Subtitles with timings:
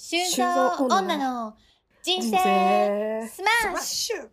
[0.00, 1.56] 修造女の
[2.04, 2.30] 人生
[3.26, 4.28] スマッシュ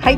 [0.00, 0.16] はい、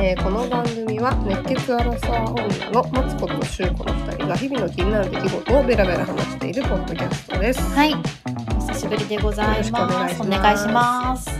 [0.00, 7.60] えーこの番組は熱血アラサー女のマツコとシュウコの2人が日々の気になる出来事をベラベラ話しているポッドキャストです。
[7.60, 8.51] はい
[8.82, 10.20] しぶりでございます。
[10.20, 11.30] お願いします。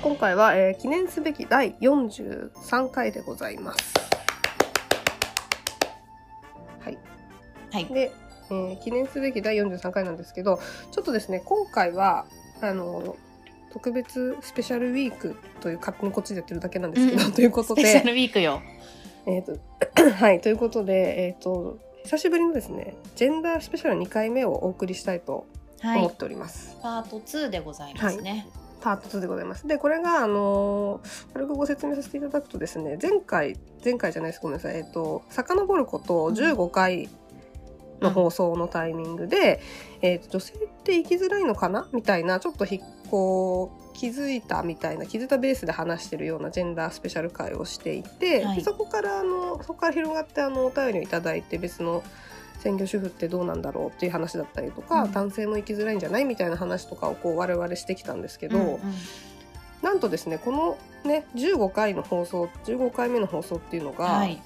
[0.00, 3.94] 今回は、えー記念すべき第43回でございます。
[6.78, 6.98] はい。
[7.72, 7.86] はい。
[7.86, 8.12] で、
[8.48, 10.60] えー記念すべき第43回なんですけど、
[10.92, 12.26] ちょっとですね、今回は、
[12.60, 13.16] あの、
[13.72, 17.32] 特別スペシャルウィークという勝手にこっちでやってるだけなんですけど、うん。
[17.32, 17.82] ということで。
[17.82, 18.62] スペシャ、ルウィークよ。
[19.26, 19.58] えっ、と、
[20.14, 26.76] はい、ということで、えっ、と、久しぶりのですね、ジェンダースペシャル2回目をお送りしたいとはい思っております。
[26.82, 28.48] パート2でございますね。
[28.80, 29.66] パート2でございます。
[29.66, 37.08] で、これが、あのー軽くご説明させていただくとですね、前回、前回じゃないです、ごめんなさい、えっ、と、遡ること15回
[38.00, 39.60] の放送のタイミングで、
[40.00, 41.88] えっ、と、女性って生きづらいのかな？
[41.92, 48.58] みたいな、ちょっとひこう、気づいたみたいな、気づいたベースで話してるようなジェンダースペシャル会をしていて、はい。
[48.58, 52.04] でそこから、あの、そこから広がって、あの、お便りをいただいて、別の、
[52.58, 55.12] 専業主婦ってどうなんだろうっていう話だったりとか、うん。
[55.12, 58.80] 男性も生きづらいんじゃないみたいな話とかをこう我々してきたんですけど、うんうん。
[59.82, 64.42] なんとですねこのね15回の放送15回目の放送っていうのが、はい。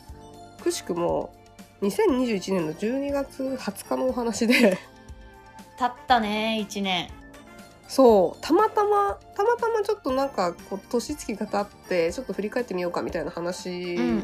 [0.63, 1.35] くしくも
[1.81, 4.79] 2021年の12月20日のお話で。
[5.79, 7.09] たったね1年。
[7.89, 8.43] そう。
[8.43, 14.23] たまたまたまたまちょっとなんかこう年月が経ってちょっと振り返ってみようかみたいな話で、うんうん。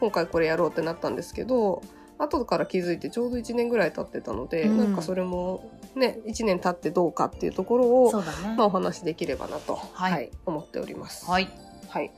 [0.00, 1.82] 今回これやろうってなったんですけど
[2.18, 11.26] 後から気づいてちょうど1年ぐらい経ってたので、うんなんかそれもね1年経ってどうかっていうところをねまあ、お話しできればなと、はい思っております。
[11.30, 11.48] はい
[11.88, 12.10] はい。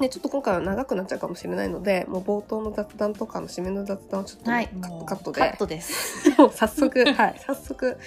[0.00, 7.98] ね、ちょっと今回は長くなっちゃうかもしれないので、もう冒頭の雑談とかの締めの雑談をちょっとはいカ,、もうカットで、カットです もう早速、 はい、早速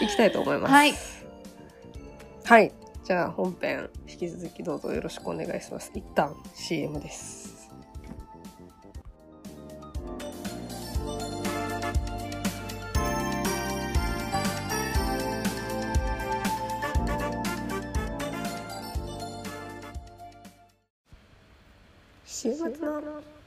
[0.00, 0.72] いきたいと思います。
[0.72, 0.94] はい
[2.44, 2.72] はい。
[3.04, 5.90] じゃあ本編引き続きどうぞよろしくお願いします。
[5.94, 7.37] 一旦 CM です。
[22.40, 23.02] 週末の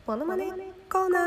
[0.06, 0.48] モノマネ
[0.92, 1.24] コーナー。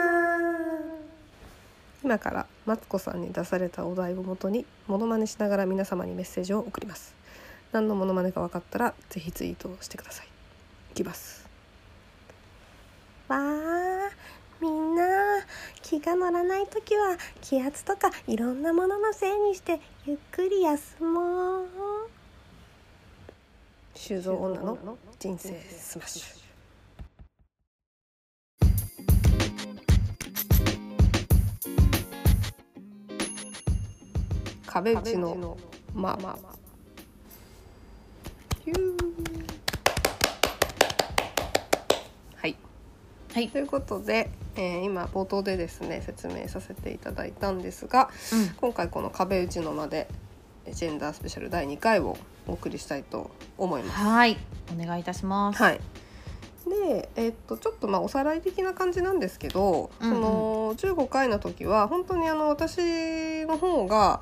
[2.04, 7.14] 今からマツコさんに出されたお題をもとにモノマネしながら皆様にメッセージを送ります。
[7.72, 10.26] 何のモノマネか分かったらぜひツイートしてください。
[10.90, 11.48] いきます。
[13.28, 14.10] わあ
[14.60, 15.02] みんな
[15.80, 21.66] 気が乗らない時は気圧とかいろんなもののせいにしてゆっくり休もう。
[23.94, 26.43] 修造女の人生スマッシュ
[34.74, 35.56] 壁打ちの
[35.94, 36.16] 間。
[36.20, 36.38] まあ
[42.36, 42.56] はい。
[43.32, 43.48] はい。
[43.50, 48.48] ということで、えー今冒頭でですね説明させていただいたんですがうん。
[48.56, 50.08] 今回この壁打ちの間で
[50.72, 52.16] ジェンダースペシャル第2回を
[52.48, 53.96] お送りしたいと思います。
[54.00, 54.36] はい。
[54.76, 55.62] お願いいたします。
[55.62, 55.80] はい。
[56.66, 60.14] で、えっとちょっとまあおさらい的な感じなんですけど、うんうん。
[60.14, 62.78] その15回の時は本当にあの私
[63.44, 64.20] の方が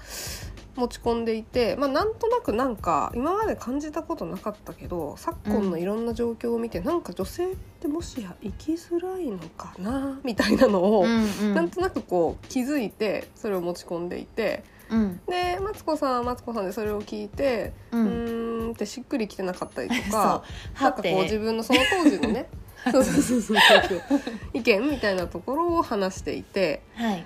[0.76, 11.54] 持ち込んでいて、まあ、なんとなくなんか今まで感じたことなかったけど昨今のいろんな状況を見て、なんか女性ってもしや生きづらいのかなみたいなのを、うんうん。
[11.54, 15.20] なんとなくこう気づいてそれを持ち込んでいてうん。
[15.26, 20.42] でマツコさんはマツコさんでそれを聞いてううんーんってしっくりきてなかったりとか。
[20.74, 21.38] はなんかこう自て。
[21.38, 22.48] 分のその当時のね
[22.90, 23.58] そうそうそうそう
[23.88, 24.20] そう
[24.54, 27.24] 意見みたいなところを話していてはい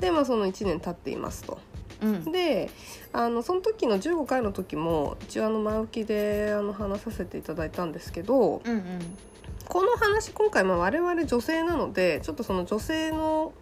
[0.00, 1.58] でまあその1年経っていますと。
[2.02, 2.32] うん。
[2.32, 2.70] で
[3.12, 9.16] あのその時の15回の時も一応あの前置きであの話させていただいたんですけどうんうん。
[9.66, 13.52] この話今回まあ我々女性なのでちょっとその女性の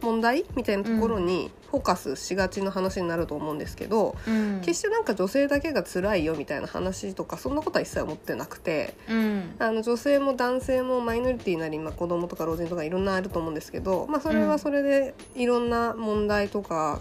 [0.00, 4.60] 問題みたいなところにフォーカスしがちな話になると思うんですけど、うん。
[4.60, 8.94] 決してなんか女性だけが辛いよみたいな話とかそんなことは一切思ってなくて。
[9.08, 9.54] うん。
[9.58, 17.00] あの女性も男性もマイノリティなり、まあ、子供とか老人とかいろんなあると思うんですけど、まあ、それはそれでいろんな問題とか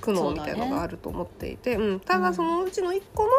[0.00, 3.30] 苦悩みたいのがあると思っていてう、ん、ただそのうちの一個の、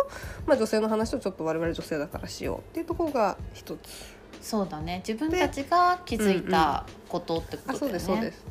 [0.45, 4.19] まあ、女性の話をちょっと我々女性だからしようっていうところが一つ。
[4.42, 5.04] そうだね。
[5.06, 7.75] 自分たちが気づいたことってことだよね。
[7.75, 8.45] あそうですそうです。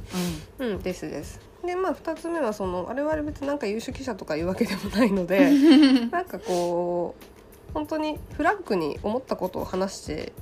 [0.58, 5.50] うんですですでまあ2つ目はその我々別になんか優秀記者とかいうわけでもないので
[6.10, 7.14] なんかこ
[7.68, 10.32] う本当にフランクに思ったことを話して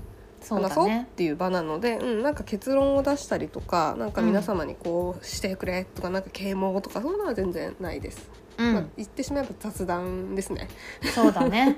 [0.40, 10.68] そう話そうっていう場なのでう、ん、なんか結論を出したりとかなんか皆様にこうしてくれとかなんか啓蒙とかそういうのは全然ないです、まあうん、言ってしまえば雑談ですね。
[11.12, 11.76] そうだね。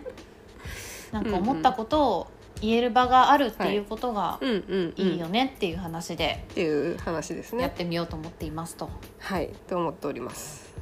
[1.11, 2.27] なんか思ったことを
[2.61, 7.63] 言える場があるっていうことがうんうん、うん、いいよねっていう話でっていう話ですね。
[7.63, 8.91] やってみようと思っていますと。
[9.19, 9.51] はい。
[9.69, 10.75] と思っております。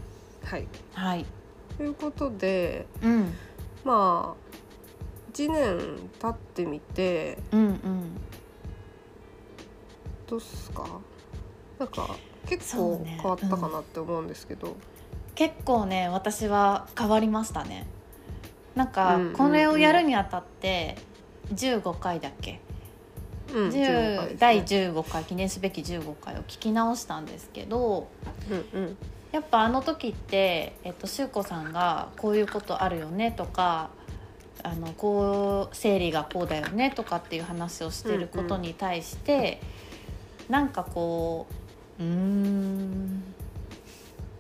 [0.44, 0.67] はい。
[0.94, 1.26] はい、
[1.76, 3.34] ということでうん、
[3.84, 7.76] まあ1年経ってみてうんうん。
[10.26, 10.84] どうっすか？
[11.78, 12.17] なんか
[12.49, 14.76] 結構変わったかなって思うんですけど、
[15.34, 17.87] 結構ね私は変わりましたね。
[18.75, 19.37] なんかうんうんうん。
[19.37, 20.96] これをやるにあたって
[21.54, 22.60] 15回だっけ、
[23.52, 28.08] うん10 15回第15回記念すべき15回を聞き直したんですけど
[28.50, 28.96] うんうん。
[29.32, 33.90] やっぱあの時って、えっと、修子さんがこういうことあるよねとか
[34.62, 39.60] あのこう生理がこうだよねとかっていう話をしてることに対して、
[40.49, 41.46] なんかこ
[42.00, 43.22] ううーん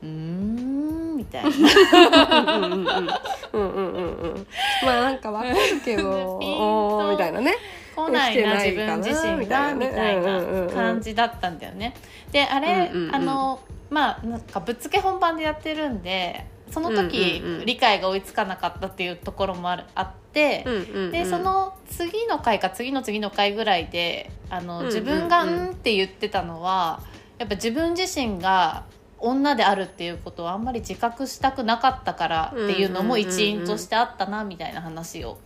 [0.06, 1.50] うーんみたいな。
[1.50, 4.46] うんうんうんうんうん
[4.84, 7.56] まあなんかわかるけど おーみたいなね。
[7.96, 11.94] 来ないな自分自身みたがみいなねたいな感じだったんだよね。
[12.30, 13.14] であれ、うんうんうん。
[13.14, 20.64] あのまあなんかぶっつけ本番でやってるんでその時、うんうんうん理解が追いつかなかったっていうところもあるあって。
[20.66, 27.00] うんうんうんでその次の回か次の次の回ぐらいであの、自分が「うん」って言ってたのは
[27.38, 28.82] やっぱ自分自身が
[29.28, 35.38] 女であるっていうことをあんまり自覚したくなかったからっていうのも一因としてあったなみたいな話を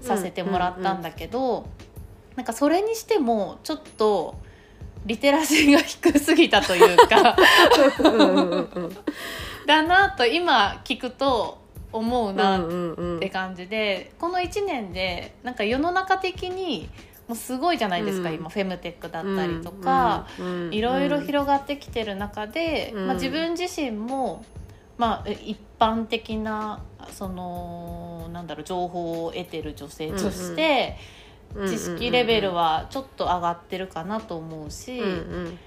[0.00, 1.66] させてもらったんだけど、
[2.36, 4.36] なんかそれにしてもちょっと
[5.06, 7.36] リテラシーが低すぎたというか
[9.66, 11.58] だなと今聞くと
[11.92, 12.62] 思うなっ
[13.20, 16.88] て感じでこの1年でなんか世の中的に
[17.28, 18.34] もうすごいじゃないですか、うん。
[18.36, 20.26] 今フェムテックだったりとか、
[20.70, 23.06] いろいろ広がってきてる中で、うん。
[23.06, 24.44] まあ、自分自身も、
[24.98, 30.96] まあ、一般的なそのなんだろう情報を得てる女性として、
[31.66, 35.12] 知識レベルはちょっと上がってるかなと思うし、うんう
[35.48, 35.58] ん。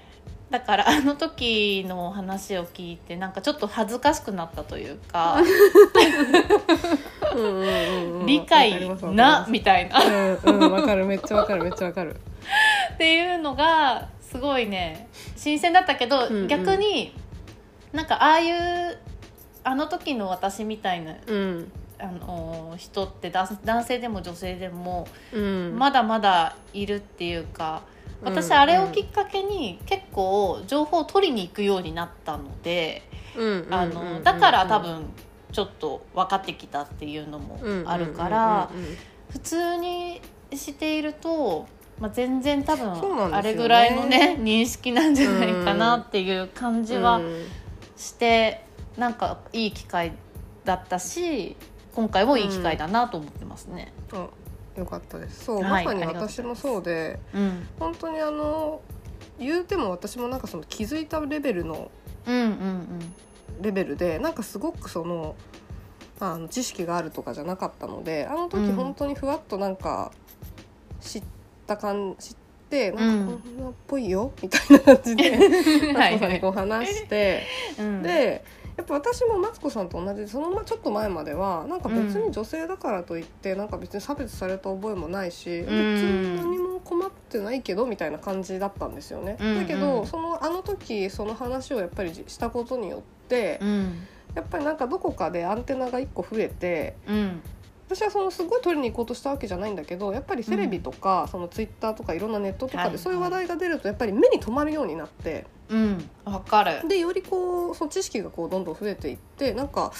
[0.49, 5.41] だからあの時の話を聞いてなんかちょっと恥ずかしくなったというか
[8.25, 9.99] 理解なみたいな。
[9.99, 12.15] うんうんわかるめっちゃわかるめっちゃわかる。
[12.93, 16.47] っていうのがすごいね新鮮だったけど、うんうん。
[16.47, 17.13] 逆に
[17.93, 18.97] なんかああいう
[19.63, 21.71] あの時の私みたいなうん。
[21.99, 25.75] あの人って男男性でも女性でもうん。
[25.77, 27.81] まだまだいるっていうか
[28.23, 33.03] 私うんあれをきっかけに結構情報を取りに行くようになったので
[33.35, 35.05] うんあのだから多分
[35.51, 38.91] ちょっと分かってきたっていうのもあるからうんうんうん。
[38.91, 38.97] うん
[39.29, 40.21] 普通に
[40.53, 41.67] していると、
[41.99, 47.45] まあ、全然多分あれぐらいのね認識なんじゃないかなっていう感じはうん。
[47.97, 48.63] して、
[48.95, 50.13] なんかいい機会
[50.63, 51.57] だったし
[51.93, 53.91] 今回もいい機会だなと思ってますね。
[54.13, 54.27] あ
[54.77, 55.45] よかったです。
[55.45, 58.81] そう、はいまさに私もそうでうん、本当にあの
[59.39, 61.91] 言うても私もなんかその気づいたレベルの
[62.27, 63.13] うんうん
[63.61, 65.35] レベルでなんかすごくその
[66.19, 68.75] あの知識があるとかじゃなかったのであの時うん。
[68.75, 70.11] 本当にふわっとなんか
[70.99, 71.23] 知っ
[71.67, 72.35] た感知っ
[72.69, 75.93] てなんかうんこんなっぽいよみたいな感じで うん。
[75.93, 77.43] マツコさんにこう話して
[77.79, 78.43] うん、で
[78.77, 89.37] やっぱ私もマツコさんと同じでそのまちょっと前まではなんか別に女性だからといってなんか別に差別された覚えもないし、別に何も困ってないけどみたいな感じだったんですよね。
[89.39, 89.59] うんうん。
[89.61, 94.07] だけどそのあの時その話をやっぱりしたことによって、うん。
[94.35, 97.41] やっぱりなんかどこかでアンテナが1個増えてうん。
[97.89, 105.45] 私はそのすごい取りに行こうとしたわけじゃないんだけどやっぱりテレビとか、そのツイッターとかいろんなネットとかはいでそういう話題が出るとやっぱり目に留まるようになって。
[105.69, 106.87] うんわかる。
[106.87, 109.91] でよりこうその知識がこうどんどん増えていってなんか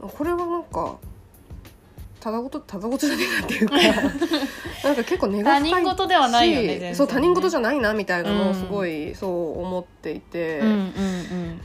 [0.00, 0.96] これはなんか
[2.20, 3.76] ただごとただごとじゃねえなっていうか
[4.84, 11.60] なんか結構根が深いし他人事ではないよねそう他人事じゃないなみたいなのうんをすごいそう思っていて、うんうん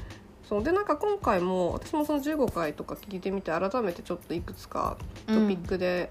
[0.47, 5.41] そうでなんか今回も私もその15回とか聞いてみて改めてちょっといくつかうん。
[5.41, 6.09] トピックで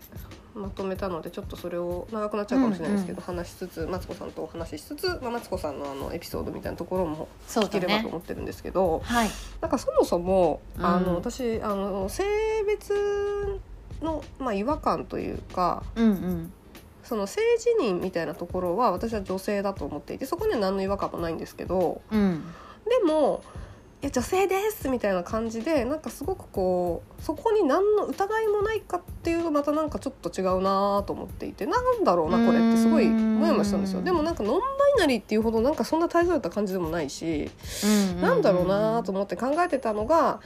[0.56, 8.08] まとめたので、ちょっとそれを長くなっちゃうかもしれないですけど、話しつつマツコさんとお話ししつつ、まあ、マツコさんのあのエピソードみたいなところも聞ければとね。
[8.08, 9.00] 思ってるんですけど。
[9.04, 9.30] はい。
[9.60, 12.24] なんかそもそも、うんあの私あの性
[12.66, 13.60] 別
[14.02, 16.52] の、まあ、違和感というかうんうん
[17.02, 22.44] その性自認みたいなところは私は女性だと思っていてそこには何の違和感もないんですけどうん
[22.84, 23.44] でも
[24.02, 34.02] や女性です」みたいな感じでなんかすごくこうそこに何の疑いもないかっていうとまたなんかちょっと違うなと思っていてなんだろうなこれってすごいモヤモヤしたんですよ。
[34.02, 37.50] でもなんかノンバイナリーっていうほどなんかそんな大切だった感じでもないし、
[38.20, 40.40] なんだろうなと思って考えてたのが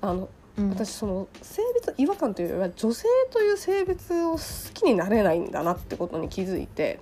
[0.00, 0.70] あのうん。
[0.70, 4.38] 私その性別違和感というよりは女性という性別を好
[4.74, 6.98] きになれないんだなってことに気づいて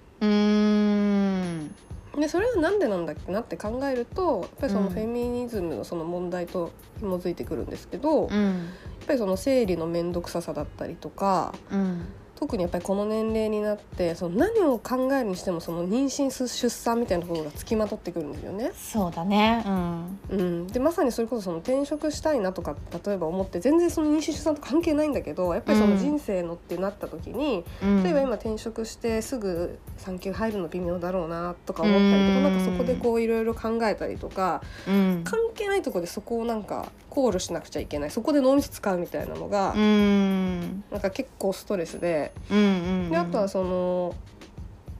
[2.18, 4.92] でそれはなんでなんだっけなって考えるとやっぱりそのうん。
[4.92, 8.68] フェミニズムのその問題と紐づいてくるんですけど、やっうん
[9.06, 12.06] ぱりその生理の面倒くささだったりとかうん
[12.36, 18.72] 特にやっぱりこの年齢になってその何を考えるにしてもその妊娠出産みたいなところがつきまとってくるんですよね。
[18.74, 19.64] そうだね。
[19.66, 20.18] うん。
[20.28, 28.02] うん、でまさにそれこそその転職したいなとか例えば思って全然その妊娠出産と関係ないんだけどやっぱりその人生のってなった時に、うん。
[28.02, 35.22] 例えば今転職してすぐ産休入るの微妙だろうなとか思ったりとかうんなんかそこでこういろいろ考えたりとかうん。
[35.24, 38.10] 関係ないところでそこをなんか考慮しなくちゃいけない。
[38.10, 40.84] そこで脳みそ使うみたいなのが、うん。
[40.90, 42.62] なんか結構ストレスでうんう
[43.06, 44.14] んであとはその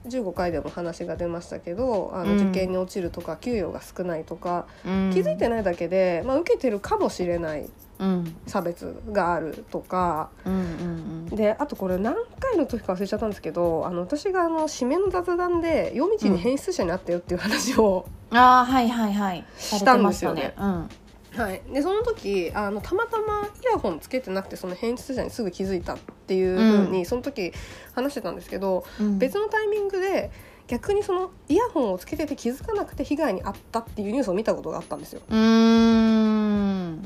[0.07, 2.49] 15回でも話が出ましたけどあのうん。
[2.49, 5.11] 受験に落ちるとか給与が少ないとかうん。
[5.13, 7.69] 気づいてないだけで、まあ、受けてるかもしれない
[7.99, 8.35] うん。
[8.47, 19.45] 差別があるとかうんうんであとこれ何回の時か忘れちゃったんですけどあの私があの締めの雑談で夜道に変質者になったよっていう話を、うんああはいはいはい。
[19.55, 20.53] されてましたね。
[20.57, 20.89] うん
[21.37, 27.53] はい、でその時あのたまたまイヤホンつけてなくてその変質者にすぐ気づいたっていうふうに、うその時
[27.93, 29.19] 話してたんですけど、うん。
[29.19, 30.31] 別のタイミングで
[30.67, 35.21] 逆にそのイヤホンをつけてて気づかなくて被害に遭ったっていうニュースを見たことがあったんですよ。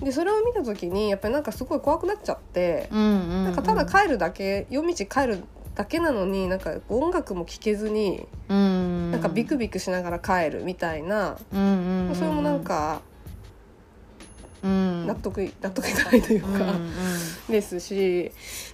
[0.04, 3.04] でそれを見た時にやっぱりなんかすごい怖くなっちゃって、うんう
[3.42, 5.44] んなんかただ帰るだけ夜道帰る
[5.76, 9.12] だけなのになんか音楽も聴けずにうん。
[9.12, 13.11] なんかビクビクしながら帰るみたいな、うんうんうんそれもなんかうん
[14.64, 16.76] 納得い 納得いかないというか、
[17.50, 18.32] ですし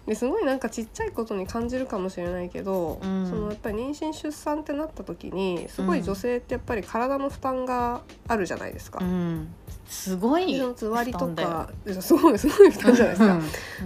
[0.07, 3.27] ですごいなんかちっちゃいことに感じるかもしれないけど、うん。
[3.29, 8.99] そのやっぱり妊娠出産ってなった時にすごい女性ってやっぱり体の負担があるじゃないですか。
[9.01, 9.53] うん。
[9.85, 11.69] すごいのつわりとか
[12.01, 13.35] すごいすごい負担じゃないですか。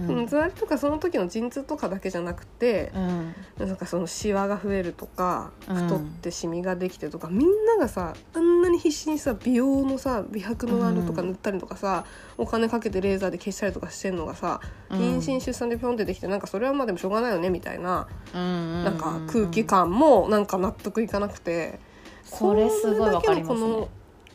[0.00, 0.06] うん。
[0.06, 3.66] そのつわりとかその時の陣痛とかだけじゃなくて、うん。
[3.66, 5.76] なんかそのシワが増えるとかうん。
[5.76, 12.04] 太ってシミができてとか、みんながさあんなに必死にさ美容のさ美白のあるとか塗ったりとかさ、
[12.38, 14.60] お金かけてレーザーで消したりとかしてんのがさ、
[14.90, 14.98] うん。
[14.98, 21.78] 妊娠出産でピョンってできてなんかそれはまあでもしょうがないよねみたいな、うんなんか空気感もなんか納得いかなくて、
[22.24, 23.88] それすごいわかりますね。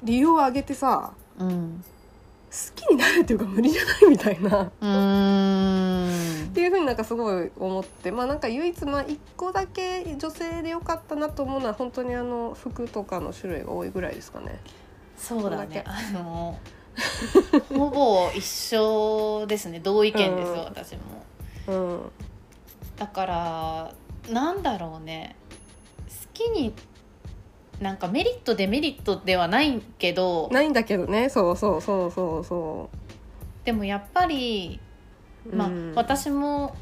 [0.04, 1.84] 理由を上げてさうん。
[2.50, 4.64] 好きになるっていうか無理じゃないみたいな。
[4.64, 4.70] っ
[6.54, 14.60] ていうふうになんかすごい思ってまあなんか唯一まあ1個だけ女性でよかったなと思うのは本当にあの服とかの種類が多いぐらいですかね。
[15.18, 15.84] そうだね。
[15.86, 16.58] あの
[17.70, 19.80] ほぼ一緒ですね。
[19.80, 20.58] 同意見です、うん。
[20.60, 21.02] 私も。
[21.68, 22.12] うん、
[22.98, 23.94] だから
[24.30, 25.36] なんだろうね。
[26.08, 26.74] 好きに
[27.80, 31.30] なんかメリットデメリットではないけどないんだけどね。
[31.30, 32.90] そうそうそうそうそ
[33.66, 34.80] でもやっぱり、
[35.46, 35.56] う。
[35.56, 35.94] まあうん。
[35.96, 36.76] 私も、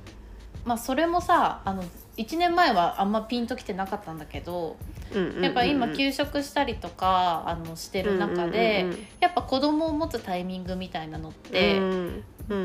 [0.66, 1.84] まあ、それもさあの
[2.18, 4.78] 1年前はあんまピンときてなかったんだけど
[5.42, 8.86] やっぱ今休職したりとかあのしてる中で、
[9.20, 11.80] やっぱ子供を持つタイミングみたいなのって、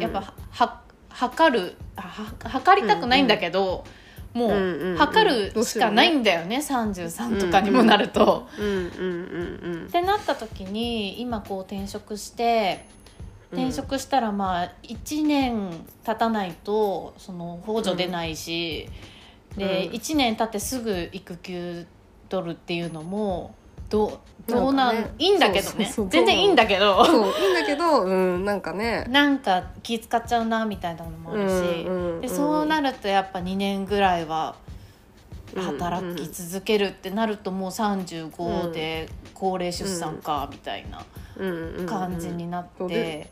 [0.01, 3.85] やっぱは測るはは測りたくないんだけど、
[4.33, 8.49] もう測るしかないんだよね、33とかにもなると。
[8.59, 8.77] うんうんう
[9.85, 12.87] んってなった時に今こう転職して
[13.53, 15.71] 転職したらまあ1年
[16.05, 18.89] 経たないとその補助出ないし、
[19.57, 19.93] でうん。
[19.95, 21.87] 1年経ってすぐ育休
[22.29, 23.55] 取るっていうのも
[23.89, 25.93] どうどうなんねいいんだけどね。
[26.09, 27.05] 全然いいんだけど。
[27.05, 29.05] いいんだけどうんなんかね。
[29.09, 34.57] なんか気使っちゃうなみたいなのもあるし、でそうなるるとやっぱ2年ぐらいは
[35.55, 41.05] 働き続けるってなるともう35で高齢出産かみたいな
[41.87, 42.87] 感じになって。
[42.87, 43.31] で。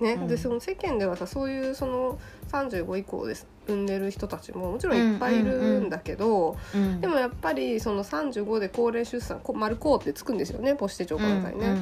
[0.00, 2.20] ね、うんでその世間ではさそういうその
[2.52, 11.76] 35以降です産んでる人たちももちろんいっぱいいるんだけど、うんでもやっぱりその35で高齢出産こ丸こうってつくんですよね母子手帳かなんかにね。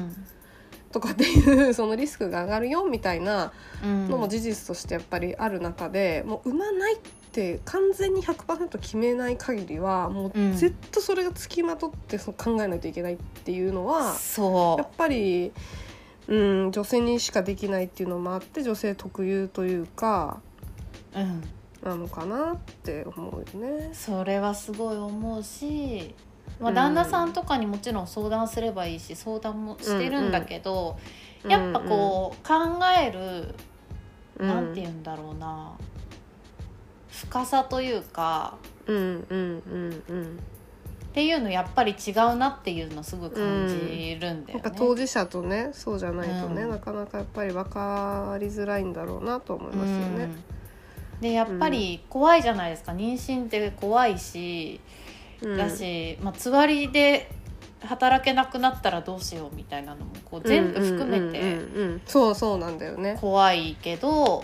[0.91, 3.51] とかっていうそのリスクが上がるよみたいな
[3.83, 4.07] うん。
[4.09, 6.99] のも事実としてやっぱりある中でもう産まないっ
[7.31, 10.51] て完全に100%決めない限りはもうん。
[10.51, 15.51] うずっとそれがつきまとってその考えないといけないっていうのは、そやっぱり、
[16.27, 16.35] う
[16.67, 20.41] ん、女性にしかできないっていうのもあって女性特有というか
[21.15, 21.43] う、うん、
[21.87, 23.89] なのかなって思うよね。
[23.93, 26.13] それはすごい思うし
[26.59, 30.97] まあ、旦那さんとかにもちろん相談すればいいし相談もしてるんだけど、
[31.47, 32.53] やっぱこう考
[32.99, 33.53] える、
[34.37, 35.73] うん、なんて言うんだろうな。
[37.09, 40.39] 深さというかうんうんうんうん。
[41.07, 44.59] っていうのやっぱり違うなっていうのすごい感じるんだよね。
[44.59, 46.69] なんか当事者とねそうじゃないとね、うん。
[46.71, 50.23] なかなかやっぱり分かりづらいんだろうなと思いますよね。
[50.23, 50.56] うん
[51.21, 52.91] でやっぱり怖いじゃないですか。
[52.91, 54.79] 妊娠って怖いし、
[55.41, 55.57] うん。
[55.57, 57.29] だし、まあ、つわりで
[57.81, 61.41] 働けなくなったらどうしようみたいなのもこう全部含めて
[62.05, 63.17] そうそうなんだよね。
[63.19, 64.43] 怖いけど、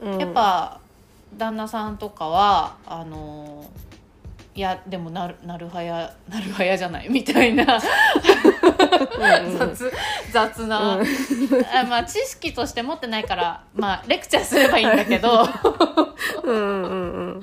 [0.00, 0.18] うん。
[0.18, 0.80] やっぱ
[1.36, 3.64] 旦那さんとかはあの
[4.54, 7.64] いやでもなるなるはやなるはやじゃないみたいな
[9.58, 9.92] 雑
[10.32, 11.06] 雑な、うん。
[11.74, 15.46] あまあ知識として持ってないからまあレクチャーすればいいんだけど。
[16.44, 17.40] うん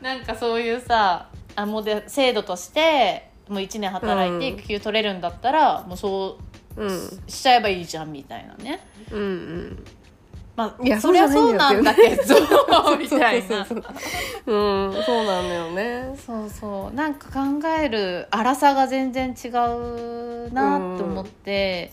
[0.00, 4.58] なんかそういうさあもうで制度としてもう1年働いてうん。
[4.58, 6.38] 育休取れるんだったら、もうそ
[6.76, 8.80] ううんしちゃえばいいじゃんみたいなね。
[9.10, 9.84] うんうん。
[10.54, 12.34] まあ、いやそりゃそうなんだけど
[12.98, 13.58] みたいな。
[13.58, 13.66] うん
[15.04, 16.14] そうなんだよね。
[16.26, 16.94] そうそう。
[16.94, 19.52] なんか考える粗さが全然違う
[20.50, 21.92] なって思って、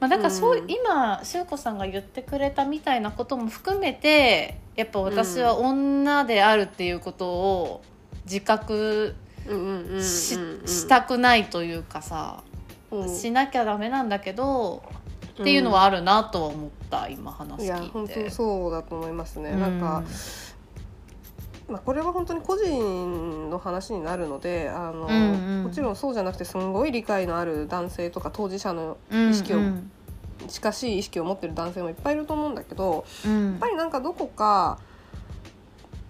[0.00, 7.82] まあ、だからそう、うん今修子さんが言ってくれたみたいなことも含めてやっぱ私は女であるっていうことを
[8.24, 9.14] 自覚
[10.00, 12.42] し,、たくないというかさ、
[12.90, 14.82] うんしなきゃダメなんだけど
[15.40, 18.24] っていうのはあるなとは思った今話いや聞い本て。
[18.24, 19.50] 当そうだと思いますね。
[19.50, 20.02] うんなんか。
[21.68, 25.62] まあ、これは本当に個人の話になるのであの、うんうん。
[25.64, 29.90] もちろんそうじゃなくてすんごい理解のある男性とか当事者のうん意識をうん。
[30.46, 33.50] 近しい意識を持ってる男性もいっぱいいると思うんだけどうん。
[33.50, 34.78] やっぱりなんかどこか、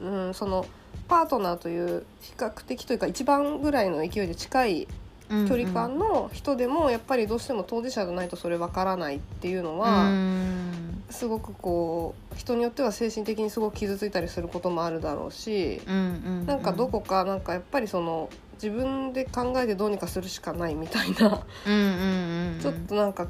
[0.01, 0.67] うん、その
[1.09, 4.89] パートナーという比較的というか一番ぐらいの勢いで近い
[5.29, 11.05] 距離感の人でもやっぱりどうしても当事者じゃないとそれわからないっていうのは、うん。
[11.11, 15.99] すごくこう人によっては精神的にすごく傷ついたりすることもあるだろうし、うんう
[16.43, 23.27] んなんかどこかなんかやっぱりその自分で考えてどうにかするしかないみたいなちょっとなんか。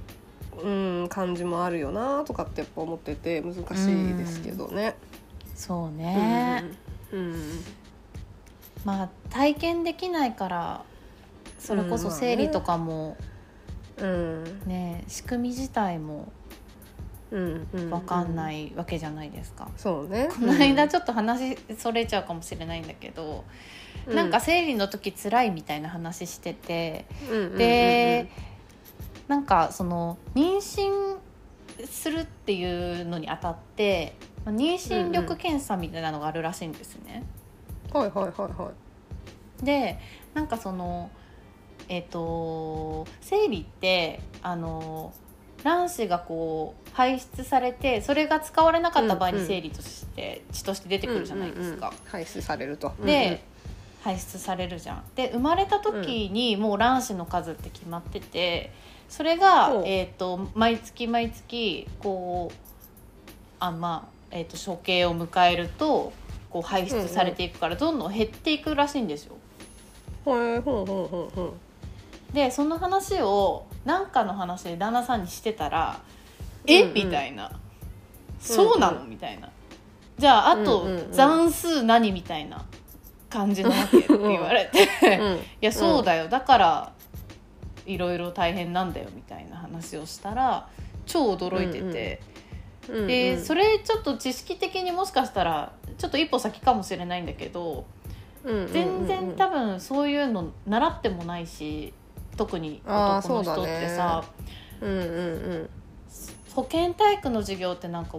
[0.61, 0.69] う
[1.05, 4.97] ん、感じもあるよなとかってやっぱ思ってて難しいですけどね。
[5.55, 6.65] そうね、
[7.13, 7.35] うんうん。
[8.85, 10.83] まあ体験できないから
[11.59, 13.17] それこそ生理とかも
[13.99, 16.33] うんね,、仕組み自体も
[17.31, 19.69] うんうん分かんないわけじゃないですか。
[19.77, 20.29] そうね。
[20.33, 23.45] この間ちょっと話それちゃうかもしれないんだけど、
[24.07, 27.05] なんか生理の時辛いみたいな話してて、
[27.57, 28.31] で、
[29.27, 31.19] なんかその妊娠
[31.87, 34.15] するっていうのにあたって
[34.47, 37.25] まあ妊娠力検査みたいなのがあるらしいんですね。
[37.93, 38.73] はいはいはいは
[39.63, 39.99] で
[40.35, 41.11] なんかその
[41.89, 45.13] えっ、と生理ってあの
[45.65, 49.43] 卵子がこう排出されてそれが使われなかった場合うんうん。
[49.43, 51.93] に生理として血として出いてくるじゃないですか。
[52.05, 52.93] 排出されると。
[53.05, 53.43] で、
[54.03, 55.05] 排出されるじゃん。
[55.15, 58.73] で生まれた時にもう卵子の数って決まってて
[59.09, 62.57] それがほう、えー、と毎月毎月こう
[63.59, 66.13] あまあ、えー、と処刑を迎えると
[66.51, 69.35] こう排出されていくからどんどん減っていくらしいんですよ。
[69.35, 69.39] うん
[70.25, 71.55] ほうほうほうほ
[72.33, 75.99] でその話を何かの話で旦那さんにしてたら
[76.67, 76.95] 「えうんうん。
[76.95, 77.51] みたいな
[78.39, 79.49] 「そうなの?」みたいな
[80.19, 81.13] 「じゃああとうんうんうん。
[81.13, 82.65] 残数何?」みたいな
[83.31, 84.89] 感じなわけって言われて
[85.19, 85.37] 「う、うん。
[85.37, 86.29] いやそうだよ。
[86.29, 86.93] だから
[87.87, 90.69] いろいろ大変なんだよ」みたいな話をしたら
[91.07, 92.21] 超驚いてて、
[92.89, 93.07] うんうん。
[93.07, 97.87] でそれちょっと知識的にもしかしたらちょっと一歩先かもしれないんだけど
[98.45, 101.93] 全然多分そういうの習ってもないし
[102.39, 104.25] 特に男の人ってさ、
[104.81, 105.03] うんうんう
[105.65, 105.71] ん。
[106.55, 108.17] 保健体育の授業ってなんか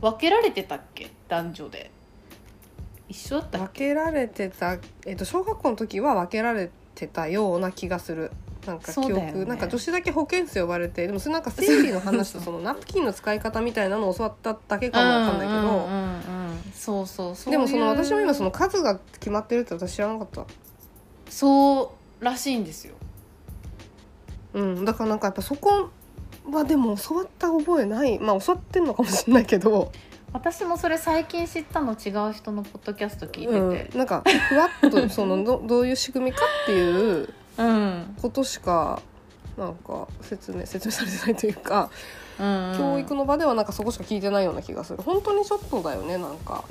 [0.00, 1.10] 分けられてたっけ？
[1.28, 1.90] 男女で。
[3.08, 8.32] 一緒だったっ分けけられてた、えっと小学校の時は分けられてたような気がする。
[8.66, 9.44] なんか記憶、ね。
[9.44, 17.52] なんか女子だけ保健室呼ばれてでもそれなんか生理の話とそのナプキンの使い方みたいなのを教わっただけかもわかんないけど、うんうんうんうんそうそうそう。
[17.52, 20.44] でもその私も今そのの数が決まってるって私知らなかった。
[21.30, 22.95] そうらしいんですよ
[24.56, 25.90] うんだからなんかやっぱそこ
[26.50, 29.92] はでも教わった覚えないまあ教わってんのかもしれないけど、
[30.32, 33.52] 私もそれ最近知ったの違う人のポッドキャスト聞いて
[33.86, 33.90] て。
[33.92, 39.00] うん、なんかふわっとその どどういう仕組みかっていううん、ことしか
[39.56, 41.90] なんか説明説明されてないというか、
[42.38, 42.78] うんうん。
[42.78, 45.02] 教育の場ではなんかそこしか聞いてないような気がする。
[45.02, 46.64] 本当にちょっとだよねなんか。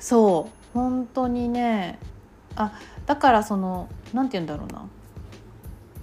[0.00, 0.74] そう。
[0.74, 1.98] 本当にね。
[2.56, 2.72] あ
[3.06, 4.88] だからそのなんて言うんだろうな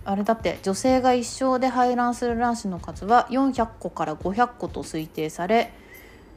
[0.05, 5.73] あれだって女性が一生で排卵する卵子の数は400個から500個と推定され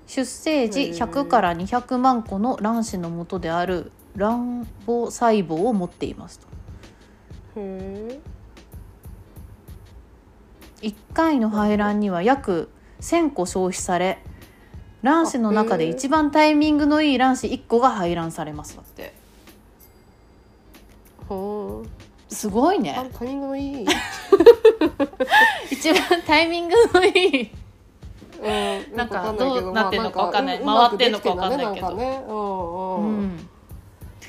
[0.07, 0.97] 出生時へー。
[0.97, 6.47] 100から200万個の卵子の元である卵母細胞を持っていますと。
[7.57, 8.21] へ
[10.83, 12.69] 1回の排卵には約
[13.01, 14.19] 1000個消費され
[15.03, 19.15] 卵子の中で一番タイミングのいい卵子1個が排卵されますだって。
[21.29, 21.85] ほ
[22.33, 23.11] すごいーね。
[23.19, 23.87] タイミングのいい、
[25.71, 27.51] 一番タイミングのいい。
[28.43, 30.65] うん、なんかどうなってんのかわかんない。
[30.65, 32.97] まあ回ってんのかわかんないけど。
[33.01, 33.49] うん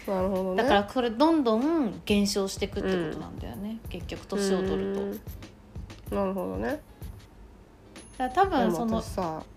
[0.08, 0.64] なるほどね。
[0.64, 5.02] だからこれどんどん減少していくってことなんだよね、結局年を取ると。
[5.02, 5.20] うん。
[6.12, 6.82] なるほどね。
[8.18, 9.04] だから多分その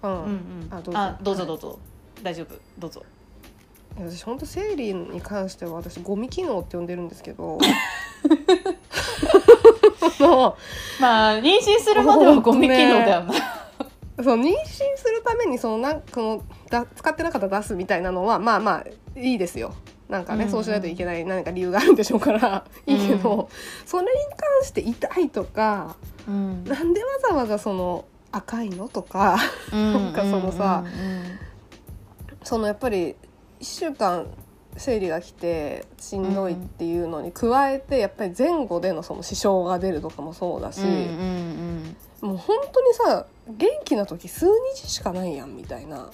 [0.03, 0.11] うん。
[0.11, 0.69] うんうん。
[0.71, 1.01] あどうぞ。
[1.01, 1.79] あどうぞどうぞ、
[2.23, 2.55] 大丈夫。
[2.79, 3.03] どうぞ
[3.99, 7.59] 私本当生理に関しては私ゴミ機能って呼んでるんですけど。
[10.21, 10.57] も
[11.01, 13.33] まあ妊娠するまではゴミ機能だよな、
[14.19, 19.75] う そう妊娠するためにそのなんこのだ使ってなかったら出すみたいなのはまあまあいいですよ。
[20.09, 22.65] なんかね、うんうんそうしないといけない何か理由があるんでしょうから。
[22.87, 23.49] いいけど、
[23.85, 25.97] それに関して痛いとか
[26.29, 26.65] うん。
[26.65, 29.37] なんでわざわざその赤いのとか
[29.73, 30.85] なんかそのさ
[32.45, 33.17] そのやっぱり1
[33.67, 34.27] 週間
[34.77, 40.81] 生理が来てしんどいっていうのに加えてやっぱり前後でのその支障が出るとかもそうだし、
[42.21, 46.11] もう本当にさ元気な時数日しかないやんみたいな。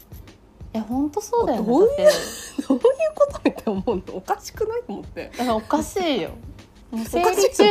[0.74, 1.66] いや本当そうだよね。
[1.66, 1.88] どういう
[2.68, 2.82] どういう
[3.14, 4.16] ことみたいな思うの？
[4.16, 5.30] おかしくないと思って。
[5.36, 6.30] だからおかしいよ。
[7.06, 7.64] 生理中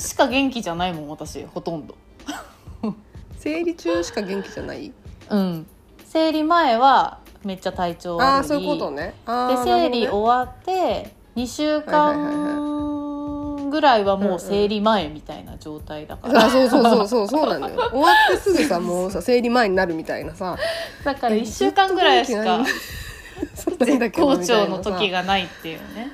[0.00, 1.94] しか元気じゃないもん私ほとんど。
[3.38, 4.92] 生理中しか元気じゃない？
[5.30, 5.66] うん。
[6.06, 8.26] 生理前はめっちゃ体調悪い。
[8.40, 9.14] あそういうことね。
[9.26, 17.74] あでー生理終わって2週間ぐらいはもう生理前みたいな状態だから、そうそうそうそうそうなんだよ。
[17.90, 20.56] 終わってすぐさもうさ生理前になるみたいなさ。
[21.04, 22.64] だから1週間ぐらいしか
[23.54, 26.10] 絶好調の時がないっていうね。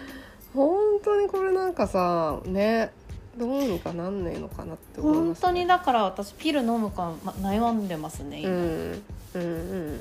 [0.54, 2.90] 本当にこれなんかさね
[3.36, 9.02] どうにかなんねえのかなって思い本ます、当にだから私ピル飲むかま悩んでますね今、うん
[9.34, 9.94] うんうんうんうんうん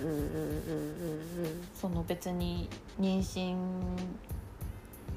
[1.80, 2.68] その別に
[3.00, 3.56] 妊娠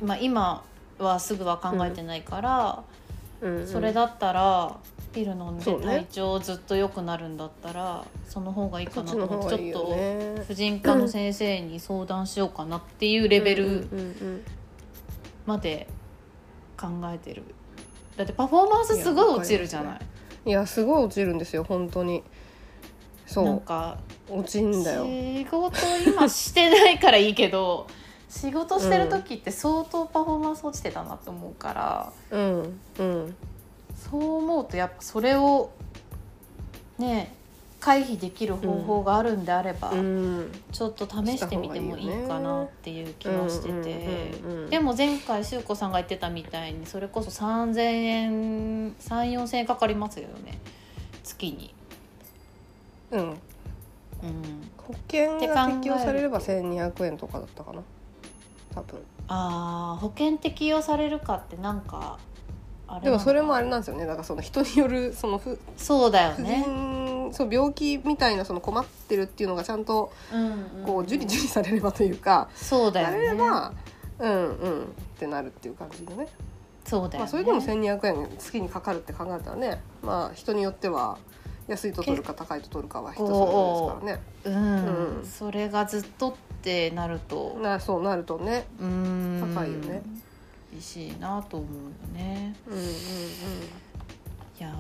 [0.04, 0.62] まあ今
[0.98, 2.82] はすぐは考えてないから、
[3.40, 4.76] うんうんそれだったら
[5.12, 13.88] ピル飲んで体調ずっと良くなるんだったらその方がいいかなと思って方がいいよちょっとね婦人科の先生に相談しようかなっていうレベル
[15.44, 15.88] まで
[16.80, 17.42] 考えてる。
[18.16, 20.00] だってパフォーマンスすごい落ちるじゃない。
[20.46, 22.22] いやすごい落ちるんですよ本当に
[23.32, 23.44] そう。
[23.44, 27.86] なんか落ちんだよ仕事今してないからいいけど
[28.28, 33.36] 仕事してる時って相当パフォーマンス落ちてたなと思うから、うんうん。
[33.94, 35.70] そう思うとやっぱそれを
[36.98, 37.34] ね
[37.82, 44.30] 回避できる方法があるんであれば、うんちょっと試してみてもいいかなっていう気はしてて。
[44.70, 50.60] でも前回しゅうこさんが言ってたみたいにそれこそ3,000円3,4,000円かかりますよね。
[51.24, 51.74] 月に。
[53.12, 53.20] うん。
[53.20, 53.36] うん。
[54.76, 57.82] 保険が適用されれば1200円とかだったかな。
[58.74, 59.00] 多分。
[59.28, 62.18] あー保険適用されるかってなんか
[62.88, 64.04] あれでもそれもあれれなんですよね。
[64.04, 70.12] だからその人によるその婦そうだよ婦ね、人そう病気みたいなその困ってるっていうのがちゃんと
[70.84, 73.18] こう受理受理されればというか、そうだよね。
[73.18, 73.72] れば
[74.18, 74.86] うんうんっ
[75.18, 76.28] てなるっていう感じでね。
[76.84, 81.16] そうだよね、まあ、それでも1200円月にかかるって考えたらねまあ人によっては
[81.68, 84.58] 安いと取るか高いと取るかは人それぞれですからね。
[84.58, 85.26] うん、うん。
[85.26, 87.58] それがずっとってなると。
[87.62, 88.66] なそうなるとね。
[88.80, 89.54] うん。
[89.54, 90.02] 高いよね。
[90.72, 92.54] 厳しいなと思うよね。
[92.66, 94.72] うんうんいや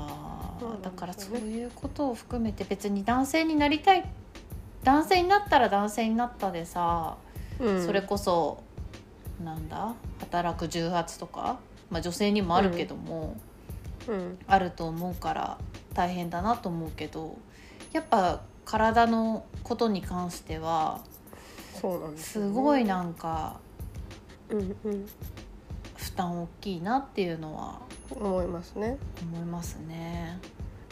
[0.60, 0.82] そうなんですよね。
[0.82, 4.04] ーだからそういうことを含めて別に男性になりたい
[4.84, 7.16] 男性になったら男性になったでさ、
[7.58, 7.76] うん。
[7.76, 8.62] うんそれこそ
[9.42, 11.58] なんだ働く重圧とか、
[11.90, 13.51] まあ、女性にもあるけども、うん
[14.46, 15.58] あると思うから
[15.94, 17.38] 大変だなと思うけど
[17.92, 21.00] やっぱ体のことに関しては
[22.16, 23.60] すごいなんか
[25.96, 28.98] 負担大きいなっていうのは思いますね。
[29.22, 30.38] 思いますね。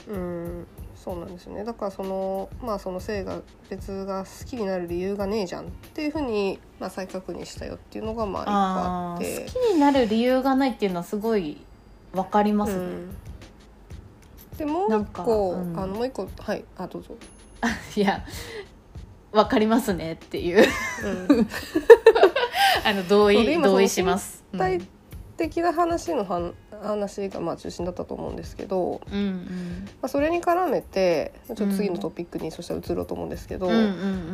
[0.08, 0.66] うん。
[0.96, 1.64] そうなんですよね。
[1.64, 9.44] だからそのまあその性が別が好きになる理由がねえじゃんっていうふうに、まあ、再確認したよっていうのがまあ一個あって。
[9.46, 11.58] 好きになる理由がないっていうのはすごい
[12.12, 12.78] わかりますね。
[12.78, 13.16] うん。
[14.58, 15.78] でもう一個、うん。
[15.78, 16.64] あのもう一個はい。
[16.76, 17.16] あどうぞ、
[17.96, 18.24] いや
[19.32, 20.66] わかりますねっていう。
[21.28, 21.48] うん、
[22.84, 24.44] あの同意同意します。
[24.56, 24.80] 体
[25.36, 29.88] 的な話のはん話がまあ中心だったと思うんですけど、うんうん。
[30.02, 33.80] まあ、それに絡めてちょっと次のトピックにそしたら移ろうと思うんですけど、うんうん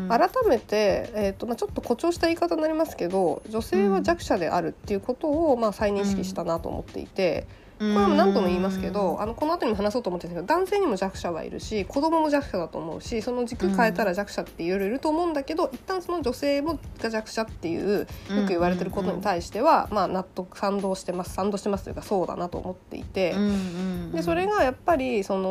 [0.03, 0.09] うん。
[0.09, 7.47] 改めて、えーとまあ、ちょっと誇張した言い方になりますけど女性は弱者であるっていうことを、まあ、再認識したなと思っていて。
[7.79, 18.07] これは何度も言いますけど、あのこの後にも話そうと思ってるんですけど男性にも弱者はいるし子供も弱者だと思うしその軸変えたら弱者っていろいろいると思うんだけど、一旦その女性もが弱者っていうよ
[18.45, 23.33] く言われてることに対しては、まあ、納得賛同してます賛同してますというかそうだなと思っていて。
[23.33, 25.49] うんうんうんでそれがやっぱりその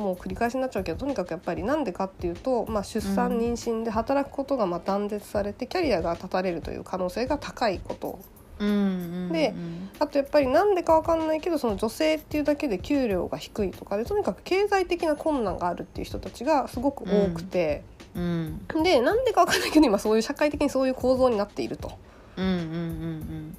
[0.00, 3.38] もう繰り返しになっちゃうけどとにかくやっぱりなんでかっていうと、まあ、出産うん。
[3.38, 8.20] 妊娠で働くことがまあ断絶されてキャリアが断たれるという可能性が高いこと
[8.58, 8.80] うんうんう
[9.28, 9.54] んで
[9.98, 18.66] あとやっぱりなんでかわかんないけどその女性っていうだけで給料が低いとかでとにかく経済的な困難があるっていう人たちがすごく多くて、うん。
[18.82, 21.92] でなんでかわかんないけど今そういう社会的にそういう構造になっていると。
[22.36, 23.56] うんうんうん。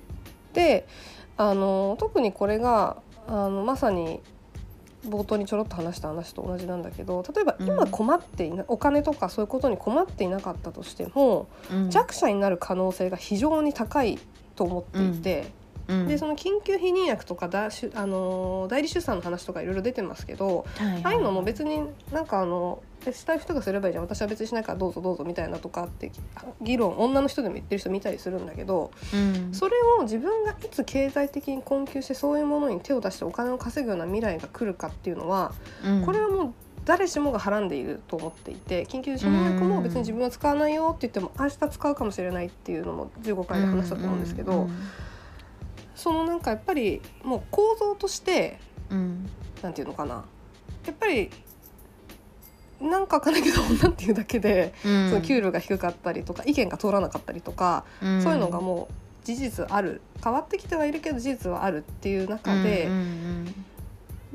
[0.54, 0.88] で
[1.38, 4.22] あの特にこれがあのまさに
[5.08, 7.68] 冒頭にちょろっと話した話と同じなんだけど例えばうん。
[7.68, 11.90] 今困っていな、お金とかそういうことに困っていなかったとしても、うん。
[11.90, 14.20] 弱者になる可能性が非常に高い
[14.56, 15.52] と思っていて、
[15.88, 16.08] うん。
[16.08, 21.02] でその緊急避妊薬とかだしあの代理出産の話とかいろいろ出てますけど、はいはい。
[21.04, 24.06] ああいうのも別になんかあのえしたい人がすればいいじゃん。
[24.06, 26.12] 私は別にしないからどうぞどうぞみたいなとかって
[26.62, 28.92] 議論女の人でも言ってる人見たりするんだけど。
[29.14, 29.54] うん。
[29.54, 35.54] それを自分がいつ経済的に困窮してそういうものに手を出してお金を稼ぐような未来が来るかっていうのは、
[35.86, 36.06] うん。
[36.06, 36.54] これはもう
[36.86, 44.72] 誰しもがはらんでいると思っていて緊急避妊薬も別に自分は使わないよって言っても明日使うかもしれないっていうのも15回で話したと思うんですけど、うん
[45.96, 49.30] そのなんかやっぱりもう構造としてうん。
[49.64, 50.26] なんていうのかな。
[50.86, 51.32] やっぱり
[52.80, 55.10] なんかわかんないけど女っていうだけで、うん。
[55.10, 58.22] その給料が低かったりとか意見が通らなかったりとか、うん。
[58.22, 60.02] そういうのがもう事実ある。
[60.24, 63.66] 変わってきてはいるけど事実はあるっていう中で、うんうん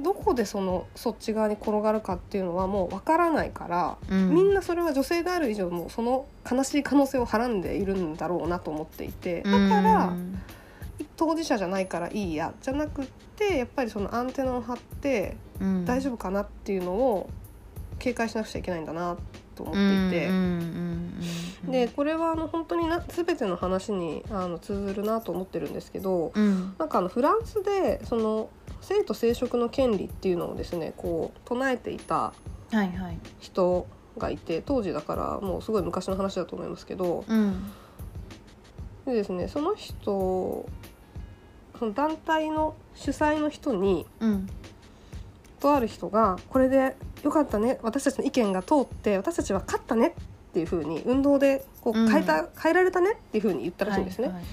[0.03, 4.35] どこでそのそっち側に転がるかっていうのはもうわからないから、うん。
[4.35, 10.41] みんなそれは女性である以上もうその悲しい可能性をはらんでいるんだろうなと思っていてだから、うん
[11.17, 15.85] 当事者じゃないからいいやじゃなくってやっぱりそのアンテナを張ってうん。
[15.85, 17.29] 大丈夫かなっていうのを
[17.99, 19.19] 警戒しなくちゃいけないんだな
[19.55, 20.31] と思っていて。
[21.71, 26.75] でこれはあの本当にな全ての話にあの通ずるなと思ってるんですけど、うん。
[26.79, 28.49] なんかあのフランスでその
[28.81, 32.33] 性と生殖の権利っていうのをですねこう唱えていた
[32.73, 33.19] はいはい。
[33.41, 33.87] 人
[34.19, 37.73] がいて当時だからもうすごい昔の話だと思いますけどうん。
[39.07, 40.69] でですねその人
[41.79, 44.49] その団体の主催の人にうん。
[45.61, 50.15] とある人が「これでよかったね私たちの意見が通って私たちは勝ったね」
[50.51, 52.09] っていうふうに運動でこううん。
[52.09, 54.29] 変えた、変えられたねっていうふうに言ったらしいんですね。
[54.29, 54.45] はいはい。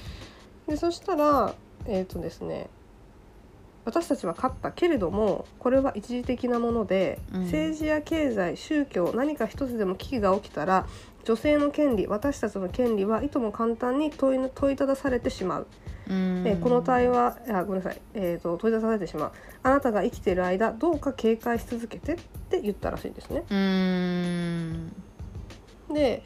[0.71, 1.53] でそしたら
[1.85, 2.69] えっ、とですね
[3.87, 7.41] 私たちは勝ったけれどもこれは一時的なもので、うん。
[7.43, 10.85] 政治や経済宗教何か一つでも危機が起きたら
[11.23, 15.67] 女性の権利私たちの権利はいとも簡単に問い問いただされてしまう、
[16.09, 16.43] うん。
[16.45, 19.31] えーこの対話あごめんなさい、えー、と問いただされてしまう。
[19.63, 22.17] あなたが生きている間どうか警戒し続けてっ
[22.49, 23.43] て言ったらしいんですね。
[25.93, 26.23] で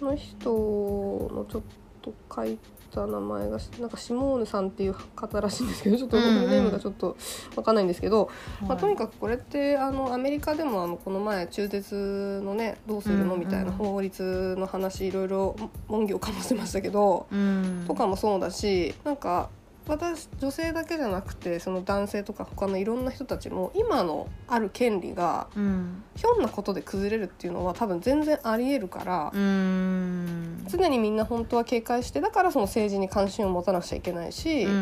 [0.00, 1.62] この人のちょっ
[2.00, 2.58] と書い
[2.94, 7.16] た名前がなんかシモーヌさんっていう方らしいんですけどちょっとフルネームがちょっと
[7.56, 8.30] わかんないんですけど、
[8.62, 15.56] まあ、とにかくこれってあのアメリカでもあのこの前中絶のねどうするのうんうんみたいな法律の話いろいろ
[15.88, 17.84] 文議をかましてましたけど、うん。
[17.86, 19.50] とかもそうだしなんか
[19.86, 26.02] 私女性だけじゃなくてその男性とか他のいろんな人たちも今のある権利がうん。
[26.16, 29.30] ひょんなことで崩れるっていうのは多分全然ありえるから。
[29.32, 34.74] 常にみんな本当は警戒してだからその政治に関心を持たなくちゃいけないし、うんう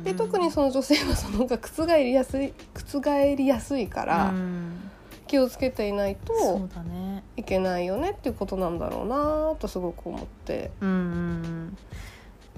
[0.00, 4.90] んで特にその女性はそのが覆りやすい覆りやすいからうん。
[5.26, 6.68] 気をつけていないと
[7.36, 10.70] いけないよねっていうことなんだろうなとすごく思って。
[10.80, 11.76] うんうんうん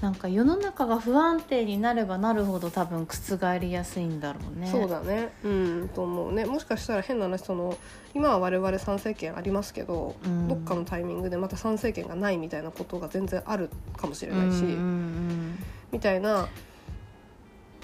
[0.00, 4.66] なんか世の中が不安定になればなるほど多分覆りやすいんだろうね。
[4.66, 5.30] そうだね。
[5.44, 6.46] うんと思うね。
[6.46, 7.76] もしかしたら変な話その
[8.14, 10.48] 今は我々参政権ありますけど、うん。
[10.48, 15.58] どっかのタイミングでまた参政権がないみたいなことが全然あるかもしれないし、うんうんうん
[15.92, 16.48] みたいな。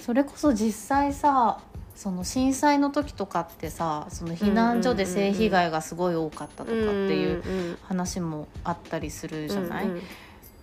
[0.01, 1.61] それこそ実際さ
[1.97, 10.03] その震災の時とかってさその避難所で性被害がすごい多かったとかっていううん話もあったりするじゃない、うんだ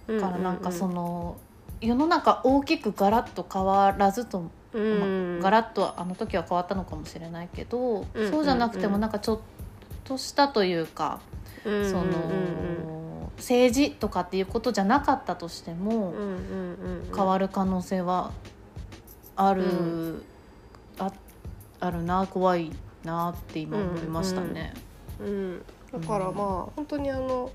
[0.08, 1.38] からなんかその
[1.82, 9.40] 世の中大きくガラッと変わらずとうんガラッとあの時は変わったのかもしれないけど、うんそうじゃなくてうんもなんかちょっ
[10.04, 11.22] としたというか、
[11.64, 18.32] うんその、政治とかっていうことじゃなかったとしても、うんうんうんうん変わる可能性は
[19.36, 20.24] ある
[21.80, 22.72] あるな怖い
[23.04, 24.74] なって今思いましたね。
[25.20, 25.62] うん、
[25.92, 27.52] だからまあ本当にあの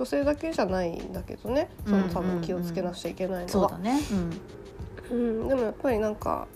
[0.00, 1.68] 女性だけじゃないんだけどね。
[1.84, 3.48] その多分気をつけなくちゃいけないのは。
[3.50, 3.76] そうだ。
[3.76, 4.00] ね、
[5.10, 5.42] うん。
[5.42, 6.48] うん、でもやっぱりなんか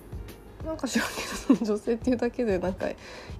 [0.64, 1.08] なんか知らん
[1.48, 2.86] けど女性っていうだけでなんか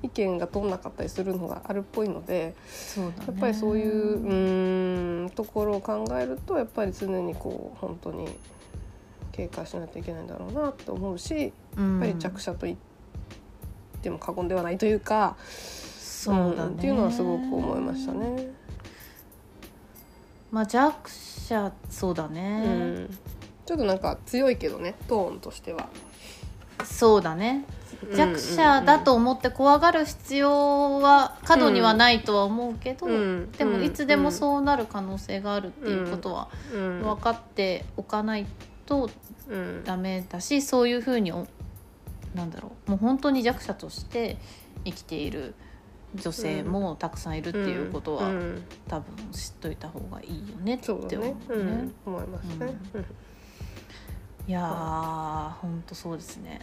[0.02, 8.28] 意見が通んなかったりするのがあるっぽいのでそうだね、やっぱりそういううーんところを考えるとやっぱり常にこう本当に
[9.32, 11.52] 警戒しないといけないんだろうなって思うしややっ
[12.00, 12.78] ぱり弱者と言っ
[14.02, 15.38] ても過言ではないというか、
[15.98, 18.63] そうだね、んっていうのはすごく思いましたね。
[20.54, 23.18] まあ弱者そうだうね、ん、
[23.66, 25.88] ちょっとなんか強いけどねトーンとしては。
[26.84, 27.64] そうだね。
[28.08, 33.52] うん弱者だと思って怖がる必要は過度にはないとは思うけど、うん。
[33.52, 37.02] でもいつでもそうなる可能性があるっていうことはうん。
[37.02, 38.46] 分かっておかない
[38.86, 39.10] と
[39.48, 41.48] うんダメだしそういうふうにお
[42.34, 42.90] なんだろう。
[42.90, 44.36] もう本当に弱者として
[44.84, 45.54] 生きている
[46.14, 51.72] 女性もたくさんいるっていうことは、うん多分知っといた方がいいよねって思ね、うね。
[51.72, 52.66] ん、思いますね。
[52.94, 53.04] うん
[54.46, 56.60] いやー本当そうですね。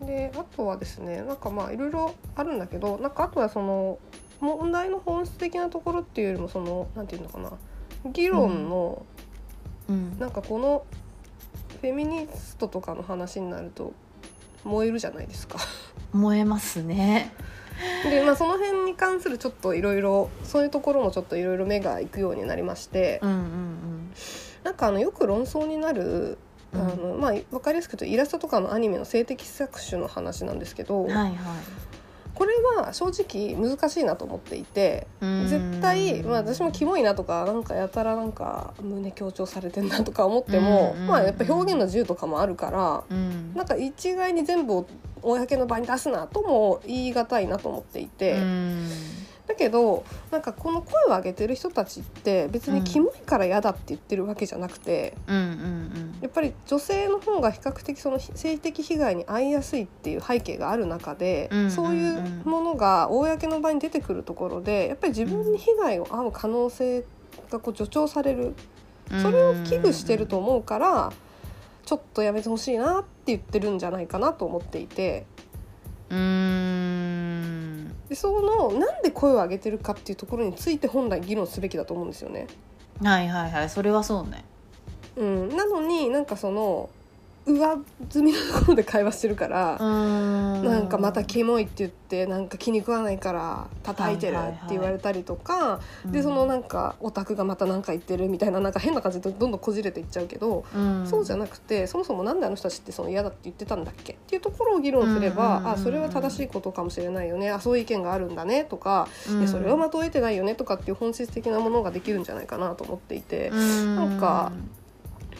[0.00, 3.98] であとはですねなんかまあいろいろあるんだけどなんかあとはその
[4.40, 7.52] 問題の本質的なところっていうよりもそのなんていうのかな
[8.10, 9.06] 議論の、
[9.88, 10.84] うんなんかこの
[11.80, 13.92] フェミニストとかの話になると
[14.64, 15.58] 燃えるじゃないですか。
[16.14, 17.32] 燃えますね。
[18.08, 24.14] でまあその辺に関するちょっといろいろそういうところもちょっといろいろ目がいくようになりまして、うんうん
[24.62, 26.38] なんかあのよく論争になる
[26.72, 31.10] あうんの、まあ、分かりやすく言うとイラストとかのアニメの性的搾取の話なんですけど、うん。
[31.10, 31.34] はいはい。
[32.34, 35.46] これは正直難しいなと思っていてうん。
[35.48, 43.54] 絶対、まあ、私もキモいなとかなんかやたらなんか胸強調されてんなとか思っても、うんまあ、やっぱ表現の自由とかもあるからうん。
[43.54, 44.86] なんか一概に全部を
[45.22, 48.36] 公の場に出すなとも言い難いなと思っていて。
[49.46, 67.04] うんだけどなんかこの声を上げてる人たちって別にキモいから嫌だって言ってるわけじゃなくて、うんうんやっぱり女性の方が比較的その性的被害に遭いやすいっていう背景がある中で、うんうんうんそういうものが公の場に出てくるところでやっぱり自分に被害を遭う可能性
[67.50, 68.54] がこう助長される
[69.10, 69.20] うん。
[69.22, 71.12] それを危惧してると思うから
[71.84, 75.26] ちょっとやめてほしいなって言ってるんじゃないかなと思っていて
[76.08, 77.83] うーん。
[78.08, 82.46] でそのなんで声を上げてるかっていうところについて本来議論すべきだと思うんですよね。
[83.02, 84.44] はいはいはいそれはそうね。
[85.16, 86.90] うん、なのになんかその
[87.46, 87.76] 上
[88.08, 100.64] 積みのところで会話してるから、ななんかまたキモいって言ってなんか気に食わないから叩いてるって言われたりとか、でそのなんかオタクがまた何か言ってるみたいななんか変な感じでどんどんこじれていっちゃうけど、
[101.04, 107.50] そうじゃななくてそもそもなんであの人たちってその嫌だって言ってたんだっけっていうところを議論すれば、あそれは正しいことかもしれないよね。
[107.50, 109.08] あそういう意見があるんだねとか、
[109.46, 113.50] それは的を得てないよねとかっていう本質的なものができるんじゃないかなと思っていて。
[113.50, 114.52] ななんか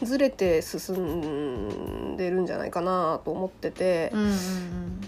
[0.04, 4.10] ずれて進んでるんじゃないかなと思ってて。
[4.12, 5.00] う、んうん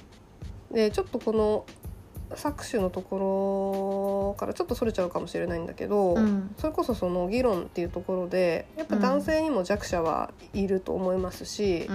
[0.70, 1.64] でちょっとこの
[2.34, 6.16] 搾取のところからちょっとそれちゃうかもしれないんだけど、うん。
[6.16, 11.92] うんそれこそその議論っていうところでやっぱ男性にも弱者はいると思いますしう、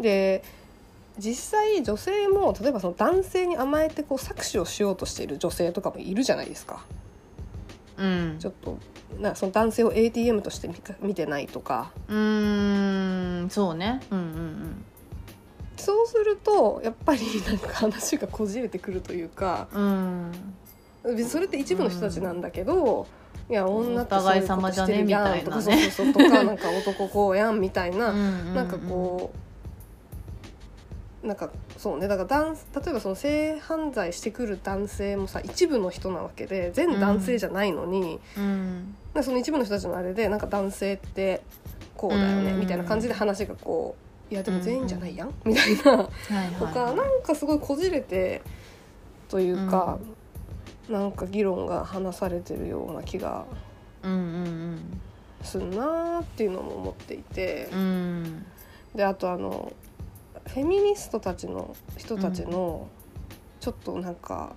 [0.00, 0.02] ん。
[0.02, 0.42] で
[1.18, 6.84] 実際女性も例えばその男性に甘えてこう搾取をしようとしている女性とかもいるじゃないですか。
[7.96, 8.36] うん。
[8.38, 8.78] ちょっと
[9.20, 11.92] なその男性を ATM として見てないとか。
[12.08, 14.00] うーんそうね。
[14.10, 14.84] うんうん
[15.76, 19.68] そうするとやっぱり なんか話がこじれてくるというか。
[19.72, 20.32] うん。
[21.26, 23.06] それって一部の人たちなんだけど、
[23.48, 29.38] いや女ってそういうことしてるやんとかねそうそうそうとかなんか男こうやんみたいな、ななんかこう
[31.22, 38.94] なんかそうねだから男例えばその性犯罪してくる男性もさ一部の人なわけで全男性じゃないのに、うん。
[39.14, 41.42] なその一部の人たちのあれでなんか男性って
[41.96, 42.60] こうだよね、うん。
[42.60, 43.96] みたいな感じで話がこ
[44.30, 45.92] ういやでも全員じゃないやん、みたいな。
[45.92, 48.42] はいはいとかなんかすごいこじれて
[49.28, 49.98] というか、
[50.88, 53.46] なんか議論が話されてるような気が
[54.02, 55.00] うんうん
[55.42, 57.68] すんなーっていうのも思っていて。
[57.72, 58.46] うんう、ん。
[58.94, 59.72] であとあの
[60.48, 62.88] フェミニストたちの人たちの
[63.60, 64.54] ちょっとなんか、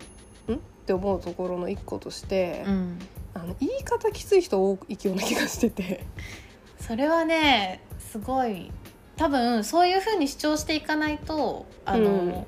[0.47, 0.53] ん？
[0.53, 2.99] って思うところの一個として、うん。
[3.33, 6.05] あの言い方きつい人多いような気がしてて。
[6.79, 8.71] それはねすごい。
[9.15, 12.45] 多分そういうふうに主張していかないとあの、うん。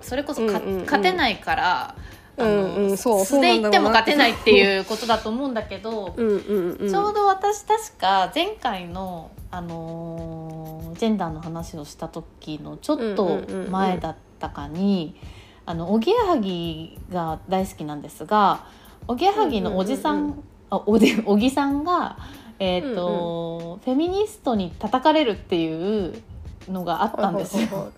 [0.00, 0.84] それこそか、うんうんうん。
[0.84, 1.96] 勝てないから、
[2.36, 15.16] うんうんそう素で言っても勝てないっていうことだと思うんだけど、うんうんうん、ちょうど私確か前回の、あのージェンダーの話をした時のちょっと前だっったかに
[15.66, 18.66] あのおぎやはぎが大好きなんですが
[19.08, 22.16] おぎやはぎのおじさん,、うんうんうんあおでおぎさんが、
[22.58, 26.22] えーとフェミニストに叩かれるっていう
[26.70, 27.92] のがあったんですよ。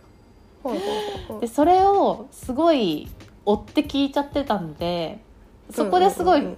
[1.41, 3.09] でそれをすごい
[3.47, 5.21] 追って聞いちゃってたんで
[5.71, 6.57] そこですごいうんうん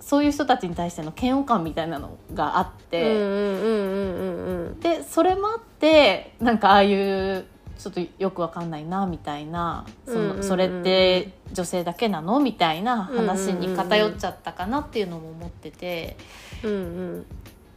[0.00, 3.02] そういう人たちに対しての嫌悪感みたいなのがあって。
[3.02, 4.80] うんうんうんうんうんうん。
[4.80, 7.46] でそれもあってなんかああいう
[7.78, 10.36] ちょっとよくわかんないなみたいなそうんうんうんうん。
[10.38, 12.40] のそれって女性だけなの？
[12.40, 16.16] みたいな話に偏っちゃったかなっていうのも思ってて。
[16.64, 16.74] うんう
[17.18, 17.26] ん。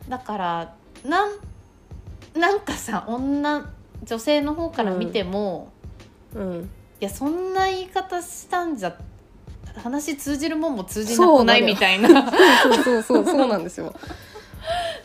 [0.10, 0.74] だから
[1.06, 1.32] なん
[2.34, 3.70] なんかさ女
[4.04, 5.72] 女性の方から見ても、
[6.34, 6.64] うん。
[6.64, 6.68] い
[7.06, 8.96] やそんな言い方したんじゃ
[9.78, 12.32] 話通じるもんも通じなくないみたいな。
[12.64, 13.94] そうそうそうそうなんですよ。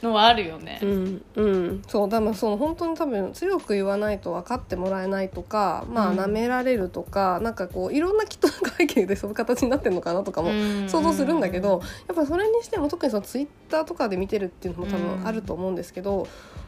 [0.03, 0.79] のはあるよね。
[0.83, 0.87] う。
[0.87, 6.19] んうん、そうだからその本当に多分強く言わないと分かってもらえないとかまあうん。
[6.19, 10.51] 舐められるとか、なんかこういろんなきっと背景で そういう形になってるのかなとかも
[10.89, 16.27] 想像するんだけど、やっぱそれにしても特にそのツイッターとかで見てるっていうのも多分あると思うんですけど、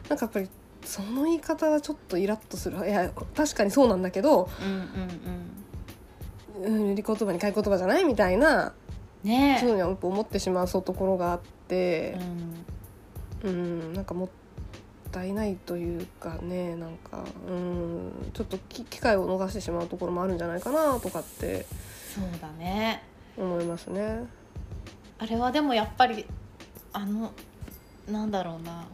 [0.09, 0.49] なんかやっぱり
[0.85, 2.77] その言い方はちょっとイラッとする。
[2.87, 4.71] いや確かにそうなんだけど、うん
[6.65, 6.75] うんうん。
[6.75, 8.73] うん、売り言葉に買い言葉じゃないみたいな
[9.23, 9.57] ね。
[9.59, 12.17] そういうのはやっぱ思ってしまうそうところがあって
[13.43, 13.49] う、ん。
[13.49, 14.29] うん、なんかもっ
[15.11, 21.65] たいないというかねなんか、うん、ちょっとき機会を逃してしまうところもあるんじゃないかなとかって
[22.13, 23.03] そうだね。
[23.37, 24.25] 思いますね。
[25.19, 26.25] あれはでもやっぱり
[26.91, 27.31] あの
[28.09, 28.85] なんだろうな。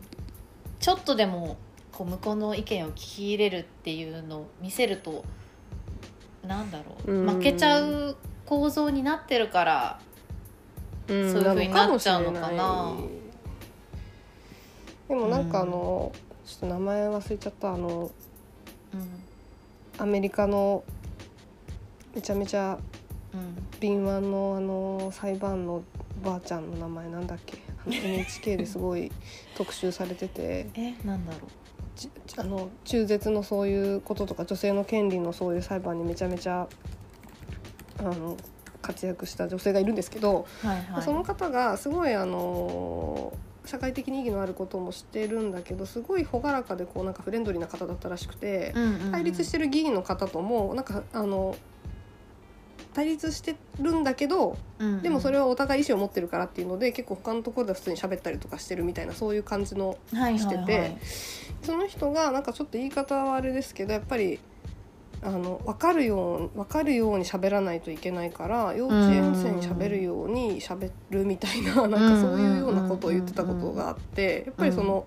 [0.79, 1.57] ちょっとでも
[1.99, 5.25] こう向こうの意見を聞き入れるっていうのを見せると
[6.47, 7.11] なんだろう。
[7.11, 7.29] うん。
[7.29, 9.99] 負けちゃう構造になってるから
[11.09, 11.29] うん。
[11.29, 12.95] そういう風になっちゃうのかな。
[15.09, 16.13] でもなんかあの、
[16.45, 18.09] ちょっと名前忘れちゃったあの
[18.93, 20.01] うん。
[20.01, 20.85] アメリカの
[22.15, 22.79] めちゃめちゃ
[23.33, 23.67] うん。
[23.81, 25.83] 敏腕のあの裁判の
[26.23, 29.11] ばあちゃんの名前なんだっけ？NHK ですごい
[29.57, 30.69] 特集されてて。
[30.75, 31.58] えなんだろじ
[32.37, 36.67] あの中絶のそういうこととか女性の権利のそういう裁判にめちゃめちゃ
[37.97, 38.37] あの
[38.81, 41.03] 活躍した女性がいるんですけど、うはいはい。
[41.03, 43.33] その方がすごいあの
[43.65, 49.11] 社会的に意義のあることもしてるんだけどすごい朗らかでこうなんかフレンドリーな方だったらしくて、うんうんうん。
[49.11, 51.55] 対立してる議員の方ともなんかあの
[52.93, 60.97] 対立してるんだけどうんうんでもそれはお互い意思を持ってるからっていうので結構他のところでは普通に喋ったりとかしてるみたいなそういう感じのしてて
[61.63, 64.39] その人がなんかちょっと言い方はあれですけどやっぱり
[65.21, 75.05] あの分かるよう分かるように喋らないといけないから幼稚園生に喋るように喋るみたいななんかそういうようなことを言ってたことがあってやっぱりその。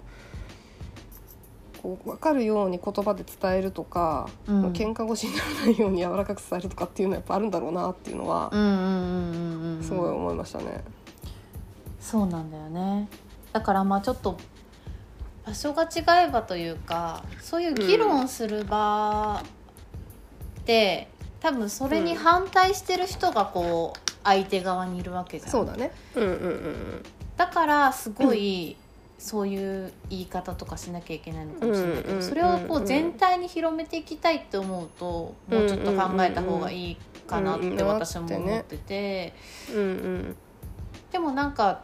[1.83, 4.73] こう分かるように言葉で伝えるとか、うん。
[4.73, 10.85] 喧嘩腰にならないように柔らかく伝えるとかっていうのはやっぱあるんだろうなっていうのはうんうんうんうんうんすごい思いましたね。
[12.01, 13.09] そうなんだよね。
[13.53, 14.39] だからまあちょっと
[15.45, 19.43] 場所が違えばというかそういう議論する場
[20.61, 21.09] って、
[21.41, 25.51] 多分それに反対してる人がこう相手側にいるわけじゃん。
[25.51, 25.91] そうだね。
[26.15, 27.03] うんうんうん。
[27.37, 28.77] だからすごい、
[29.23, 36.97] そういう言い方とかしなきゃいけないのかもしれないけど、それをこううん全体に広めていきたいって思うと、もうちょっと考えた方がいい
[37.29, 39.33] かなって私も思ってて。
[41.13, 41.83] でもなんか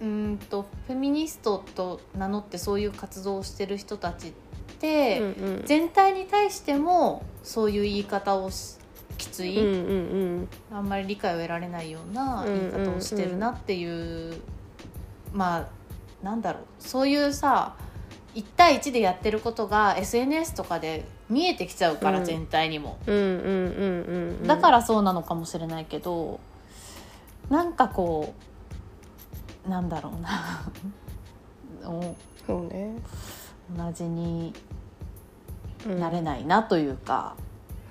[0.00, 4.32] うーんとフェミニストと名乗ってそういう活動をしてる人たちっ
[4.78, 5.20] て、
[5.66, 8.78] 全体に対してもそういう言い方をし
[9.18, 14.40] きつい、うんうんあんまり理解を得られないような言い方をしてるなっていう、
[15.32, 15.75] まあ
[16.26, 16.62] なんだろう。
[16.80, 17.76] そういうさ
[18.34, 22.24] 1対1でやってることが SNS とかで見えてきちゃうから、うん。
[22.24, 22.98] 全体にも。
[23.06, 24.46] うんうんうんうんうん。
[24.46, 26.40] だからそうなのかもしれないけど
[27.48, 28.34] なんかこ
[29.66, 30.64] うなんだろうな。
[31.88, 32.96] おそうね。
[33.76, 34.52] 同じに
[35.86, 36.00] うん。
[36.00, 37.36] なれないなというか、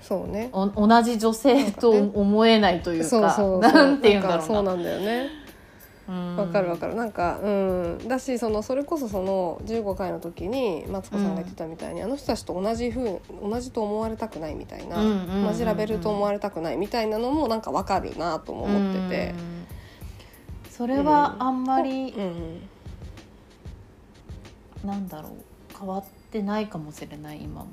[0.01, 0.49] そうね。
[0.51, 3.59] お同じ女性と思えないというかそうそうそう。
[3.59, 4.41] なんて言うんだろうな。
[4.41, 5.29] かそうなんだよね。
[5.39, 5.44] うん
[6.07, 6.95] わかるわかる。
[6.95, 8.07] なんかうん。
[8.07, 19.33] だしそのそれこそその15回の時にマツコさんが言ってたみたいに、あの人たちと同じふう同じと思われたくないみたいな、うんうんうんうん同じラベルと思われたくないみたいなのもなんかわかるなとも思ってて。
[19.33, 19.67] う、ん。
[20.69, 22.61] それはあんまり、うん。
[24.87, 25.31] なんだろう。
[25.77, 27.67] 変わってないかもしれない今も。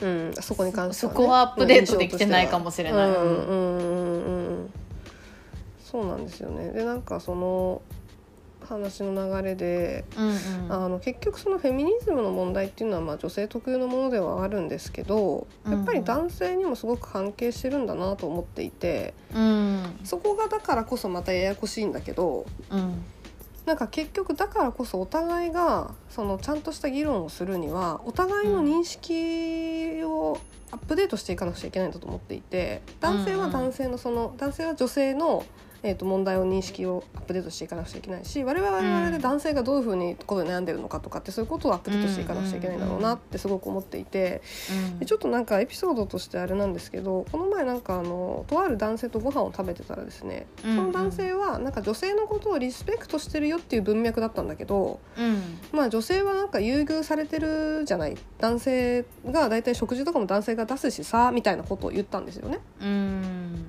[0.00, 3.08] うん、そこに関しては、ね、そこはアップデートできてないかもしれない。
[3.08, 4.70] うんうんうんうん
[5.92, 6.70] そうなんですよね。
[6.70, 7.82] でなんかその
[8.66, 10.72] 話の流れで、うんうん。
[10.72, 19.98] あの結局そのフェミニズムの問題っていうのはまあ女性特有のものではあるんですけどやっぱり男性にもすごく関係してるんだなと思っていてうん。
[20.04, 23.04] そこがだからこそまたややこしいんだけどうん。
[23.66, 30.40] なんか結局だからこそお互いがそのちゃんとした議論をするにはお互いの認識を
[30.72, 35.44] アップデートしていかなくちゃいけないんだと思っていて男性は男性のその男性は女性の
[35.82, 44.42] えー、と問題を認識をアップデートしていかなくちゃいけないし我々は我々で男性がどういうふうにことで悩んでるのかとかってそういうことをアップデートしていかなくちゃいけないんだろうなってすごく思っていて
[44.98, 55.58] でちょっとなんかエピソードとしてあれなんですけどこの前なんかあのとある男性とご飯を食べてたらですねその男性はなんか女性のことをリスペクトしてるよっていう文脈だったんだけどうん。
[55.72, 62.60] まあ女性はなんか優遇されてるじゃない男性が大体食事とかも男性が出すしさみたいなことを言ったんですよね。
[62.80, 63.66] うん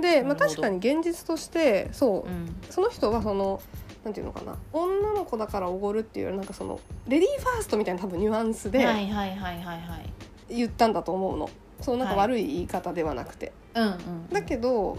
[0.00, 2.56] で、まあ、確かに現実としてそううん。
[2.70, 3.60] その人はその
[4.04, 6.78] なんていうのかな女の子だからおごるっていうよりなんかその
[7.08, 10.12] レディーファーストみたいな多分ニュアンスではいはいはいはいはい。
[10.54, 11.48] 言ったんだと思うの、
[11.80, 12.26] そうなんかはい。
[12.26, 14.98] 悪い言い方ではなくて、うんうんだけど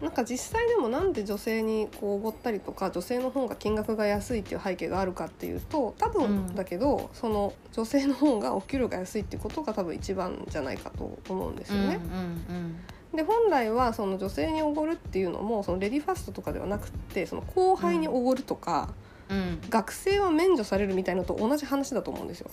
[0.00, 11.96] なんか実際でもなんで女性にこうおごったりとか女性の方が金額が安いっていう背景があるかっていうと多うん分だけど、その女性の方がお給料が安いっていうことが多分一番じゃないかと思うんですよね。
[11.96, 12.80] うんうん
[13.14, 18.90] で本来はその女性におごるっていうのもそのレディファーストとかではなくってその後輩におごるとか、
[19.28, 19.36] うん。
[19.36, 22.50] うん学生は免除されるみたいなのと同じ話だと思うんですよ。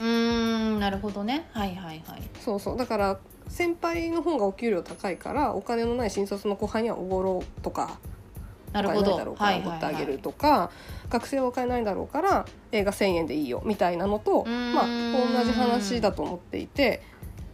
[0.00, 1.46] うーんなるほどね。
[1.52, 2.22] はいはいはい。
[2.40, 2.78] そうそう。
[2.78, 3.18] だから
[3.48, 7.98] 先輩の方がお給料高いからお金のない新卒の後輩にはおごろうとか
[8.70, 9.02] おなるほど。
[9.02, 10.70] 金ないだろうからおごってあげるとか、
[11.10, 17.02] 学生はお金ないだろうから映画1,000円でいいよみたいなのとまあ同じ話だと思っていて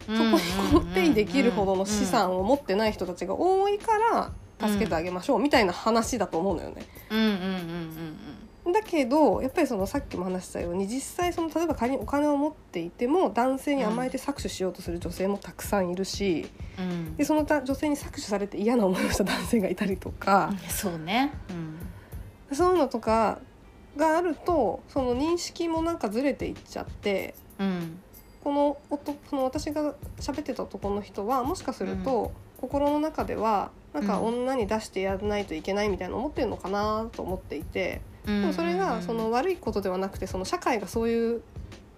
[0.05, 0.31] そこに
[0.71, 4.31] こうペイできるほどの資産を持ってない人たちが多いから
[4.67, 6.85] 助けてあげましょうみたいな話だと思うのよね。
[7.09, 16.47] うんうんうんうんだけどやっぱりそのさっきも話したように実際その例えば仮にお金を持っていても男性に甘えて搾取しようとする女性もたくさんいるし、
[16.79, 16.89] うん。
[16.89, 21.31] うんでその女性に搾取されて嫌な思いをした 男性がいたりとか、そうね。
[22.49, 22.55] うん。
[22.55, 23.37] そういうのとか
[23.97, 27.99] があるとその認識もなんかずれていっちゃってうん
[28.45, 32.31] この男その私が喋ってた男の人はもしかすると、
[32.61, 34.43] 心の中ではなんかうん。
[34.43, 38.01] 女に出してやらないといけないみたいな思ってるのかなと思っていて。
[38.23, 41.41] ででもそれがその悪いことではなくてその社会がそういう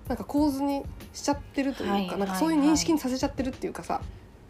[0.07, 0.83] なんか構図に
[1.13, 4.01] しちゃってるというか、はいなんかそういう認識にさせちゃってるっていうかさ、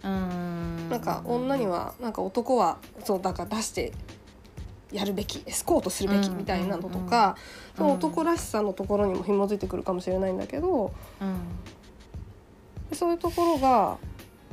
[0.03, 3.91] うんなんか女にはなんか男はそうだから出して
[4.91, 7.35] やるべきエスコートするべきみたいなのとか、
[7.75, 11.39] その男らしさのところにも紐づいてくるかもしれないんだけどうん
[12.93, 13.97] そういうところが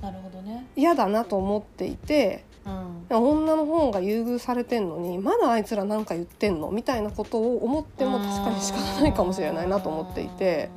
[0.03, 0.67] なるほどね。
[0.77, 2.45] 嫌だなと思っていて。
[2.65, 2.95] うん。
[3.11, 6.71] 女の方が優遇されてんのにまだあいつらなんか言ってんの？
[6.71, 10.71] みたいなことを思っても確かに仕方ないかもしれないなと思っていて。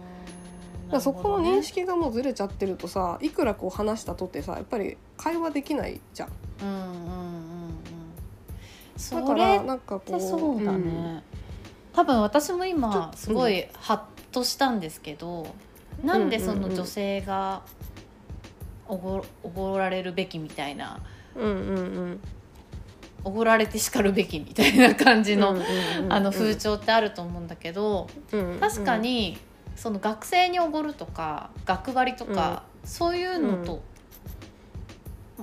[1.01, 6.29] そこの認識がもうずれちゃってるとさいくらこう話したとってさやっぱり会話できないじゃん。
[6.61, 7.73] うんうんうんうん。
[8.95, 11.23] そだかれらなんかこうそうだね、
[11.91, 14.01] 多分私も今すごいハッ
[14.33, 15.47] としたんですけど、
[16.03, 17.61] なんでその女性が
[18.87, 20.99] おごおごられるべきみたいな。
[21.35, 22.19] うんうんうん。
[23.23, 25.57] おごられて叱るべきみたいな感じの、
[26.31, 29.37] 風潮ってあると思うんだけど、うんうん確かに
[29.75, 33.83] その学生におごるとか学割とか、そういうのと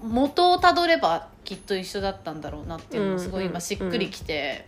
[0.03, 4.67] 元をたどればきっと一緒だったんだろうなっていうのもすごい今しっくりきて、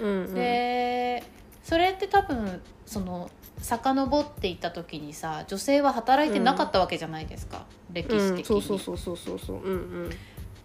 [0.00, 0.34] うんうん。
[0.34, 1.22] で
[1.62, 8.56] それって多分その遡っていった時にさ女性は働いてなかったわけじゃないですか、歴史的に。
[8.56, 9.56] うん、そうそうそうそうそう。
[9.56, 9.76] うんう
[10.08, 10.10] ん。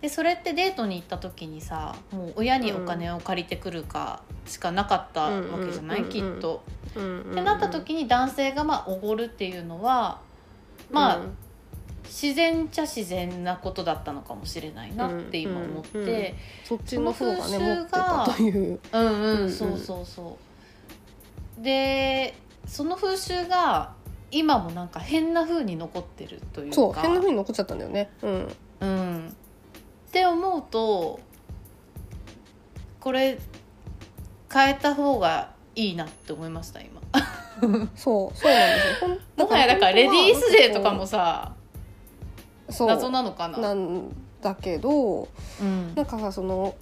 [0.01, 6.63] でそれってデートに行った時にさもう親にお金を借りてくるかしかなかったわけじゃない、うんきっと。
[6.95, 10.19] うんうんってなった時に男性がまあおごるっていうのは
[10.91, 11.37] まあ、うん。
[12.03, 16.33] 自然っちゃ自然なことだったのかもしれないなって今思って、うんうんうん。
[16.65, 18.79] そっちの方がね持ってたという。
[18.91, 19.77] うんうん、うんうんそう。
[19.77, 20.37] そうそ
[21.59, 22.35] うで
[22.66, 23.93] その風習が
[24.32, 26.76] 今もなんか変な風に残ってるというか。
[26.76, 28.11] そう変な風に残っちゃったんだよね。
[28.22, 28.47] うん。
[28.82, 31.20] うん、って思うと
[32.99, 33.39] これ
[34.51, 37.01] 変えた方がいいなって思いました今。
[37.95, 39.18] そうそうなんですよ。
[39.38, 41.53] もはやだからレディースデーとかもさ
[42.70, 42.88] そう。
[42.88, 43.57] 謎なのかな？
[43.59, 44.09] なん
[44.41, 45.28] だけど
[45.61, 45.95] うん。
[45.95, 46.76] なんかさその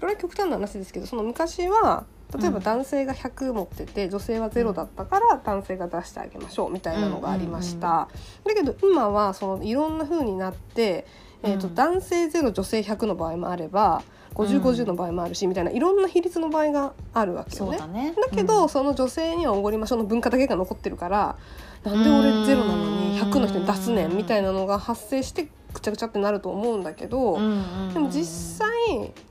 [0.00, 2.04] これは極端な話ですけどその昔は
[2.36, 8.08] 例えばうん男性が100持ってて、女性は0だったから男性が出してあげましょうみたいなのがありました、
[8.44, 11.06] だけど今はそのいろんな風になって、
[11.42, 11.74] えーとうん。
[11.74, 14.02] 男性0女性100の場合もあれば
[14.34, 17.78] 5050の場合もあるし、みたいないろんな比率の場合があるわけよね。
[17.78, 18.14] だね。
[18.14, 21.36] だけど、その女性にはおごりましょうの文化だけが残ってるから
[21.84, 27.94] なんで俺ゼロなのに100の人に出すねんみたいなのが発生してくちゃくちゃってなると思うんだけど、うんうんうん。
[27.94, 28.24] でも実
[28.58, 28.68] 際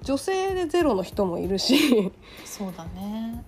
[0.03, 2.11] 女性でゼロの人もいるし
[2.45, 3.43] そうだね。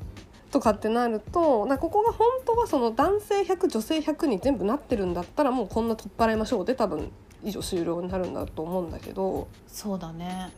[0.52, 7.12] とかってなるとなここが本当はその男性100女性100に全部なってるんだったらもうこんな取っ払いましょうで多分
[7.44, 10.52] 以上終了になるんだと思うんだけど、そうだね。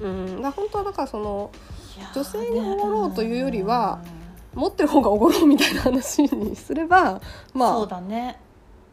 [0.00, 1.50] うん、だ本当はだからその
[2.14, 4.20] 女性におごろうというよりはうん
[4.54, 7.20] 持ってる方がおごろうみたいな話にすれば
[7.54, 8.38] まそうあだね。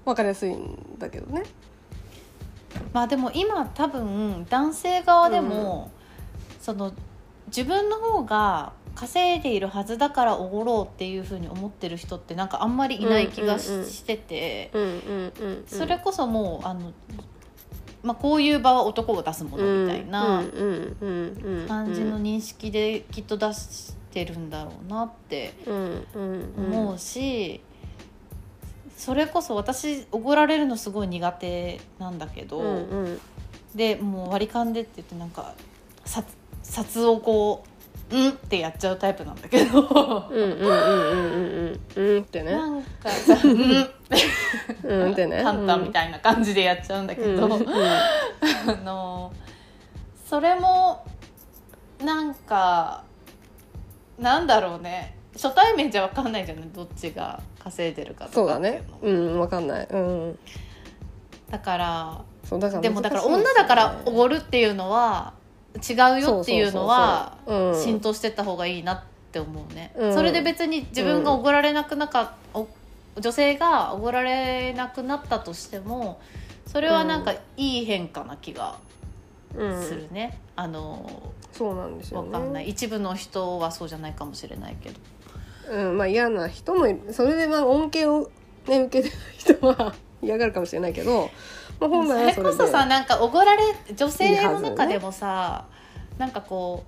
[0.05, 1.43] 分かりやすいんだけどね。
[2.93, 5.91] まあでも今多分男性側でも、
[6.61, 6.93] その
[7.47, 13.89] 自分の方が稼いでいるはずだからおごろうっていうふうに思ってる人ってなんかあんまりいない気がし,、うんうんうん。
[13.89, 14.71] してて。
[14.73, 15.63] うんうんうんうん。
[15.67, 16.91] それこそもうあの、
[18.01, 20.43] まあ、こういう場は男を出すものみたいな
[21.67, 25.53] 感じの認識できっと出してるんだろうなって
[26.57, 27.61] 思うし、
[28.97, 33.19] それこそ私おごられるのすごい苦手なんだけど、うんうん。
[33.75, 35.53] でもう割り勘でって言ってなんか
[36.03, 36.25] 札
[36.63, 37.67] 札をこう
[38.15, 42.51] 「うん」ってやっちゃうタイプなんだけど、うんうんうんうんうんうんってね。
[42.51, 43.51] なんかさ「うん」
[44.83, 45.11] うん。
[45.11, 45.43] ってね。
[45.43, 49.31] タンタンみたいな感じでやっちゃうんだけど、うんうんあの
[50.25, 51.05] それも
[52.03, 53.03] なんか
[54.17, 55.15] なんだろうね。
[55.33, 58.83] 初対面じゃ分かんないじゃないどっちが稼いでるかとかそうだね。
[59.01, 59.87] うんわかんない。
[59.89, 60.39] うん。
[61.49, 65.33] だからそうだからでもだから女だからおごるっていうのは
[65.77, 67.37] 違うよっていうのは
[67.83, 70.13] 浸透してった方がいいなって思うね、うん。
[70.13, 72.67] それで別に自分がおごられなくなかお
[73.19, 76.21] 女性がおごられなくなったとしても
[76.65, 78.77] それはなんかいい変化な気が
[79.55, 79.83] うん。
[79.83, 82.31] するね、あのそうなんですよね。
[82.31, 82.69] わかんない。
[82.69, 84.99] 一部の人はそうじゃないかもしれないけど
[85.69, 87.13] うんまあ嫌な人もいる。
[87.13, 88.29] それでまあ恩恵を
[88.67, 91.29] ね受けてる人は嫌がるかもしれないけど、
[91.79, 93.63] まあ、本そ来はそれこそさなんかおごられ
[93.95, 95.65] 女性の中でもさ
[96.17, 96.83] なんかこ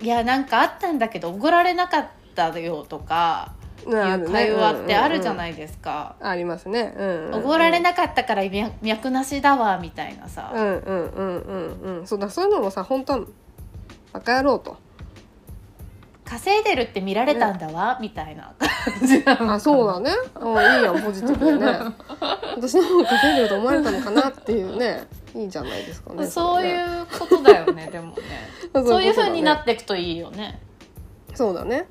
[0.00, 3.54] ういやなんかあったんだけどおごられなかったよとか
[3.86, 6.16] いう会話ってあるじゃい、ないですか。
[6.20, 6.94] ありますね。
[6.96, 7.26] うん。
[7.26, 12.06] うんおごられなかったから脈脈なしだわみたいなさ、うんうんうんうんうん。
[12.06, 13.20] そうだそういうのもさ本当は
[14.12, 14.78] バカ野郎と
[16.24, 20.10] 稼いでるって見られたんだわ、みたいな感じなのあそうだね。
[20.34, 21.66] あいいやんポジティブでね。
[22.56, 25.06] 私の方が稼いでると思われたのかなっていうね。
[25.34, 26.26] いいじゃないですかね。
[26.26, 28.14] そういうことだよねでもね。
[28.72, 30.60] そ うそういう風になっっていくといいよね。
[31.34, 31.86] そうだね。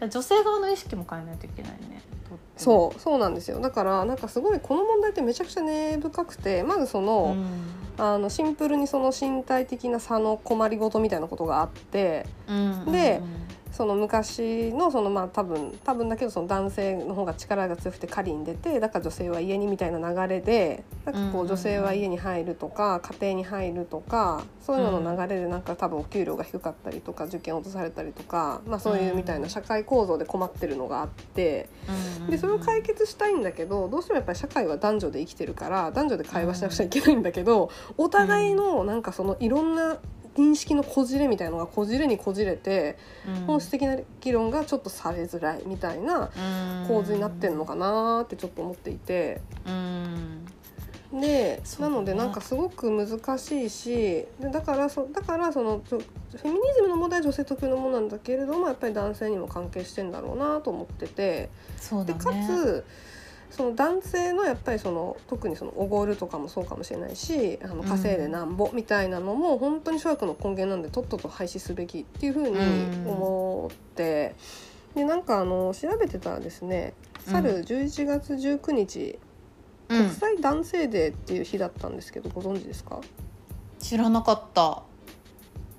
[0.00, 2.02] 女性側の意識も変えないといけないね
[2.56, 3.60] そうそうなんですよ。
[3.60, 7.46] だからなんかすごいこの問題ってめちゃくちゃ根深くてまずその,、ん。
[7.98, 12.26] あのシンプルにその身体的な差の困りごとみたいなことがあって。
[12.48, 12.92] うん。
[12.92, 13.20] で
[13.76, 31.68] その昔のそのまあ多分多分だけどその男性の方が力が強くて狩りに出てだから女性は家にみたいな流れでなんかこう女性は家に入るとか家庭に入るとかそういうのの流れでなんか多分お給料が低かったりとか受験落とされたりとか、まあ、そういうみたいな社会構造で困ってるのがあって
[32.30, 39.98] でそれを解決したいんだけどどうしてもやっぱり社会は男女で生きてるから男女で会話しなくちゃいけないんだけどお互いのなんかそのいろんな
[40.36, 42.98] 認識のこじれみたいのがこじれにこじれて。
[43.46, 46.30] 本質的な議論がちょっとされづらいみたいな
[46.86, 49.40] 構図になってるのかなってちょっと思っていて。
[49.66, 50.46] うん。
[51.20, 61.48] で、なのでなんかすごく難しいしでだからそだからそのフェミニズムの問題は女性特有のものなんだけれどもやっぱり男性にも関係してんだろうなと思ってて。
[61.76, 62.18] そうだね。
[62.18, 62.84] でかつ
[63.50, 72.58] その男性のやっぱりその特にそのおごるとかもそうかもしれないしあの稼いでなんぼみたいなのも本当に諸悪の根源なんでとっとと廃止すべきっていうふうに
[73.06, 74.34] 思って、
[74.94, 76.94] でなんかあの調べてたらですね
[77.26, 79.18] 去る11月19日、
[79.88, 79.98] うん。
[79.98, 83.00] 国際男性デーっていう日だったんですけどご存知ですか？
[83.78, 84.82] 知らなかった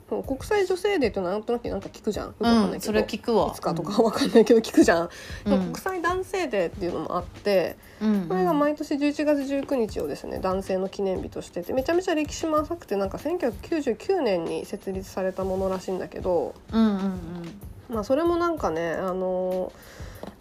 [0.09, 2.35] そう国際女性デーってなんとなくなんか聞くじゃん。
[2.39, 3.49] うんそれ聞くわ。
[3.51, 5.09] いつかとかわかんないけど聞くじゃん、
[5.45, 5.59] うん。
[5.65, 17.95] 国際男性デーっていうのもあって、うんこれが毎年11月19日をですね男性の記念日としててめちゃめちゃ歴史も浅くてなんか1999年に設立されたものらしいんだけど、うんうんうん。
[17.95, 19.73] まあ、それもなんかねあの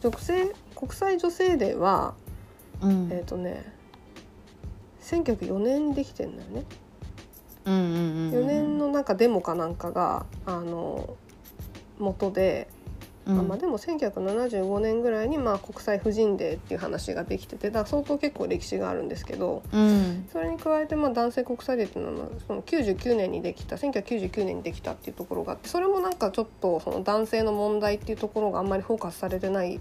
[0.01, 2.14] 女性国際女性デーは
[2.83, 3.09] うん。
[3.11, 3.73] えっ、とね
[5.03, 6.64] 1904年にできてんだよね。
[7.67, 11.17] うんうんうん4年のなんかデモかなんかがあの
[11.99, 12.69] 元で
[13.27, 13.39] うん。
[13.41, 20.29] あまあ、でも1975年ぐらいにまあ国際婦人デーっていう話ができててだ相当結構歴史があるんですけどうん。
[20.33, 29.81] それに加えてまあ男性国際デーっていうのはその99年にできた1999年にできたっていうところがあってそれもなんかちょっとその男性の問題っていうところがあんまりフォーカスされてない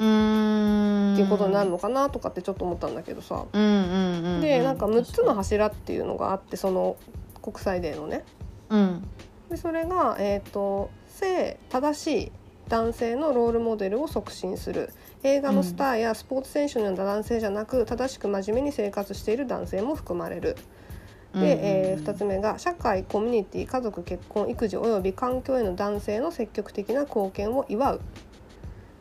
[0.00, 3.44] っていうことになるのかなとかってちょっと思ったんだけどさ。
[3.52, 6.96] でなんか6つの柱っていうのがあってその
[7.42, 8.24] 国際デーのね。
[8.70, 9.06] うん
[9.50, 12.32] でそれが、えー、と性正しい
[12.68, 14.90] 男性のロールモデルを促進する
[15.24, 20.56] 映画のスターやスポーツ選手のような男性じゃなく、正しく真面目に生活している男性も含まれる。
[21.34, 28.00] で、えー2つ目が社会コミュニティ家族結婚育児および環境への男性の積極的な貢献を祝う。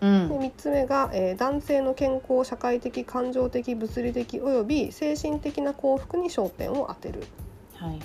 [0.01, 0.29] うん。
[0.29, 7.23] で3つ目が、えー男性の健康社会的感情的物理的および精神的な幸福に焦点を当てる。
[7.75, 7.99] はいはい。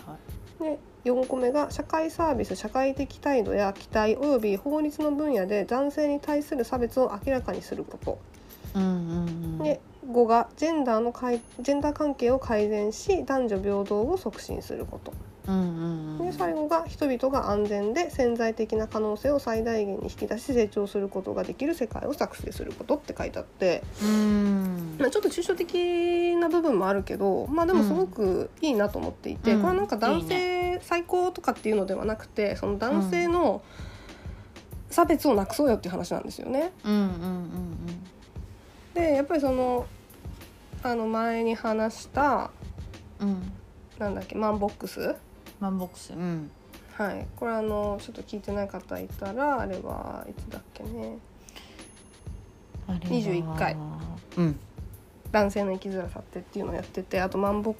[0.62, 8.18] で4個目が社会サービス社会的態度や期待および法律の分野で男性に対する差別を明らかにすること、
[8.74, 8.92] うんうんう
[9.26, 9.58] ん。
[9.58, 11.12] で5がジェンダーの
[11.60, 15.12] ジェンダー関係を改善し男女平等を促進すること
[15.46, 24.96] で最後が人々が安全で潜在的な可能性を最大限に引き出し成長することができる世界を作成することって書いてあって、うん。
[24.98, 29.60] まあ、ちょっと抽象的な部分もあるけどまあでもすごくいいなと思っていて、うん。
[29.60, 33.62] これはなんか男性最高とかっていうのではなくてその男性の
[34.88, 36.72] 差別をなくそうよっていう話なんですよね。
[38.94, 39.84] でやっぱりその
[40.82, 42.50] あの前に話した
[43.20, 43.52] うんうん。
[43.98, 45.14] なんだっけマンボックス
[45.60, 46.50] マンボックスうん。
[46.96, 47.26] はい。
[47.36, 51.18] これあのちょっと聞いてない方いたらあれはいつだっけね。
[52.86, 53.04] あれは。
[53.04, 53.76] 21回。
[54.36, 54.58] うん。
[55.32, 57.76] 男性の生きづらさってっていうのをやっててあとマンボッ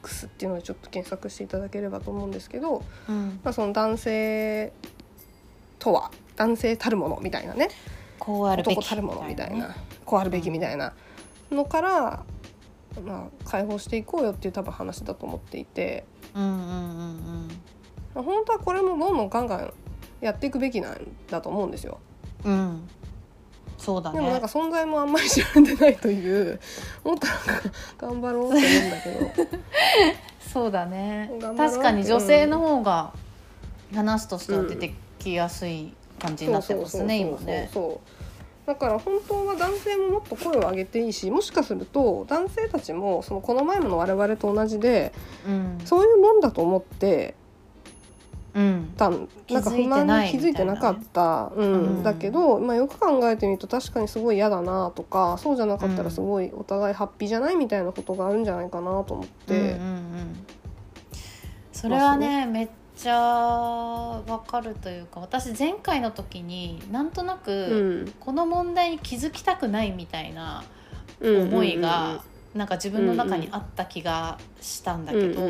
[0.00, 3.40] クスっていうのでちょっと検索していただければと思うんですけど、うん。
[3.42, 4.72] まあ、その男性
[5.78, 7.68] とは男性たるものみたいなね。
[8.18, 8.78] こうあるべき。
[8.78, 9.68] 男たるものみたいな。
[9.68, 10.94] ねこうあるべきみたいな。
[11.50, 12.24] のから、
[13.04, 16.04] まあ、解放していこうよっていう多分話だと思っていて
[16.34, 17.48] うんうんうん
[18.14, 19.72] まあ本当はこれもどんどんガンガン
[20.20, 21.98] やっていくべきなんだと思うんですよ。
[22.44, 22.52] うん。
[22.52, 22.88] うん
[23.76, 24.18] そうだね。
[24.18, 26.58] でもなんか存在もあんまり知られてないという
[27.04, 27.52] もっとなんか
[27.98, 29.58] 頑張ろうって思うんだけど。
[30.52, 31.30] そうだね。
[31.56, 33.12] 確かに女性の方が
[33.94, 38.23] 話としては出てきやすい感じになってますね今ねそうそう
[38.66, 45.12] だから本当は男性ももっと声を上げていいしもしかすると男性たちもそのこの前の我々と同じで
[45.46, 45.78] うん。
[45.84, 47.34] そういうもんだと思って
[48.54, 48.94] うん。
[48.96, 51.72] たん気なんか不満に気づいてなかった、うん。
[51.96, 52.02] うん。
[52.02, 59.54] だけど、まあ、よく考えてみると確かにすごい嫌だなとかそうじゃなかったらすごいお互いハッピーじゃないみたいなことがあるんじゃないかなと思って。
[59.54, 60.46] うんうんうん。
[61.72, 68.12] それはねめっちゃわかるというか私前回の時になんとなうくん。
[68.20, 70.64] この問題に気づきたくないみたいな
[71.20, 72.22] うん思いが
[72.54, 75.42] なんか自分の中にあった気がしたんだけど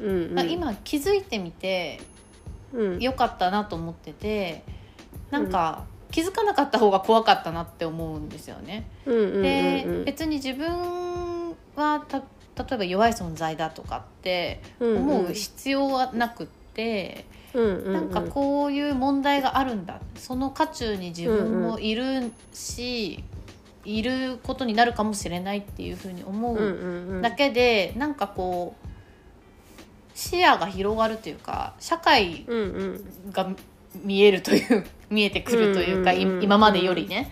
[0.00, 2.00] うん今気づいてみて
[2.72, 2.98] うん。
[2.98, 4.64] 良かったなと思ってて
[5.30, 8.88] なんか気づかなかった方が怖かったなって思うんですよね。
[9.04, 12.24] でうん別に自分はた例
[12.72, 20.00] えば弱い存在だとかって思う必要はなくって、なんかこういう問題があるんだ。
[20.16, 23.22] その渦中に自分もいるし、
[23.84, 26.54] いることになるかもしれないっていうふうに思う。
[26.54, 26.66] んうんう
[27.16, 27.22] うん。
[27.22, 28.88] だけで、なんかこう
[30.14, 33.32] 視野が広がるというか社会うんうん。
[33.32, 33.48] が
[34.02, 37.30] 見えるという見えてくるというか、今までよりね、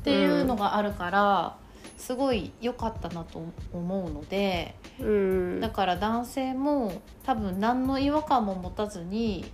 [0.00, 1.56] っていうのがあるから
[1.98, 3.42] すごい良かったなと
[3.72, 5.60] 思うのでうん。
[5.60, 9.44] だから男性も多分何の違和感も持たずに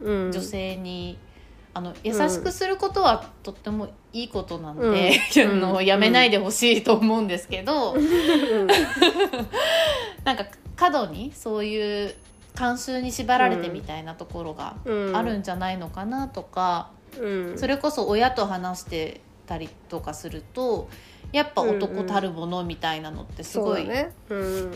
[0.00, 0.32] うん。
[0.32, 1.18] 女性に、
[1.74, 5.52] あの優しくすることはとってもいいことなので、うん。
[5.68, 7.96] あのやめないでほしいと思うんですけど、
[10.24, 10.46] なんか
[10.76, 12.14] 過度にそういう
[12.54, 15.16] 慣習に縛られてみたいなところがうん。
[15.16, 17.58] あるんじゃないのかなとか、うん。
[17.58, 20.88] それこそ親と話してたりとかすると
[21.32, 23.86] やっぱ男たるものみたいなのってすごい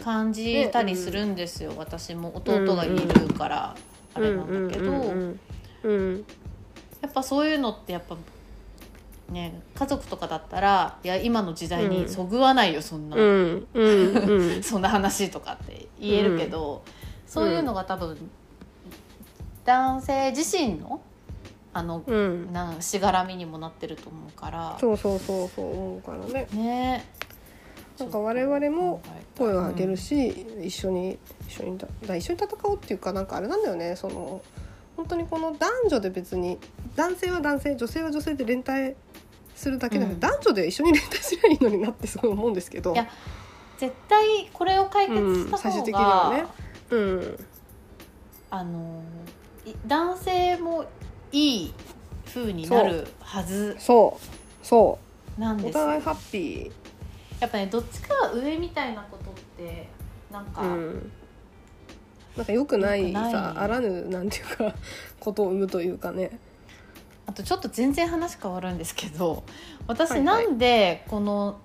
[0.05, 3.77] 感じたりするんですよ、私も弟がいるから
[4.15, 4.93] あれなんだけど、
[7.01, 8.17] やっぱそういうのってやっぱ
[9.31, 13.17] ね家族とかだったらいや今の時代にそぐわないよそんな、
[14.63, 16.83] そんな話とかって言えるけど、
[17.27, 18.31] そういうのが多分
[19.65, 21.01] 男性自身の
[21.75, 22.53] あのうん。
[22.53, 24.77] なしがらみにもなってると思うから。
[24.81, 26.47] そうそうそうそう思うからね。
[26.53, 27.05] ね。
[27.99, 29.03] なんか我々も
[29.37, 33.97] 声を上げるし、し、一緒に一緒にだだ一緒に戦おうっていうかなんかあれなんだよね。
[33.97, 34.43] その
[34.97, 36.59] 本当にこの男女で別に
[36.97, 38.95] 男性は男性女性は女性で連帯
[39.55, 40.21] するだけで、うん。
[40.21, 42.93] 男女で一緒に連帯すればいいのになって すごい思うんですけど。
[42.93, 43.09] いや
[43.79, 46.45] 絶対これを解決したうん最終方が、的にはね。
[46.91, 47.47] うん。
[48.51, 49.03] あの
[49.65, 50.85] い男性も
[51.33, 51.75] いい
[52.27, 54.67] 風になるはずそう。
[54.67, 54.99] そ
[55.39, 55.85] なんですよ。
[55.85, 56.71] うお互いハッピ
[57.41, 59.89] やっぱねどっちかが上みたいなことって
[60.31, 61.13] なんか、ー、うん、
[62.37, 64.75] なんか良くないさあらぬなんていうか
[65.19, 66.39] ことを生むというかね。
[67.25, 69.45] あとちょっと全然話変わるんですけど
[69.87, 71.57] 私はいはないんでこの、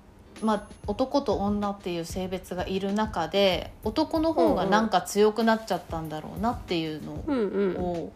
[0.42, 8.12] まあ、男と女っていう性別がいる中で男の方がなんか強くなっちゃったんだろうなっていうのを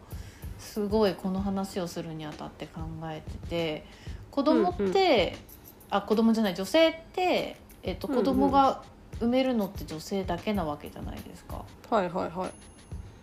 [0.62, 3.84] すごいこの話をするにあたって考えてて
[4.30, 5.36] 子供って、
[5.90, 8.20] あ子供じゃない女性って、えっと、うんうん。
[8.20, 8.82] 子供が
[9.20, 11.64] 産めるのって女性だけなわけじゃないですか。
[11.90, 12.50] はいはいはい。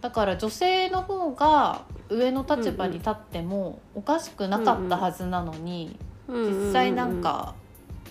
[0.01, 7.55] だから女性の方が上の立場に立ってもおかしくなかったはずなのに、実際なんか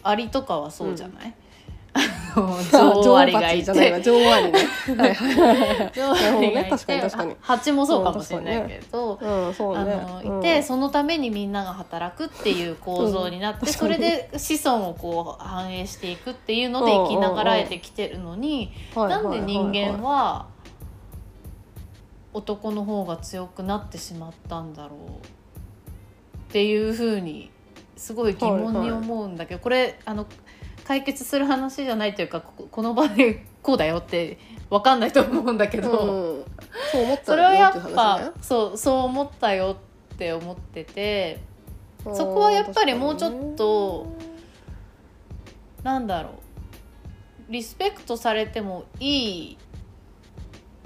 [0.02, 1.34] アリとかはそうじゃない、
[2.36, 4.58] 女王アリがいて女王アリね
[4.96, 5.54] はいはい は
[5.86, 6.28] い女王アリがい。
[6.28, 7.32] てなるほどね確かに確かに。
[7.32, 20.46] あ蜂もそうかもしれないけど、うんそうあねのいてそのためにみんなが働くっていう構造になって、うんそれで子孫をこう反映していくっていうので生きながらえてきてるのに、なんで人間は
[22.32, 27.50] 男の方が強くなってしまったんだろうっていうふうに
[27.96, 30.26] すごい疑問に思うんだけど、これあの
[30.88, 34.38] 解決する話じゃないというかここの場でこうだよって
[34.70, 36.44] 分かんないと思うんだけど、うん。
[36.90, 39.76] そう思ったそれはやっぱねそうそう思ったよ
[40.14, 41.40] って思ってて
[42.02, 44.16] そこはやっぱりもうちょっと
[45.82, 46.30] なんだろ
[47.50, 49.58] うリスペクトされてもいい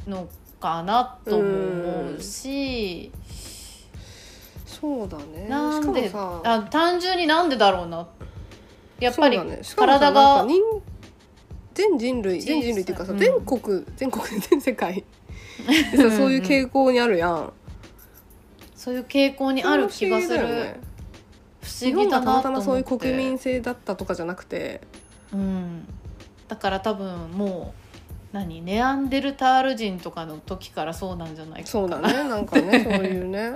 [0.09, 0.28] の
[0.59, 3.12] かなとも思うし。
[4.66, 5.46] そうだね。
[5.48, 8.09] なんであ単純になんでだろうな
[9.03, 9.38] やっぱり
[9.76, 10.46] 体が
[11.74, 13.18] 全人類全人類っていうかさ、うん。
[13.18, 15.05] 全国全国で全世界。
[15.96, 17.53] そういう傾向にあるやん。
[18.76, 20.80] そういう傾向にある気がする、不思議だよね。
[21.61, 24.80] 不日思議だ本がたまたまそういう国民性だったとかじゃなくて。
[25.32, 25.86] うん、
[26.48, 27.74] だから多分も
[28.32, 32.12] う何ネアンデルタール人とかの時からそうなんじゃないかそうだね。
[32.24, 33.53] なんかねそういうね。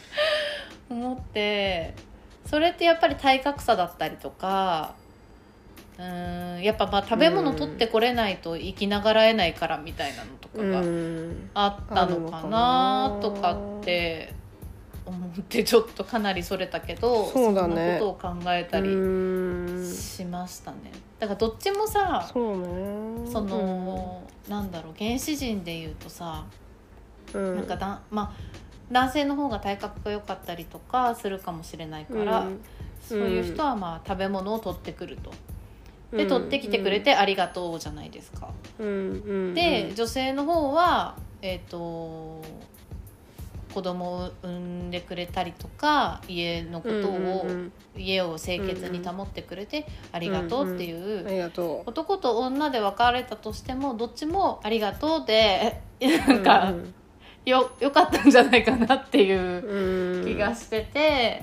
[0.90, 1.94] 思って
[2.48, 4.94] それってやっぱり体格差だったりとか
[5.98, 11.50] うんやっぱまあ食べ物取ってこれないと生きながらえないからみたいなのとかうがん。
[11.54, 14.32] あったのかなとかって
[15.04, 17.74] 思ってちょっとかなりそれたけどそうだね。
[17.74, 19.92] んなことを考えたうりん。
[19.92, 20.78] しましたね。
[21.18, 22.68] だからどっちもさそうね。
[23.30, 26.44] その、なんだろう原始人で言うとさ、
[27.34, 27.56] うん。
[27.56, 28.58] なんかだまあ
[28.90, 32.60] 男性の方が体格が良かったりとかするかもしれないから、うん。
[33.02, 35.30] そういう人はまあ食べ物を取ってくると。
[36.16, 36.28] でうん。
[36.28, 38.48] 取ってきてくれてありがとうじゃないですか。
[38.78, 38.90] うんう
[39.50, 42.42] んで女性の方はえっ、と
[43.72, 51.90] 子供を産んでくれたりとか家のことを、うんうん家を清潔に保ってくれてありがとうっていう、うんありがとう。
[51.90, 56.72] 男と女で別れたとしてもどっちもありがとうでなんか、
[57.48, 61.42] よよかったんじゃないかなっていう気がしてて、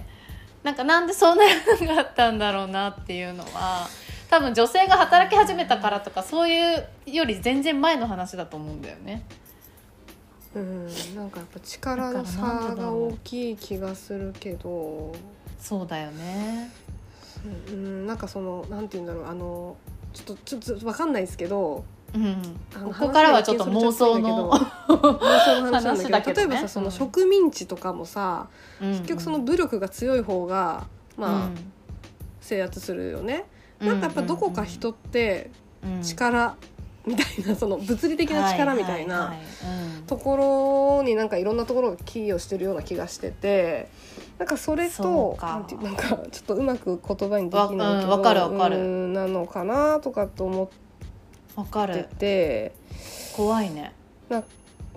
[0.64, 3.88] なんかなんでそうならなかったんだろうなっていうのは
[4.30, 9.24] 多分女性が働き始めたからとかそういうより全然前の話だと思うんだよね。
[10.56, 10.86] うん、
[11.16, 12.42] なんかやっぱ力の差
[12.76, 15.14] が大きい気がするけど、
[15.60, 16.72] そうだよね。
[17.70, 19.28] うん、なんかそのなんて言うんだろう。
[19.28, 19.76] あの
[20.14, 21.84] ちょっとちょっとわかんないですけど
[22.16, 25.12] うん、ここからはちょっと妄想の話だけど。
[25.12, 26.48] 妄想の話なんだ話だけどね。
[26.48, 28.48] 例えばさそうんの植民地とかもさ、
[28.80, 30.88] 結結局その武力が強い方が
[31.18, 31.50] まあ、
[32.42, 33.46] 制圧するよね、
[33.80, 35.50] なんかやっぱどこか人って
[36.02, 36.56] 力
[37.06, 39.34] みたいな その物理的な力みたいな
[40.08, 43.90] ところになんかいろんなところが寄与してるような気がしてて
[44.38, 45.46] なんかそれそと
[45.82, 48.78] なんかちょっとうまく言葉にできないけどわうんわかるわかる。
[48.78, 50.68] うんなのかなとかと思っ
[51.56, 52.74] てわかるて。
[53.36, 53.94] 怖いね。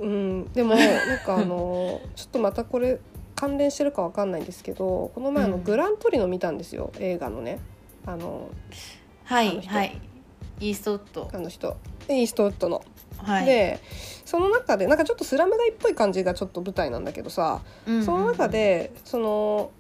[0.01, 3.01] うん、でもなんかあの ちょっとまたこれ
[3.35, 7.59] 関連してるかわかんないんですけどこの前あの、うんグラントリノ見たんですよ映画のね
[8.07, 8.49] あの
[9.25, 10.01] はいはい。
[10.61, 11.29] イーストウッド。
[11.33, 11.77] あの人
[12.09, 12.83] イーストウッドの。
[13.19, 13.47] はい。
[13.47, 13.81] で
[14.25, 19.71] その中でなんかちょっとスラム街っぽい感じがちょっと舞台なんだけどさ、うんその中、でその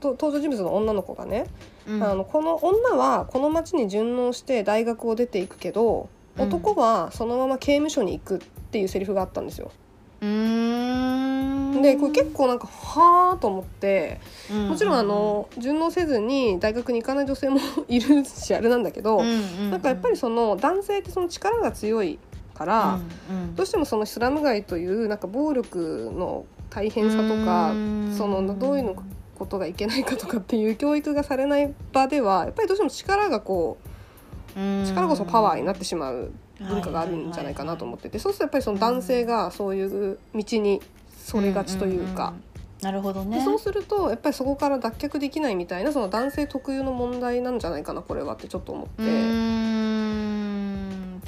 [0.00, 1.46] と登場人物の女の子がね、
[1.88, 2.02] うん。
[2.02, 6.08] あのこの女はこの町に順応して大学を出ていくけど
[6.38, 8.38] 男はそのまま刑務所に行くっ
[8.70, 9.72] ていうセリフがあったんですよ。
[10.20, 11.82] うーん。
[11.82, 14.20] でこれ結構なんかはあと思って
[14.50, 14.68] うん。
[14.68, 17.58] もちろんあの順応せずに大学に行かない女性も
[17.88, 19.70] いるしあれなんだけど、うんうんうん。
[19.70, 22.18] なんかやっぱりその男性ってその力が強い
[22.54, 23.56] から、うんうん。
[23.56, 28.14] どうしてもそのスラム街というなんか暴力の大変さとかうん。
[28.16, 28.96] そのどういうの
[29.38, 36.30] ことがいけないかとかっていう教育がされない場ではやっぱりどうしても力がこう力こそパワーになってしまう
[36.60, 40.82] 文化があるんじゃないかなと思っててそうするとやっぱりその男性がそういう道に
[41.16, 42.34] それがちというか。
[42.82, 43.38] なるほどね。
[43.38, 49.02] でそうするとやっぱりそこから脱却できないみたいなその男性特有の問題なんじゃないかなこれはってちょっと思って、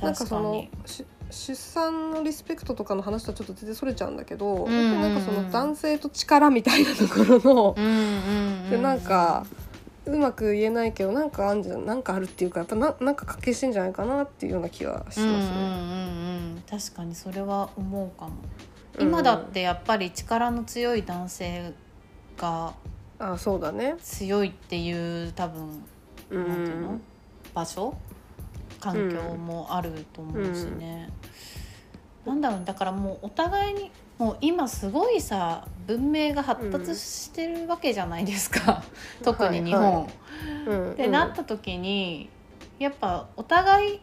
[0.00, 0.64] なんかその
[1.30, 5.00] 出産のリスペクトとかの話とはちょっと全然それちゃうんだけど、うんうんうん。
[5.02, 7.92] なんかその男性と力みたいなところの、うんうん
[8.64, 9.46] うんでなんか
[10.06, 15.26] うまく言えないけどなんかあんじゃなんかあるっていうかやっぱななんか関係してんじゃないかなっていうような気はしますね。
[15.26, 15.76] うんうんうん
[16.56, 16.62] うん。
[16.68, 18.32] 確かにそれは思うかも。
[18.98, 21.74] 今だってやっぱり力の強い男性
[22.38, 22.74] が
[23.18, 23.96] あそうだね。
[24.02, 25.84] 強いっていう多分
[26.30, 26.92] うなんていうの？
[26.92, 27.02] ん。
[27.54, 27.94] 場所？
[28.80, 31.10] 環境もあると思うしね、
[32.24, 38.82] なんだろうだからもうお互いにもう今すごいさ文明が発達してるわけじゃないですか、
[39.22, 40.06] 特に日本。
[40.92, 42.28] ってなった時に
[42.78, 44.00] やっぱお互い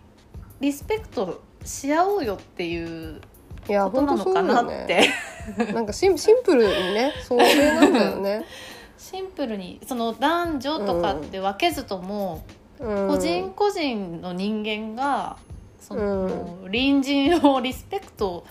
[0.59, 3.21] リスペクトし合おうよっていう
[3.67, 5.13] ことなのかなって、ね。
[5.73, 8.45] なんかシンシンプルにねそれなんだよね。
[8.97, 15.37] シンプルにその男女とかって分けずとも、うん個人個人の人間が
[15.79, 16.71] その、うん。
[16.71, 18.45] 隣人をリスペクト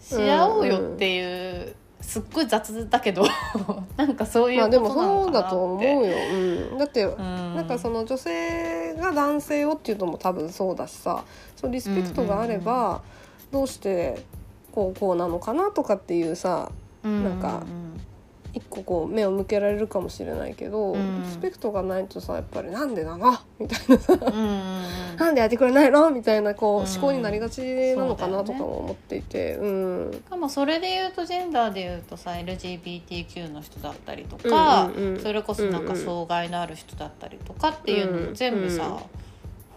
[0.00, 3.24] し合おうよっていう、すっごい雑だけど
[3.96, 5.42] なんかそういうことなのそうかなって。
[5.44, 6.16] だと思うよ。
[6.72, 7.54] うん、だって、うん。
[7.54, 11.24] なんかその女性が男性をっていうのも多分そうだしさ。
[11.56, 13.00] そうリスペクトがあれば、
[13.50, 14.24] どうして
[14.72, 16.72] こうこうなのかなとかっていうさ
[17.04, 17.62] なんか
[18.54, 21.22] 一個こう目を向けられるかもしれないけど、うん。
[21.22, 23.36] リスペクトがないとさやっぱり「なんでなの?
[23.58, 24.12] 」みたいなさ。
[24.12, 24.84] うんうんうん
[25.18, 27.60] 「なんでやってくれないの?」みたいなこううん思考になりがち
[27.96, 29.56] なのかなとかも思っていて。
[29.56, 30.12] うん。
[30.12, 38.98] しかもそれで言うとジェンダーで言うとさ LGBTQ の人だったりとか、うんうんうんそれこそなんか障害のある人だったりとかっていうのも全部さ、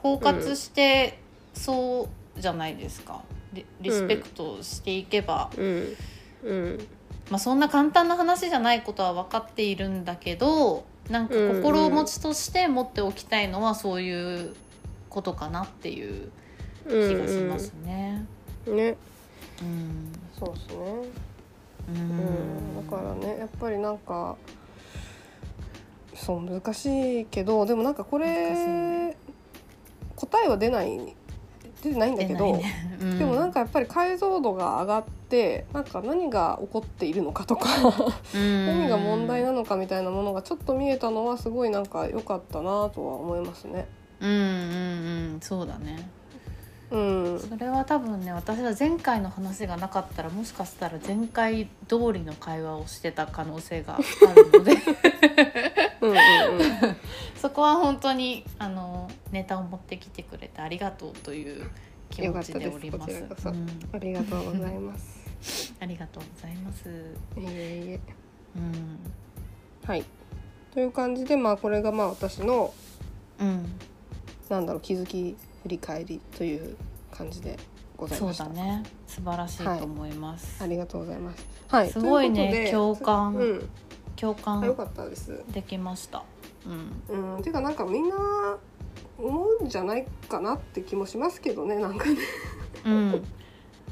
[0.03, 1.19] 包括して
[1.53, 2.07] そ
[2.37, 3.21] うじゃないですか。
[3.53, 5.95] リリスペクトしていけば、うん。
[6.43, 6.87] うん
[7.29, 14.55] まあ、そんな簡単な話じゃないことは分かっているんだけどなんか心持ちとして持っておきたいのはそういう
[15.09, 16.29] ことかなっていう
[16.85, 18.25] 気がしますね。
[18.65, 18.75] うん。
[18.77, 18.95] ね。
[19.61, 20.13] うん。
[20.37, 20.75] そうですね。
[21.89, 22.73] ううん。
[22.73, 24.35] ん、だからねやっぱりなんか
[26.13, 29.17] そう難しいけどでもなんかこれ、ね。
[30.15, 31.26] 答えは出ない出
[31.81, 32.97] てないんだけど、ね。
[32.99, 33.19] うん。
[33.19, 37.67] でもなんかやっぱり解像度が上がってなんか何が起こっているのかとか
[38.33, 43.87] 何何が問題なのかみたいなものがちょっと見えたのはすごいなんか良かったなとは思いますね。
[44.19, 45.39] うんうんうん。
[45.41, 46.09] そうだね。
[46.89, 53.99] うん、それは多分ね私は前回の話がなかったらもしかしたら前回通りの会話をしてた可能性があ
[54.33, 54.77] るので。
[56.01, 56.97] うんうんうん
[57.37, 61.69] そこは本当にあのネタを持ってきてくれてありがとうという
[62.09, 63.23] 気持ちでおります。
[63.47, 65.73] うんありがとうございます。
[65.79, 66.89] ありがとうございます。
[67.37, 67.99] いえいえ
[68.55, 68.99] うん
[69.85, 70.03] はい
[70.73, 72.73] という感じでまあこれがまあ私の
[73.39, 73.65] うん、
[74.49, 76.75] なんだろう気づき振り返りという
[77.11, 77.57] 感じで
[77.95, 78.45] ございそました。
[78.45, 80.63] うだね素晴らしいと思います。
[80.63, 81.45] ありがとうございます。
[81.67, 81.89] はい。
[81.89, 83.69] すごいね共感うん。
[84.15, 85.43] 共感かったです。
[85.51, 86.23] できました。
[86.65, 87.41] うんうん。
[87.43, 88.15] ていうかなんかみんな
[89.17, 92.17] 思うんじゃないかなって気もしますけどねなんかね。
[92.85, 93.23] うん、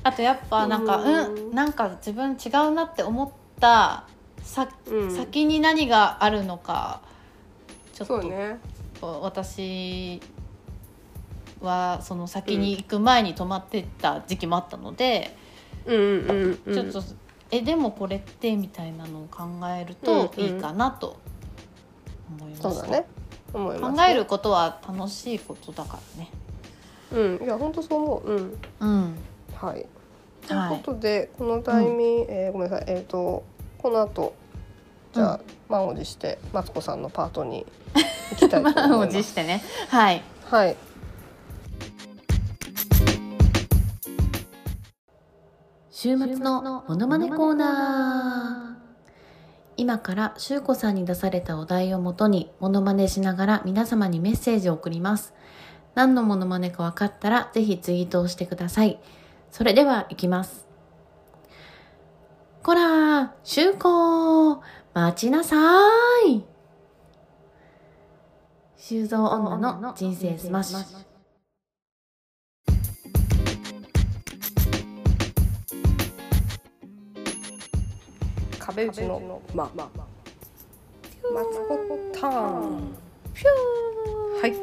[0.03, 4.07] あとやっぱなんかうんうんなんか自分違うなって思った
[4.41, 5.15] さ、うん。
[5.15, 7.01] 先に何があるのか
[7.93, 8.59] ちょっと、そうね。
[9.01, 10.21] 私
[11.61, 15.35] はその先に行く前に止まってた時期もあったので、
[15.85, 16.73] うんうんうんうん。
[16.91, 17.03] ちょっと
[17.51, 21.19] えでもこれってみたいなのを考えるといいかなと
[22.29, 23.05] 思いました、そうだね。
[23.53, 24.25] 思います、考える。
[24.25, 26.31] ことは楽しいことだからね。
[27.11, 27.43] うん。
[27.43, 28.31] いや本当そう思う。
[28.31, 28.59] うん。
[28.79, 29.15] うん
[29.55, 29.85] はい。
[30.47, 32.85] というはいことで、このタイミング、えーごめんなさい。
[32.87, 33.43] えっ、と
[33.77, 34.35] この後
[35.13, 37.65] じゃあ、満を持してマツコさんのパートに
[38.31, 39.17] 行きたいと満を思います。
[39.17, 40.75] 持してねはいはい。
[45.89, 48.74] 週末のモノマネコーナー
[49.77, 55.33] 今からしゅうこさんに出されたお題をもとにモノマネしながら皆様にメッセージを送ります。
[55.95, 58.99] 何のモノマネか分かったらぜひツイートをしてください。
[59.51, 60.67] それではいきます。
[62.63, 64.61] こら、集合
[64.93, 66.45] 待ちなさーい。
[68.77, 71.04] 修造女の人生スマッシュ。
[78.75, 79.89] 壁打ちの間マ
[81.45, 81.77] ツコ
[82.13, 82.33] ターン
[84.41, 84.57] はいと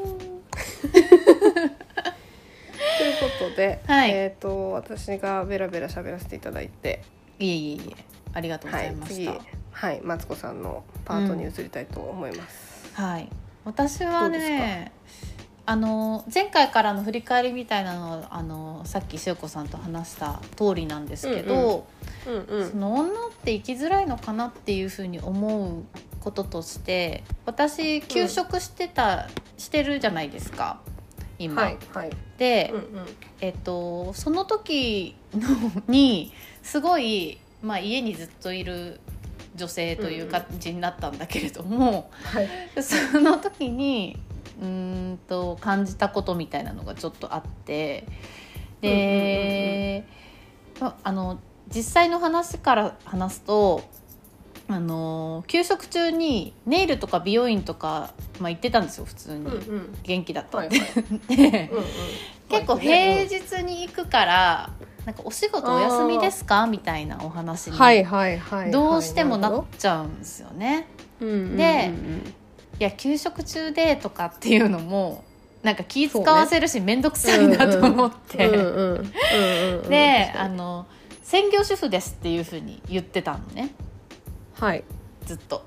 [3.04, 7.02] いうことで、はいえっ、と私がベラベラ喋らせていただいて
[7.38, 7.94] いえいえいえ、
[8.34, 9.40] ありがとうごはいざいまし次た。
[9.72, 13.28] はいマツコさんのパートに移りたいと思います、はい、
[13.64, 14.92] 私はね
[15.64, 21.86] あの前回からの振り返りみたいなのはあのさっきし子さんと話した通りなんですけど、
[22.26, 22.70] うんうん。
[22.70, 25.84] その女って生きづらいのかなっていうふうに思う
[26.20, 30.80] こととして私休職してた、してるじゃないですか
[31.38, 31.62] 今。
[31.62, 32.10] はいはい。
[32.38, 33.06] で、うんうん。
[33.40, 35.48] えっと、その時の
[35.86, 36.32] に
[36.62, 39.00] すごい、まあ、家にずっといる
[39.54, 42.48] 女性という感じになったんだけれども、はい。
[42.82, 44.18] その時に
[44.62, 44.68] うー
[45.14, 48.06] んと感じたことみたいなのがちょっとあって
[48.80, 50.04] で、
[50.80, 51.38] まあの
[51.68, 53.82] 実際の話から話すと
[54.68, 59.98] あの給食中にネイルとか美容院とか、まあ、行ってたんですよ普通に、うんうん。
[60.02, 60.78] 元気だったはいんで。
[60.78, 60.88] はい。
[61.36, 61.84] でうんうん。
[62.48, 64.70] 結構平日に行くから
[65.04, 66.66] なんかお仕事お休みですか？
[66.66, 67.76] みたいなお話に
[68.70, 70.86] どうしてもなっるちゃうんですよね。
[71.56, 71.90] で
[72.78, 75.24] いや給食中でとかっていうのも
[75.62, 80.86] なんか気使わせるし面倒くさいなと思って、うんうんうんうんうんであの
[81.22, 83.70] 専業主婦ですっていうふうに言ってたのね
[84.54, 84.84] はい
[85.24, 85.64] ずっと。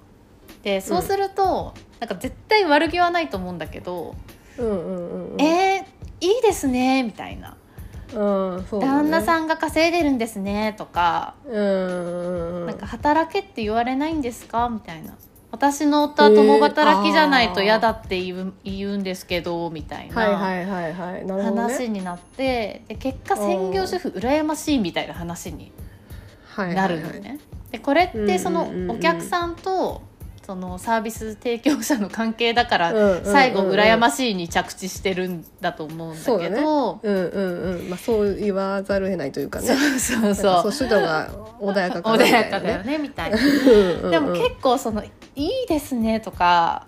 [0.61, 4.15] でそうすると、なんか絶対悪気はないと思うんだけど
[4.57, 7.55] うんうんうんうんえー、いいですねみたいな、
[8.13, 15.15] うんそうだね旦那さんが稼いでるんですねとか、うんうんうんなんか働けって言われないんですかみたいな
[15.55, 25.71] 私の夫は共働きじゃないと嫌だって言う,、言うんですけどみたいな、話になってで結果専業主婦羨ましいみたいな話に
[26.57, 27.39] なるのね。
[27.71, 30.01] でこれってそのお客さんと
[30.45, 33.25] そのサービス提供者の関係だからうんうんうんうん。
[33.25, 36.99] 最後羨ましいに着地してるんだと思うんだけど。
[37.01, 37.89] うんうんうん。
[37.89, 39.67] まあそう言わざるを得ないというかね。
[39.67, 40.71] そうそうそう。
[40.71, 41.29] そうが
[41.59, 43.37] 穏やかか穏やかだよねみたいな。
[43.37, 44.11] うんうんうん。
[44.11, 45.03] でも結構その
[45.35, 46.85] 「いいですね」とか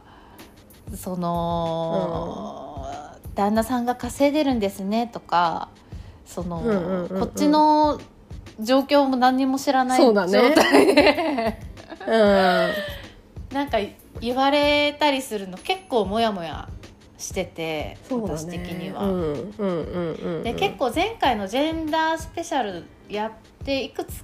[0.96, 2.86] その、
[3.34, 5.70] 旦那さんが稼いでるんですねとか
[6.28, 7.20] その、うんうんうんうん。
[7.22, 8.00] こっちの
[8.60, 11.60] 状況も何にも知らない状態で、
[12.08, 12.97] うん
[13.58, 13.80] なんか
[14.22, 16.70] 言われたりするの結構モヤモヤ
[17.18, 17.98] してて、ね。
[18.12, 19.04] 私的には。
[19.04, 20.38] うんうんうんうん。
[20.38, 24.24] うんで結構前回のジェンダースペシャルやっていくつ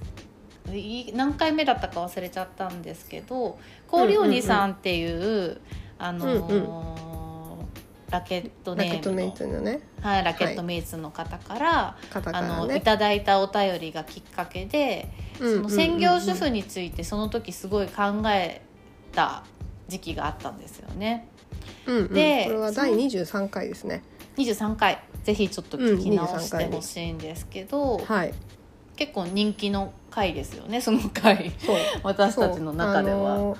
[0.72, 3.58] い何回目だったか忘れちゃったんですけど
[3.88, 5.60] 氷鬼さんっていう,、
[5.98, 7.04] あのーうん
[8.10, 9.80] ラケットラネームのケットメイツのね。
[10.00, 18.62] はい、ラケットメイツの方から、方かあのいただいたお便りがきっかけで、その専業主婦についてその時すごい考え
[19.14, 19.44] た
[19.88, 21.28] 時期があったんですよね。
[21.86, 22.12] うんうん。
[22.12, 24.02] でこれは第23回ですね。
[24.36, 25.02] 23回。
[25.22, 28.34] ぜひちょっと聞き直しうん23回にてほしいんですけど、はい。
[28.96, 31.52] 結構人気の回ですよねその回。
[31.64, 31.76] そう。
[32.02, 33.56] 私たちの中では。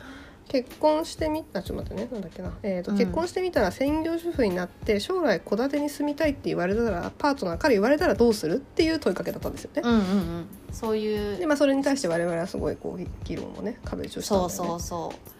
[0.46, 2.18] 結婚してみあちょっと待ってねな。
[2.18, 2.98] んだっけな、えーとうん。
[2.98, 9.82] 結婚してみたら専業主婦になって将来戸建てに住みたいって言われたらパートナーから言われたらどうするっていう問いかけだったんですよね。
[9.84, 14.76] うんうんうん、そういうでまあそれに対して我々はすごいこう議論をね壁打ちをしたんだそよね。
[14.76, 15.33] うそうそう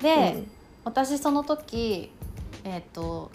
[0.00, 0.44] で、
[0.84, 2.10] 私その時
[2.64, 3.30] えっ、と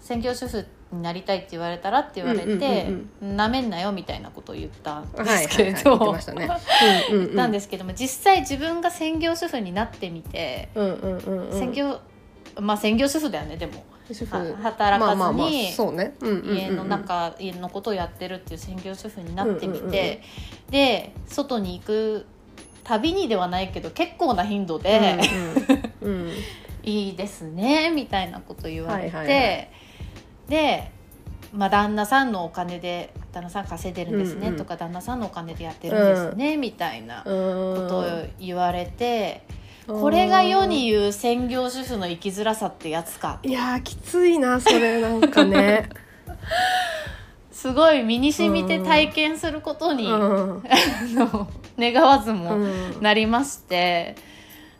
[0.00, 5.98] 専業主婦になりたいって言われたらって言われてうんな、めんなよみたいなことを言ったんうん、ではいすけれど、
[7.10, 12.00] 言ったんですけども実際自分が専業主婦になってみて、うんうんうんうん、専業
[12.60, 14.36] まあ専業主婦だよねでも、主婦。
[14.36, 20.70] は働かずに、家の中家のことをやってるっていう専業主婦になってみて、うんうんうん。
[20.70, 22.26] で外に行く
[22.88, 25.18] 旅にではないけど結構な頻度で、
[26.02, 26.32] うんうんうん
[26.84, 29.68] いいですねみたいなこと言われて、はいはいはい。
[30.48, 30.90] で、
[31.52, 38.04] まあ、旦那さんのお金で旦那さん稼いでるんですねうんうんとか、旦那さんのお金でやってるんですね、みたいなことを
[38.40, 39.42] 言われて、
[39.86, 43.38] これが世に言う専業主婦の生きづらさってやつか。
[43.42, 45.90] いやーきついなそれなんかね。
[47.58, 50.62] すごい身に染みて体験することに、うん。
[50.62, 50.64] あ
[51.12, 54.14] の願わずもうんなりまして、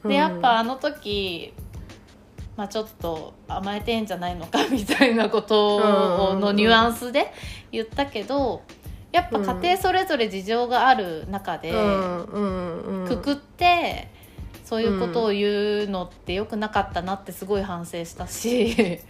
[0.04, 0.10] うん。
[0.10, 1.52] でやっぱあの時、
[2.56, 7.32] まあ、ちょっと甘えてんじゃないのかみたいなことうんのニュアンスで
[7.72, 8.62] 言ったけど
[9.10, 11.72] やっぱ家庭それぞれ事情がある中で、
[13.08, 14.06] くくって
[14.64, 19.00] そういうことを言うのって良くなかったなってすごい反省したし、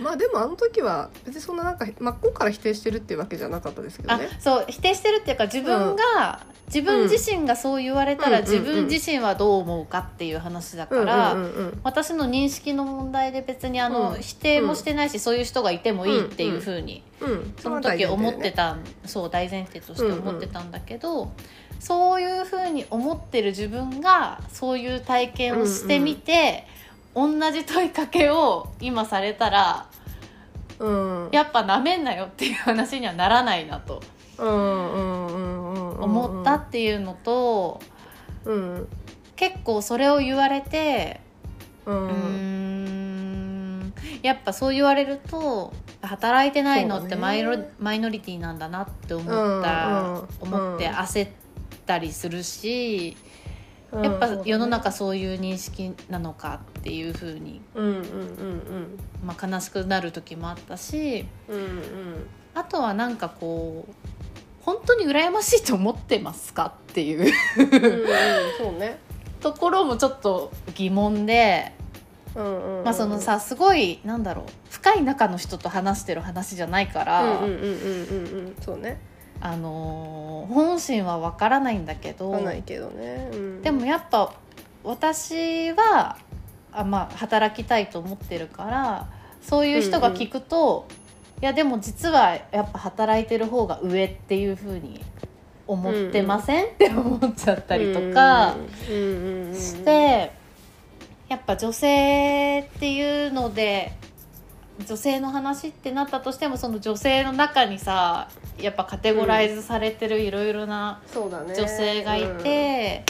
[0.00, 4.28] まあでもあの時は別にそんななんか真っ向から否定してるっていうわけじゃなかったですけどあね。
[4.40, 14.20] そう否定してるっていうか自分が、自分自身がそう言われたら、うん自分自身はどう思うかっていう話だから、うんうんうん私の認識の問題で別にあの、うん。
[14.20, 21.32] 否定もしてないし、そういう人がいてもいいっていうふうに、うんうん、その時思ってた、そう大前提として思ってたんだけど、
[21.78, 26.66] そういうふうに思ってる自分がそういう体験をしてみて、
[27.16, 29.88] 同じ問いかけを今されたら
[30.78, 34.02] うん、やっぱなめんなよっていう話にはならないなと。
[34.38, 37.80] 思ったっていうのと、
[38.44, 38.88] うん。
[39.34, 41.20] 結構それを言われて
[41.86, 43.94] うん。
[44.22, 45.72] やっぱそう言われると
[46.02, 51.30] 働いてないのってマイノ,、マイノリティなんだなって思った、思って焦っ
[51.86, 53.16] たりするし、
[53.92, 62.26] やっぱ世の中そういう認識なのかっていうふうに、うんうんうんまあ、悲しくなる時もあったしうんうん。
[62.54, 63.94] あとはなんかこう
[64.62, 67.32] 本当に羨ましいと思ってますかっていう。
[68.58, 68.98] そうね。
[69.40, 71.72] ところもちょっと疑問で。
[72.34, 72.84] うんうんうん。
[72.84, 77.54] まあそのさすごいなんだろう深い仲の人と話してる話じゃないから、うんうんうんう
[78.50, 78.56] ん。
[78.60, 79.00] そうね
[79.40, 84.32] あのー本心は分からないんだけどわかんないけどね、うん、でもやっぱ
[84.84, 86.18] 私は
[86.72, 89.08] あ、まあ、働きたいと思ってるから
[89.42, 90.88] そういう人が聞くと、
[91.40, 95.04] いやでも実はやっぱ働いてる方が上っていうふうに
[95.68, 98.56] 思ってません、って思っちゃったりとか。
[98.88, 99.54] うんうんうんうん。
[99.54, 100.32] して
[101.28, 103.92] やっぱ女性っていうので
[104.84, 108.28] 女性の話ってなったとしてもその女性の中にさ
[108.58, 113.04] やっぱカテゴライズされてるいろいろな女性がいて、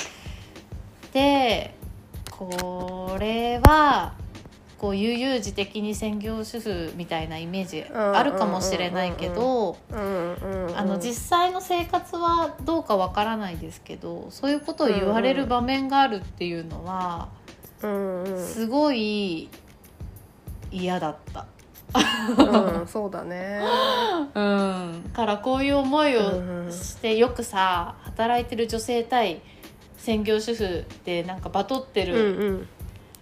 [1.12, 1.74] で
[2.30, 4.14] これは
[4.78, 9.76] こう悠々自適に専業主婦みたいなイメージあるかもしれないけど。
[11.00, 17.28] 実際の生活はどうかわからないですけどそういうことを言われる場面があるっていうのは
[17.82, 19.48] うんうんすごい
[20.70, 21.46] 嫌だった。
[21.96, 23.60] うんそうだね。
[24.34, 29.40] うん、からこういう思いをしてよくさ働いてる女性対
[29.96, 32.68] 専業主婦でなんかバトってうんる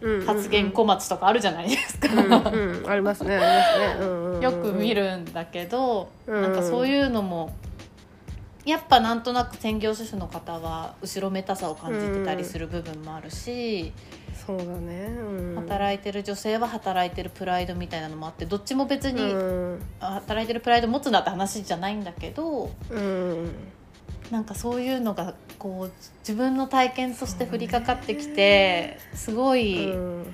[0.03, 2.09] うんうん発言小町とかあるじゃないですか。
[2.13, 2.91] うんうん。
[2.91, 6.43] ありますねありますね、うんうんうんよく見るんだけど、うん。
[6.43, 7.55] なんかそういうのも
[8.67, 13.93] やっぱなんとなく専業主婦の方は後ろめたさを感じてたりする部分もあるし、
[14.47, 19.37] そうだね、うん、働いてる女性は働いてるプライドみたいなのもあってどっちも別に、う
[19.77, 19.81] ん。
[20.01, 23.51] 働いてるプライド持つなって話じゃないんだけどうん。
[24.31, 30.27] なんかそういうのがこう自分の体験として降りかかってきてすごい、うん。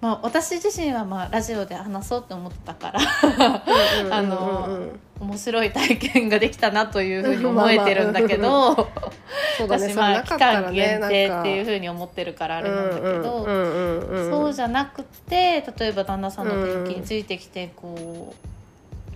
[0.00, 3.00] まあ、私自身はまあラジオで話そうと思ったから
[4.10, 8.88] あのうんうんうん 面白い体験ができたなというふうに思えてるんだけど、
[9.60, 18.34] 私まあ期間ね限定っていううふうに思ってるからあれなんだけど、そそうじゃなくて例えば旦那さんの転勤についてきてこ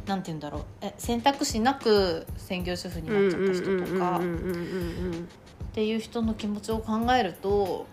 [0.06, 7.86] う、なんて言うんだろうえ選択肢なく専業主婦になっちゃった人とかっていう人の気持ちを考えると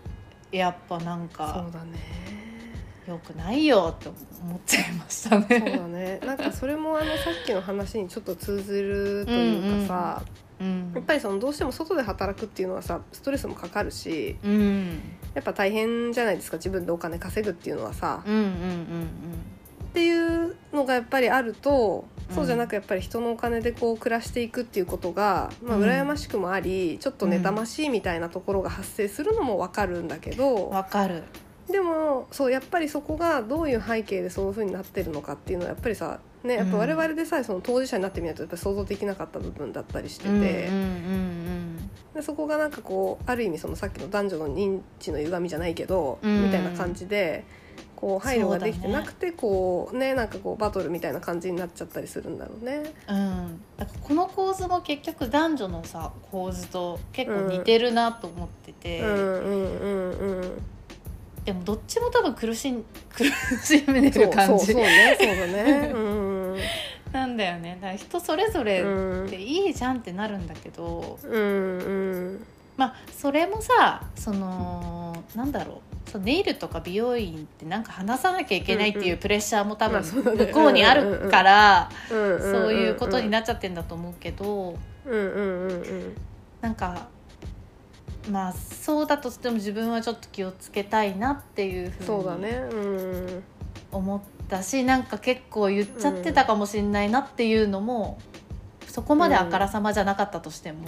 [0.52, 2.22] やっぱなんそかうだね。
[3.08, 4.16] 良くないよって思
[4.56, 5.78] っちゃいましたそうだね。
[5.88, 10.22] ねなんかそれもあのさっきの話にちょっと通ずるというかさ、
[10.60, 10.92] うん。
[10.94, 15.00] やっぱりそのどうしても外で働くっていうのはさストレスもかかるしうん。
[15.34, 16.56] やっぱ大変じゃないですか。
[16.56, 19.08] 自分でお金稼ぐっていうのはさ、うんうんうん
[19.92, 25.84] っていうのがやっぱりあると、そうじゃなくやっぱり人のお金でこう暮らしていくっていうことが、まあ、うん。
[25.84, 31.24] 羨ましくもあり、ちょっと妬ましいみたいなところが発生するのもわかるんだけうんどわかる。
[31.72, 40.48] でもそうやっぱりそこがどういう背景でそういうふうになってるのかっていうのはやっぱりさ、ね、やっぱ我々でさえその当事者になってみないとやっぱり想像できなかった部分だったりしてて、うんうんう
[41.48, 46.44] んでそこがなんかこうある意味そのさっきの男女の認知の歪みじゃないけど、うん。
[46.44, 47.44] みたいな感じで
[47.96, 52.82] こう配慮ができてなくて、こうねなんかこうバトルみたいな感じになっちゃったりするんだろうね。
[53.08, 53.16] うん。
[53.16, 60.52] うん、だからこの構図も結局男女のさ構図と結構似てるなと思ってて、うんうんうんうん。
[61.44, 63.24] でもどっちも多分苦しん 苦
[63.64, 65.92] しめてる感そうそうじねそうだね。
[65.92, 66.56] うん。
[67.12, 67.78] なんだよね。
[67.80, 69.26] だから人それぞれうん。
[69.26, 71.44] っていいじゃんってなるんだけど、うんう
[72.34, 72.46] ん。
[72.76, 76.10] まあそれもさそのなんだろう。
[76.10, 82.14] そうネイルとか美容院ってなんか話さなきゃいけないっていうプレッシャーも多分向こうにあるからそ
[82.68, 84.76] ういうことになっちゃってんだと思うけど。
[85.06, 86.16] うんうんうんうん。
[86.60, 87.08] なんか
[88.30, 92.50] まあそうだとしても自分はちょっと気をつけたいなっていうふうにそうだね。
[92.72, 93.42] うん。
[93.90, 98.18] 思ったしなんか結構言っちゃってたかもしれないなっていうのも
[98.86, 100.86] そこまであからさまじゃなかったとしても。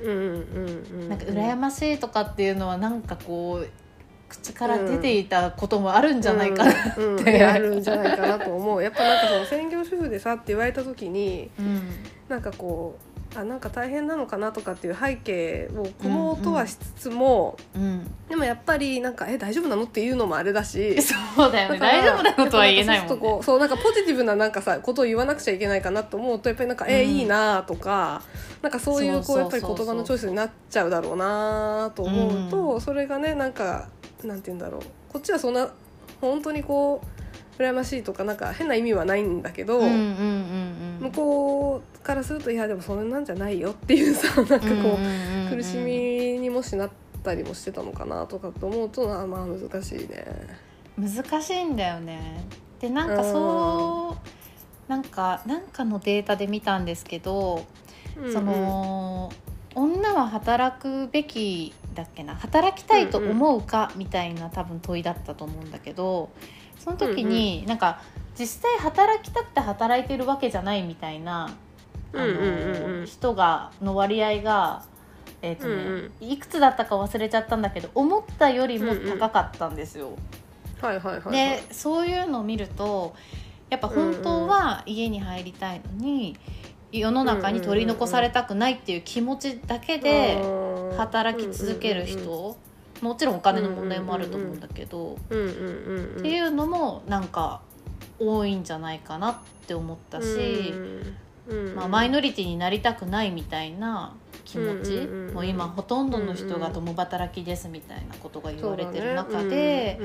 [0.00, 3.68] うんうんうんなんか羨ましいとかっていうのはなんかこう
[4.28, 7.16] 口から出ていたこともあるんじゃないかな、うん。
[7.16, 7.28] うん。
[7.28, 8.82] いやあるんじゃないかなと思う。
[8.82, 11.82] やっぱなんかその専業主婦でさって言われた時にうん。
[12.28, 13.05] なんかこう
[13.38, 21.78] あなんか大変なのかなとかっていう背景を組もうとはしつつも、うん、でもやっぱりなんかえ大丈夫なのっていうのもあれだし そうだよね。
[21.78, 27.10] 大丈夫なのとは言えないもん、ね、そうするとこうそうなんかポジティブななんかさことを言わなくちゃいけないかなと思うとやっぱりなんか、えうん。
[27.10, 28.22] いいなとか
[28.62, 33.88] なんかそういうこそうやっぱり言葉のチョイスになっちゃうだろうなと思うと、うそれがねなんか
[34.24, 34.82] なんて言うんだろう。
[35.12, 35.68] こっちはそんな
[36.20, 37.15] 本当にこう
[37.58, 44.98] 羨ましいとかなんか変な意味はないんだけど、うんうんうん向こうからするといやでもそれなんじゃないよっていうさなんかこ
[45.50, 45.92] う、苦しみ
[46.40, 46.90] にもしなっ
[47.22, 50.24] たりもしてたのかなとかと思うとあまあ難しいね。
[50.98, 52.44] 難しいんだよね。
[52.80, 54.16] でなんかそ
[54.88, 57.66] うなんかなんかのデータで見たんですけど、
[58.32, 59.30] その
[59.74, 62.34] 女は働くべきだっけな？
[62.36, 66.30] 働きたいと思うかみたいな多分問いだったと思うんだけど
[66.86, 68.00] その時になんか
[68.38, 71.50] 実際働きたくて働いてるわけじゃないみたいな
[72.14, 73.00] あうんうんうんうん。
[73.00, 74.84] の人がの割合が、
[75.42, 80.12] えーとねうんいくつだったか忘れちゃったんだけど思ったよりも高かったんですよ。
[80.80, 83.14] はいはいはいはい、でそういうのを見ると
[83.70, 86.36] やっぱ本当は家に入りたいのに、
[86.92, 90.40] 世の中に取り残されたくないっていう気持ちだけで
[90.96, 92.56] 働き続ける人、
[93.02, 97.60] もちろんお金の問題もあると思うんだけど、っていうのもなんか
[98.18, 99.36] 多いんじゃないかなっ
[99.66, 100.72] て思ったし、
[101.74, 104.14] まあ、マイノリティになりたくないみたいな
[104.44, 110.00] 気持ち、もう今ほとんどの人が共働きですみたいなことが言われてる中で。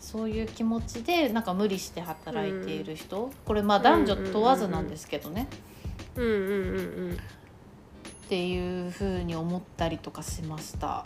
[0.00, 5.46] そういう気持ちでなんか無理して働いている人、これまあ男女問わずなんですけどね、
[6.14, 6.16] っ
[8.26, 11.04] ていうふうに思ったりとかしました。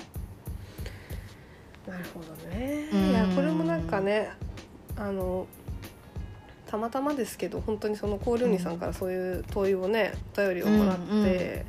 [1.86, 3.10] なるほどね、うん。
[3.10, 4.30] いやこれもなんかね
[4.96, 5.46] あの
[6.66, 11.66] たまたまですけど本当にその高陵人さんからそういう問いをねお便りをもらって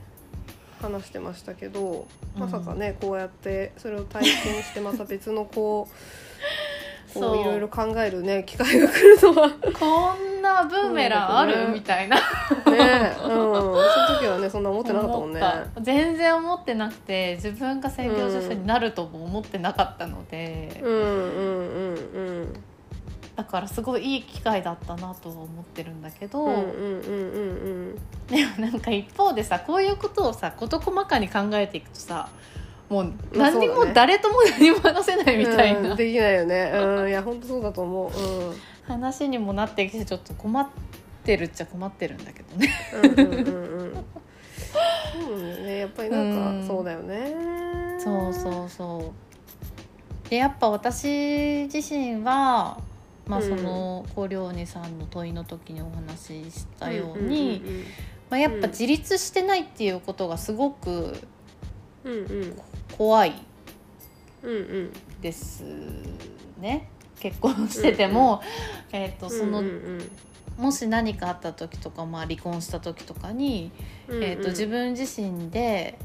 [0.82, 2.42] 話してましたけど、うん。
[2.42, 7.38] まさかねこうやってそれを体験してまた別のこうこ そう。
[7.38, 9.48] ういろいろ考えるね機会が来るのは。
[9.50, 12.18] ねこんなブーメランある、みたいな。
[12.68, 13.74] え、うん、その
[14.20, 15.42] 時はねそんな思ってなかったもんね。
[15.82, 22.54] 全然思ってなくて自分が専業主婦になるとも思ってなかったので、うんうんうんうん。
[23.36, 27.96] だからすごいいい機会だったなとは思ってるんだけど、うんうんうんうん
[28.28, 32.30] でもなんか一方でさこういうことをさ事細かに考えていくとさ
[32.90, 36.72] もう何にも誰とも何も話せないみたいうんなできないよね。
[36.74, 37.10] うん。
[37.10, 38.10] いや本当そうだと思う。
[38.10, 38.56] うん
[38.88, 40.68] 話にもなってきてちょっと困っ
[41.24, 42.70] てるっちゃ困ってるんだけどね。
[42.94, 43.48] うんうんうん。
[43.48, 44.06] うん
[45.16, 47.34] そうだよねやっぱりなんか、うんそうだよね。
[48.00, 49.14] そうそうそ
[50.26, 50.30] う。
[50.30, 52.80] でやっぱ私自身は
[53.28, 57.84] まあうんその高陵鬼さんの問いの時にお話ししたように、うん
[58.30, 61.16] まあ、やっぱ自立してないっていうことがすごく
[62.04, 62.62] うんうん。
[62.98, 63.34] 怖い
[64.44, 65.64] うんうんです
[66.60, 66.90] ね
[67.26, 68.44] 結婚してても、
[68.92, 70.64] えー、とその、うんうん。
[70.64, 73.72] もし何かあった時とか、まあ、離婚した時とかに、
[74.08, 75.98] うんえー、と自分自身で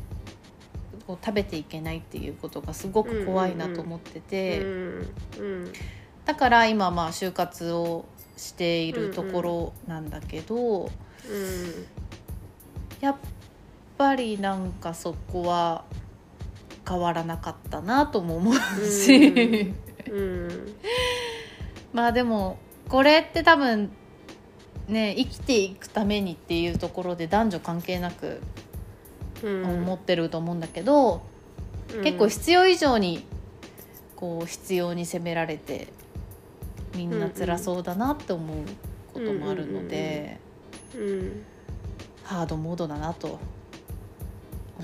[1.07, 4.69] こう食べていけないっていうことがすごく怖いなと思ってて、うん
[5.39, 5.73] うん
[6.27, 8.05] だから今まあ就活を
[8.37, 10.91] しているところなんだけど、
[13.01, 13.17] やっ
[13.99, 15.85] ぱりなんかそこは
[16.89, 19.90] 変わらなかったなとも思うし、うんうん
[21.93, 22.59] まあでも
[22.89, 23.91] これって多分
[24.89, 28.41] ね生きていくためにっていうところで男女関係なく
[29.43, 31.23] うん思ってると思うんだけど、
[31.95, 32.03] うん。
[32.03, 33.25] 結構必要以上に
[34.17, 35.89] こう必要に責められて
[36.95, 38.57] みんな辛そうだなって思う
[39.15, 40.39] こともあるので、
[40.95, 41.43] うん
[42.25, 43.41] ハードモードだなと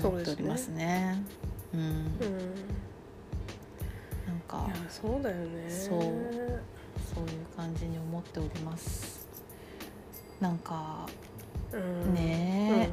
[0.03, 1.23] 思っておりますね。
[1.73, 2.01] うん、うんなん
[4.47, 4.67] か。
[4.89, 5.69] そうだよね。
[5.69, 6.01] そう。
[6.01, 6.11] そういう
[7.55, 9.27] 感じに思っております。
[10.39, 11.07] なんか
[11.73, 12.13] うん。
[12.13, 12.89] ね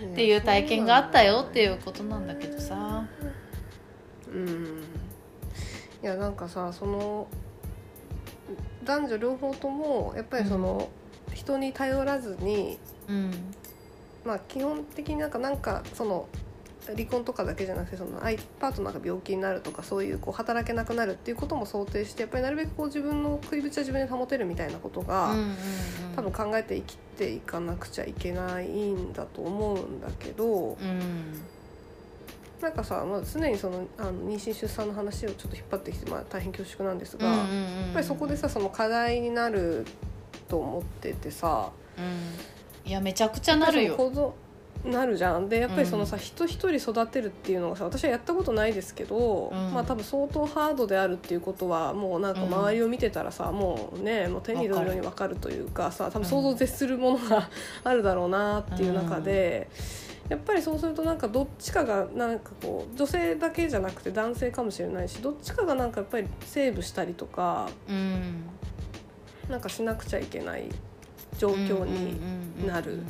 [0.00, 0.12] うん。
[0.12, 2.66] っていう体験があったよっていうことなんだけどさ。
[2.66, 3.06] さ
[4.32, 4.82] うん。
[6.02, 7.26] いやなんかさその
[8.84, 10.88] 男女両方ともやっぱりその、
[11.34, 12.78] 人に頼らずに
[13.08, 13.32] うん。
[14.24, 16.28] まあ基本的になんかなんかその
[16.94, 25.34] 離婚とかだけじゃなくてその相パートナーが病気になるとかそういうこう働けなくなるっていうことも想定してやっぱりなるべくこう自分の食いぶちは自分で保てるみたいなことが、
[26.14, 31.40] 多分考えて生きていかなくちゃいけないんだと思うんだけどうん。
[32.60, 39.84] なんかさ、まあ、常にそのあの妊娠出産の話をちょっと引っ張ってきて、まあ、大変恐縮なんですが、やっぱりそこでさその課題になる
[40.48, 42.56] と思っててさうん。
[42.90, 43.96] いやめちゃくちゃなるよ
[44.86, 45.48] なるじゃん。
[45.48, 46.22] でやっぱりそのさ、うん。
[46.22, 49.72] 人一人育てるっていうのがさ私はやったことないですけど、うん。
[49.72, 57.48] まあ多分相当ハードであるっていうことはもうなんか周りを見てたらさ、もうねもう手に取るように分かるというかさ多分想像を絶するものが
[57.84, 59.68] あるだろうなっていう中で。
[60.28, 68.42] やっぱりそうするとなんかどっちかがなんかこう女性だけじゃなくて男性かもしれないしどっちかがなんかやっぱりセーブしたりとかうん。
[69.48, 70.68] なんかしなくちゃいけない
[71.38, 73.06] 状況になるうん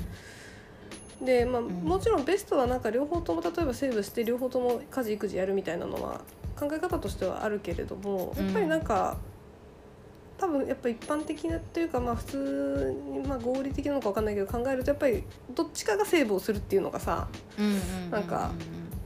[1.20, 1.64] で、まあ、ん。
[1.64, 6.20] もちろんベストはなんか両方とも例えばセーブして両方とも家事育児やるみたいなのは
[6.58, 9.16] 考え方としてはあるけれどもやっぱりなんか、
[10.38, 15.24] 多分やっぱ一般的なっていうかまあ普通にまあ合理的なのか分かんないけど考えるとやっぱり
[15.54, 17.28] どっちかがセーブをするっていうのがさ
[18.10, 18.50] なんか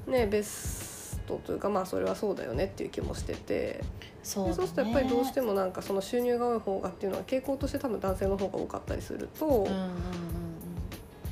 [0.08, 3.84] ねベストというかまあそれはそうだよねっていう気もしてて
[4.24, 4.56] そうだね。
[4.56, 9.46] でそうするとやっぱりどうしてもなんかその収入が多い方がっていうのは傾向として多分男性の方が多かったりすると。
[9.46, 10.39] うんうんうん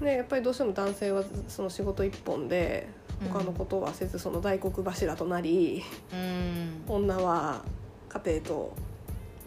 [0.00, 2.88] ね、やっぱりどうしても男性はその仕事一本で
[3.22, 3.28] うん。
[3.28, 6.82] 他のことはせずその大黒柱となり、うん。
[6.86, 7.62] 女は
[8.08, 8.74] 家庭と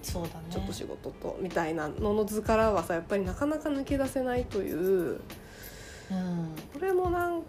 [0.01, 0.45] そうだね。
[0.49, 4.77] ちょっと仕事とみたいなのの図からはさやっぱりなかなか抜け出せないという。
[4.77, 5.19] うん。
[6.73, 7.43] これもなん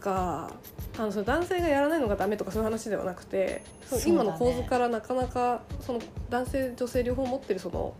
[0.00, 0.50] か
[0.98, 6.00] あのその男性がやらないのがダメとかそういう話ではなくてその今の構図からなかなかその
[6.30, 7.94] 男性女性両方持ってるその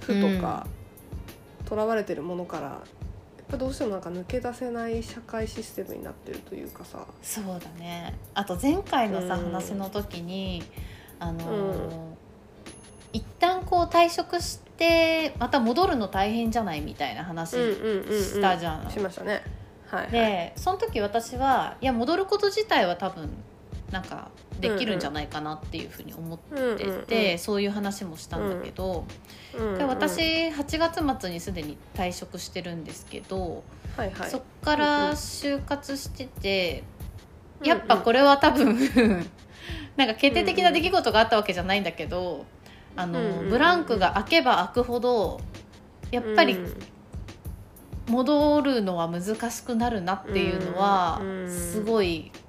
[0.00, 0.66] 負とか
[1.64, 2.82] とら、われてるものから
[3.48, 7.06] ぱどうしてもなんか抜け出せない社会システムになってるというかさ。
[7.22, 10.62] そうだねあと前回のさ、うん話の時に
[11.18, 12.16] あのーうん
[13.12, 18.90] 一旦こう退職してまた戻るの大変じゃないみたいな話したじゃん。
[18.90, 19.42] しましたね。
[19.86, 20.10] はい、はい。
[20.10, 23.30] でその時私はいや戻ること自体は多分
[23.90, 24.30] なんか
[24.60, 29.04] できるんじゃないかなっていうふうに思ってうんうんて、そういう話もしたんだけど、
[29.56, 33.62] うんうんで私8月末にすでに退職してるんですけど、
[33.96, 34.30] はいはい。
[34.30, 36.84] そっから就活してて、
[37.62, 38.76] やっぱこれは多分
[39.96, 42.44] なんか決定的な出来事があったわけじゃないんだけど、
[42.96, 45.40] あのうんうんうんブランクが空けば空くほど
[46.10, 46.76] やっぱりうん。
[48.08, 52.45] 戻るのは難しくなるなっていうのはうんすごい感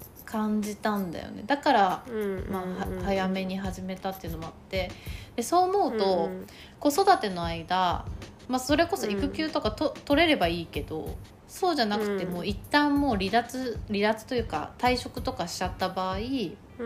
[0.61, 1.43] じたんだよね。
[1.45, 4.91] だから、うんまあ早めに始めたっていうのもあって。
[5.35, 6.47] でそう思うと、うん
[6.79, 8.05] 子育ての間、
[8.47, 11.17] まあ、それこそ育休とかと、取れればいいけど
[11.47, 12.47] そうじゃなくても、うん。
[12.47, 16.45] 一旦もう離脱離脱というか退職とかしちゃった場合うんうん
[16.79, 16.85] う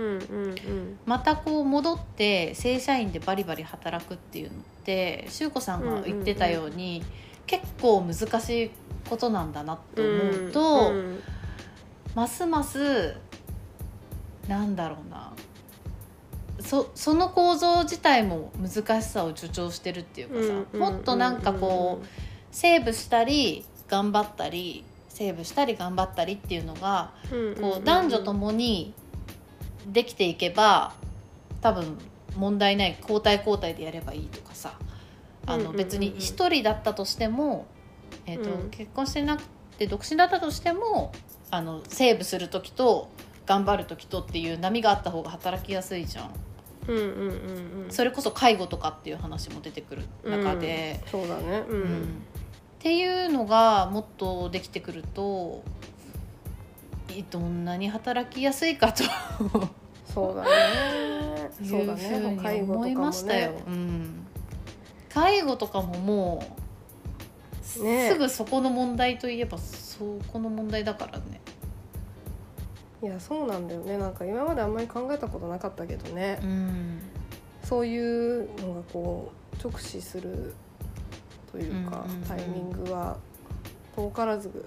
[0.50, 1.00] ん。
[1.06, 7.04] またこう戻って正社員でバリバリ働くっていうのって修子さんが言ってたように、
[7.48, 8.72] 結構難しい
[9.10, 11.20] ことなんだなと思うと、うん。
[12.16, 13.16] ますます
[14.48, 15.34] なんだろうな。
[16.60, 22.06] そその構造自体も難しさを助長してるっていうかさ、もっとなんかこう
[22.52, 28.94] セーブしたり頑張ったりセーブしたり頑張ったりっていうのがうんこう男女ともに
[29.88, 30.94] できていけば
[31.62, 31.98] 多分
[32.36, 34.74] 問題ない交代交代でやればいいとかさ。
[35.48, 37.66] あの別に一人だったとしても、
[38.28, 38.70] えーとうん。
[38.70, 39.44] 結婚してなく
[39.78, 41.12] て独身だったとしても
[41.50, 43.10] あのセーブする時と
[43.52, 46.32] 頑張る時とっていう波があった方が働きやすいじゃん。
[46.88, 47.92] うんうんうんうん。
[47.92, 51.66] それこそ介護とかっていう話も出てくる中で、そうだね。
[51.68, 52.04] ううん。
[52.04, 52.06] っ
[52.80, 55.64] ていうのがもっとできてくると
[57.10, 59.04] いどんなに働きやすいかと。
[60.06, 60.50] そうだね。
[61.62, 63.64] いそうだうふうね介護とかもに思いましたよ、ね。
[63.68, 64.28] うん、
[65.14, 66.44] 介護とかもも
[67.80, 68.10] う、ね。
[68.10, 71.42] すぐそこの問題といえばそこの問題だからね
[73.04, 73.98] いやそうなんだよね。
[73.98, 76.40] なんか今まであんまり考えたことなかったけどね。
[76.44, 77.00] うん。
[77.64, 80.54] そういうのがこう直視する
[81.52, 82.28] というか、うんうんうん。
[82.28, 83.18] タイミングは
[83.96, 84.66] 遠からず来る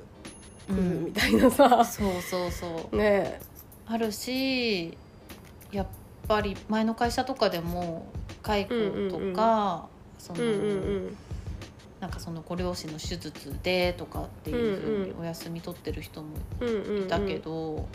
[0.71, 2.97] うんみたいなさ、そうそうそう。
[2.97, 3.41] ね。
[3.87, 4.97] あるし
[5.71, 5.87] やっ
[6.27, 8.07] ぱり前の会社とかでも
[8.43, 9.83] 介護とか、うんうんうん
[10.19, 10.55] その、うんう
[11.11, 11.17] ん
[12.01, 17.05] なんかそのご両親の手術でとかっていうふうにお休み取ってる人もうんうんうん。
[17.05, 17.89] いたけど、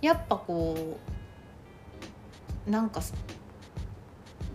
[0.00, 0.98] やっぱこ
[2.66, 3.00] うなんか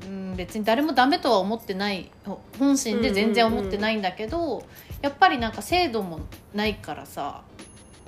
[0.06, 2.12] うん別に誰もダメとは思ってない
[2.60, 4.64] 本心で全然思ってないんだけど、
[5.02, 6.20] やっぱりなんか制度も
[6.54, 7.44] ないからさ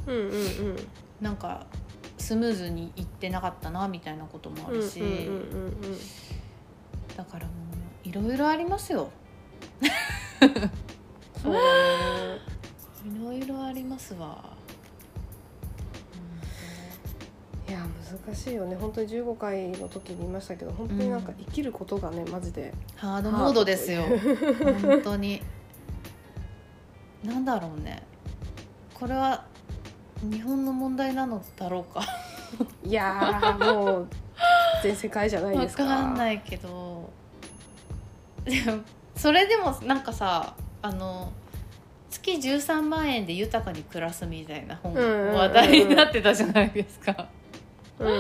[0.06, 0.76] うんうんうん。
[1.22, 1.66] なんか
[2.18, 5.28] スムーズにいってなかったなみたいなこともあるし、うんうんうんう
[5.70, 5.74] ん
[7.16, 7.52] だからも
[8.06, 9.10] ういろいろありますよ。
[13.04, 14.57] いろいろありますわ。
[17.68, 17.80] いや
[18.26, 18.76] 難しいよね。
[18.76, 24.04] 本当に15回の時に言いましたけど本当になんか生きることがね、マジでハードモードですよ。
[24.82, 25.42] 本当に。
[27.24, 28.04] なんだろうね。
[28.94, 29.46] これは
[30.22, 32.02] 日本の問題なのだろうか。
[32.84, 34.08] いやーもう
[34.82, 35.86] 全世界じゃないわですか。
[35.86, 37.10] かんないけど。
[38.46, 38.80] でも
[39.16, 41.34] それでもなんかさあの
[42.10, 47.28] 月13万円で豊かに暮らすみたいな本話題になってたじゃないですか
[48.00, 48.18] うんうん。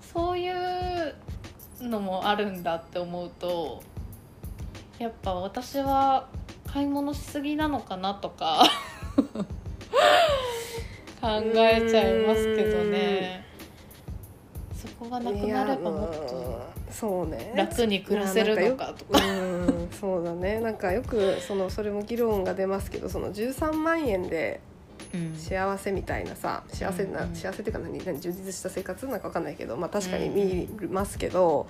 [0.00, 1.14] そういう
[1.80, 3.82] のもあるんだって思うと
[4.98, 6.28] やっぱ私は
[6.66, 8.64] 買い物しすぎなのかなとか
[11.20, 13.44] 考えちゃいますけどね。
[14.74, 16.60] そこがなくなればもっと
[17.54, 19.26] 楽に暮らせるのかとか。
[19.26, 20.60] うんそうだね。
[20.60, 24.75] なんかよくそのそれも議論が出ますけどその13万円でうん
[25.36, 27.34] 幸せみたいなさ幸せな、うんうん。
[27.36, 31.66] 幸せっていうか何何充実した生活なんかわかんないけど、まあ、確かに見ますけど、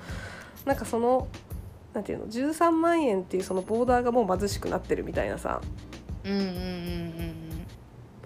[0.64, 1.28] なんかその
[1.94, 5.60] なんていうの13万円っていうそのボーダーがもう貧しくなってるみたいなさ。
[6.24, 7.66] うんうんうんうん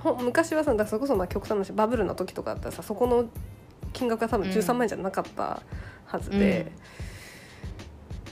[0.00, 3.26] ほ昔はさだからそれこそまあ極端な話バブルの時とかだったらさそこの
[3.92, 5.62] 金額が多分13万円じゃなかった
[6.06, 6.72] はずで、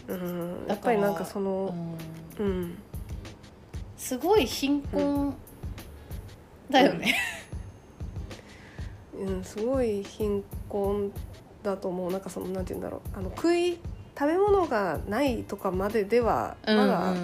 [0.08, 0.64] うん。
[0.66, 1.98] やっぱりなんかそうんうの、ん。
[2.38, 2.78] うん、
[3.96, 5.34] すごい貧困
[6.70, 7.16] だよね。
[9.18, 11.12] うん、すごい貧困
[11.62, 12.12] だと思う。
[12.12, 13.18] なんかそのなんて言うんだろう。
[13.18, 13.78] あの食い
[14.18, 17.14] 食べ物がないとかまでではまだ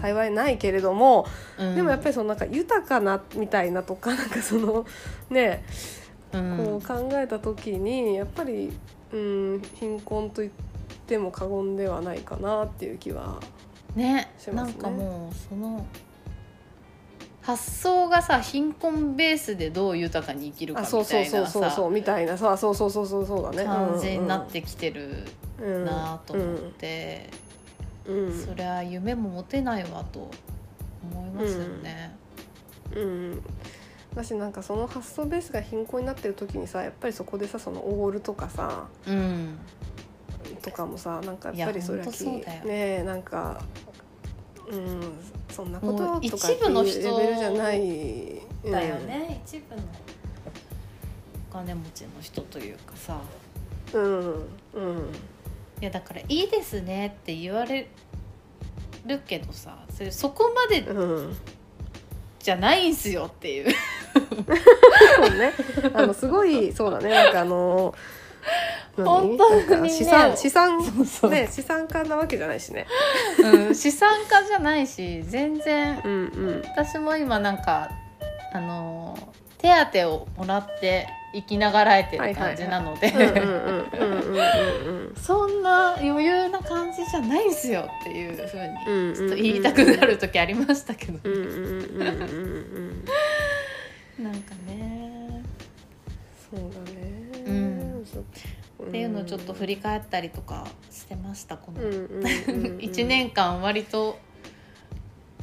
[0.00, 1.26] 幸いないけれども、
[1.58, 4.86] でもやっぱりそのなんか豊かなみたいなとか なんかその
[5.30, 5.64] ね
[6.32, 8.72] りこう考えた時にやっぱり、
[9.12, 10.52] うん、貧困と言っ
[11.06, 13.40] ても過言ではないかなっていう気は。
[13.96, 14.74] ねしますね。
[14.74, 15.84] なんかもうその
[17.44, 23.64] 発想がさ貧困ベースでどう豊かに生きるかあみそうそうそうたいなさそうそうみたいなさそうそうそうそうそうだね。
[23.64, 25.24] 感じになってきてる
[25.60, 27.28] うんなと思って、
[28.06, 28.46] うんうん。
[28.46, 30.30] そりゃ夢も持てないわと
[31.12, 32.16] 思いますよね。
[32.94, 33.42] うん。
[34.14, 39.58] だしなんかその発想ベースが貧困になってる時にさやっぱりそこでさそのオールとかさうん、
[40.62, 43.60] とかもさなんかやっぱりそれはねえなんか
[44.70, 45.00] うん
[45.50, 48.40] そんなこととかって一部のいう人レベルじゃない。
[48.64, 49.82] だよね、一部の
[51.50, 53.20] お金持ちの人というかさ。
[53.92, 54.20] うん
[54.74, 55.10] うん。
[55.80, 57.88] いやだから「いいですね」って言われ
[59.04, 60.98] るけどさそれそこまでうん。
[60.98, 61.36] うん
[62.44, 63.72] じゃないんすよっていう。
[65.16, 65.54] そうね。
[65.94, 67.08] あのすごいそうだね。
[67.08, 67.94] なんかあの何
[68.96, 69.90] 本当にね。
[69.90, 70.78] 資産資産
[71.30, 72.86] ね資産家なわけじゃないしね。
[73.42, 76.16] うん、資産家じゃないし全然うんう
[76.58, 76.62] ん。
[76.62, 77.90] 私も今なんか
[78.52, 79.18] あの
[79.58, 83.12] 手当をもらって生きながらえてる感じなので。
[85.20, 93.04] そんな余裕な感じじゃないんすよっていうふうにちょっと言いたくなる時ありましたけど、うんうんうんうんうん
[94.18, 94.24] うん。
[94.24, 95.42] なんかね。
[96.50, 96.93] そうだね
[98.82, 104.18] っていうのをちょっと振り返ったりとかしてましたこのうんうんうんうん 1年間割と。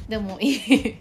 [0.08, 0.96] でもいい。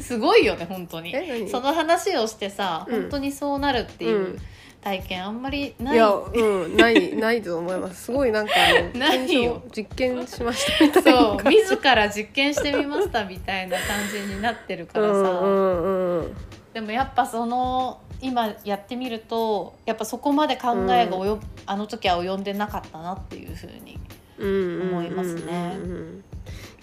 [0.00, 1.14] すごいよね本当に。
[1.48, 3.00] その話をしてさ、うん。
[3.02, 4.38] 本当にそうなるっていううん。
[4.82, 5.94] 体験あんまりない？
[5.94, 8.04] いやうんないないと思います。
[8.04, 9.60] すごいなんかあの ないよ。
[9.72, 11.12] 検証実験しましたみたいな。
[11.12, 16.36] そう自ら実験してみましたみたいな感じになってるからさ、うんうんうん。
[16.72, 23.98] でもやっぱその今やってみるとやっぱそこまで考えが及、あの時は及んでなかったなっていうふうに
[24.38, 25.76] 思思いますね。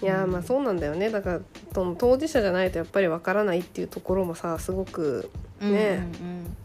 [0.02, 1.10] いやーまあそうなんだよね。
[1.10, 1.40] だから
[1.72, 5.30] 当事者じゃないとやっぱりわからないっていうところもさすごく
[5.60, 6.56] ねうんうん。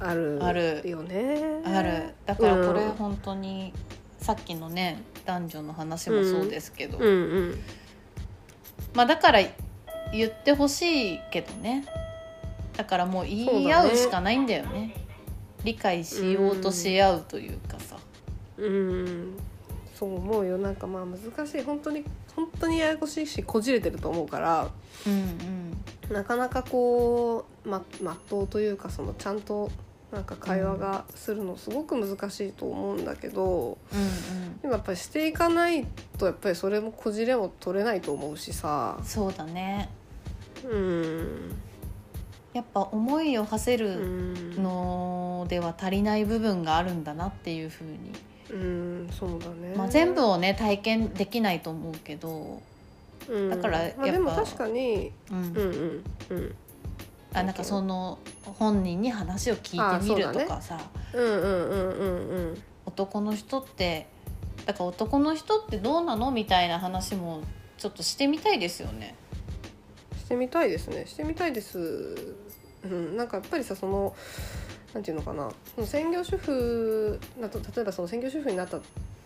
[0.00, 1.60] あるあるよね。
[1.64, 2.14] うんある。
[2.26, 3.72] だからこれうん本当に
[4.18, 7.10] さっきのね男女の話もそうですけど、うんう
[7.52, 7.60] ん。
[8.94, 9.40] まあだから
[10.12, 11.84] 言ってほしいけどね
[12.76, 14.94] だからもう言い合うしかないんだよね。
[15.64, 17.96] 理解しようとし合うというかさ、
[18.58, 19.36] うん。
[19.94, 20.58] そう思うよ。
[20.58, 21.62] なんかまあ難しい。
[21.62, 24.68] 本当に本当にややこしいしこじれてると思うから。
[25.06, 25.64] うんうん
[26.10, 29.70] なかなかこうままっとうというかそのちゃんと
[30.12, 34.04] なんか会話がするのすごく難しいと思うんだけど、うんう
[34.50, 35.86] んでもやっぱりしていかない
[36.16, 39.90] とやっぱりそれもこじれも取れないと思うしさそうだね
[40.64, 41.54] うん
[42.54, 44.62] やっぱ思いを馳せうるん。
[44.62, 48.12] のでは足りない部分があるんだなっていうふうに、
[48.50, 52.62] うんそうだね、まあ、全部をね体験できないと思うけど、
[53.28, 53.50] うん。
[53.50, 55.36] だからやっぱまあ、でも確かにうん。
[55.36, 56.54] うんうんうん。
[57.34, 60.78] あなんかその本人に話を聞いてみるとかさ、
[61.12, 62.62] うんうんうんうんうん。
[62.86, 64.06] 男の人って
[64.66, 67.42] だから男の人ってどうなのみたいな話も
[67.76, 69.16] ちょっとしてみたいですよね。
[70.24, 71.04] してみたいですね。
[71.06, 72.34] してみたいです
[72.84, 74.14] うんなんかやっぱりさその
[74.92, 78.80] なんていうのかなその専業主婦だと例えばその専業主婦になったっ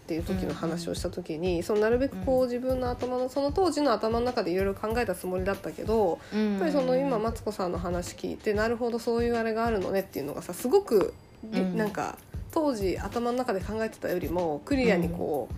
[0.08, 11.12] ていう時の話をした時に、そのなるべくこう自分の頭のその当時の頭の中でいろいろ考えたつもりだったけど、ややっぱりその今マツコさんの話聞いてなるほどそういうあれがあるのねっていうのがさすごく、
[11.44, 11.76] りうん。
[11.76, 12.16] なんか
[12.52, 15.54] 当時頭の中で考えてたよりもクリアにこう,、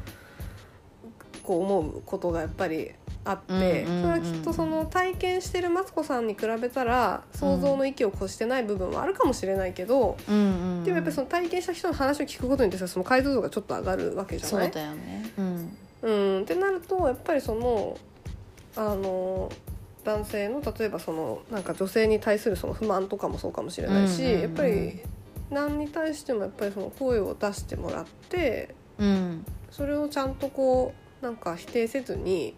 [1.51, 2.93] こう思うことがやっぱり
[3.24, 14.66] あって、それはきっとその体験してるマツコさんに比べたら想像の域を越してない部分はあるかもしれないけど、うんでもやっぱりその体験した人の話を聞くことによってさその解像度がちょっと上がるわけじゃない？
[14.66, 15.32] そうだよね。
[15.36, 15.78] うん。
[16.02, 17.98] うん、ってなるとやっぱりその
[18.77, 19.51] あの
[20.05, 25.01] 男性の例えばそのなんか女性に対するその不満とかもそうかもしれないし、やっぱり
[25.51, 29.44] 何に対してもやっぱりその声を出してもらってうん。
[29.70, 32.55] それをちゃんとこうなんか否定せずに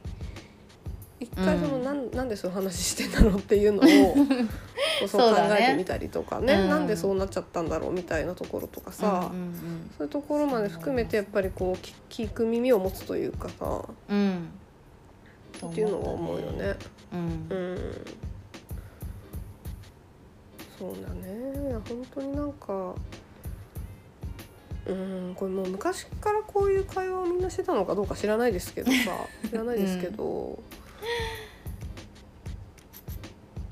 [1.21, 4.15] 一回その、うんなんなんでそういう話してんだろうっていうのを
[5.07, 9.55] そう考えてみたりとかねうんなんでそうなっちゃったんだろうみたいなところとかさ、うんうん
[9.97, 14.49] そういうところまで含めてやっぱりこう聞聞く耳を持つというかさうんうん
[15.71, 16.75] っていうのは思うよね。
[17.13, 17.79] うんうん。
[20.77, 21.69] そうだね。
[21.69, 22.95] いや本当になんか。
[24.87, 28.97] うん、これもう昔からこういう会話をみんなしてたのかどうか知らないですけどさ
[29.49, 30.59] 知らないですけど、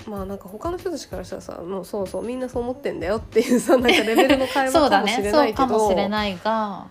[0.07, 5.29] まあなんか他の人たちからしたらさもうそうそうみんなそう思ってんだよっていうさなんかレベルの会話 かもしね。
[5.29, 5.67] そうかれないけど。
[5.67, 6.87] もしれないが、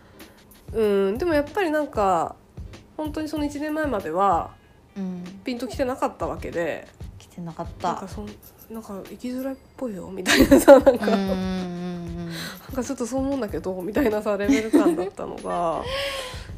[0.72, 2.36] うん、でもやっぱりなんか
[2.96, 4.50] 本当にその1年前までは
[4.96, 6.86] うん、ピンときてなかったわけで。
[7.18, 7.92] 来てなかった。
[7.92, 8.08] なんか。
[8.08, 8.26] そん
[8.70, 12.26] なんか生きづらいっぽいよみたいなさなんか、うんうん。
[12.26, 15.82] なんうんかちょっとそう思うんだけどみたいなさレベル感だったのが。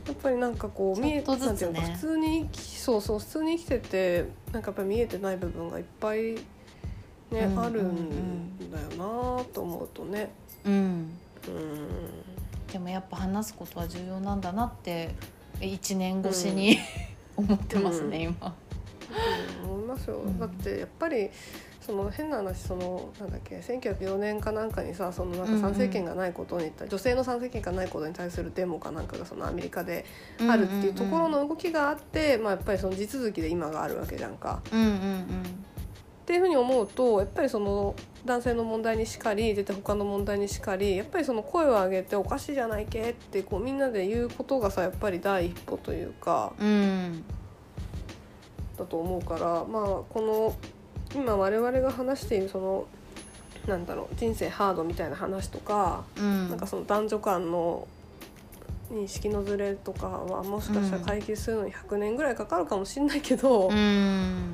[0.04, 6.34] やっぱりなんかこう見えんていうのか普通に生きそうそう普通に生きててなんかやっぱり見えてない部分がいっぱい
[7.30, 8.88] ね、うんあるんだよ
[9.38, 10.32] なと思うとね。
[10.64, 11.08] うん、うん。
[12.70, 15.14] でもやっぱ話すことは重要なんだなって
[15.60, 16.78] 1年越しに、
[17.36, 18.54] 思ってますね、今。
[19.62, 21.30] うん思いますよ、うんだってやっぱり
[21.84, 30.04] その変な話そのなんだっけ1904年かなんかにさそのなんか参政権がないことに、女性の参政権がないことに対するデモかなんかがそのアメリカで
[30.48, 34.62] あるっていうところの動きがあって、まあ、やっぱりその地続きで今があるわけじゃんか。
[34.72, 35.72] うんうんうん。
[36.22, 46.70] っていうふうに思うとやっぱりその男性の問題にしかり絶対他の問題にしかりやっぱりその声を上げておかしいじゃないけってこうみんなで言うことがさやっぱり第一歩というかうんう
[47.08, 47.24] ん。
[48.78, 50.56] だと思うからまあこの
[51.14, 52.86] 今我々が話しているその
[53.66, 56.48] なんだろう人生ハードみたいな話とか、うん。
[56.48, 57.86] なんかその男女間の
[58.90, 64.50] 認識のズレとかはもしかしたら解決するのに100年ぐらいかかるかもしれないけど、うん。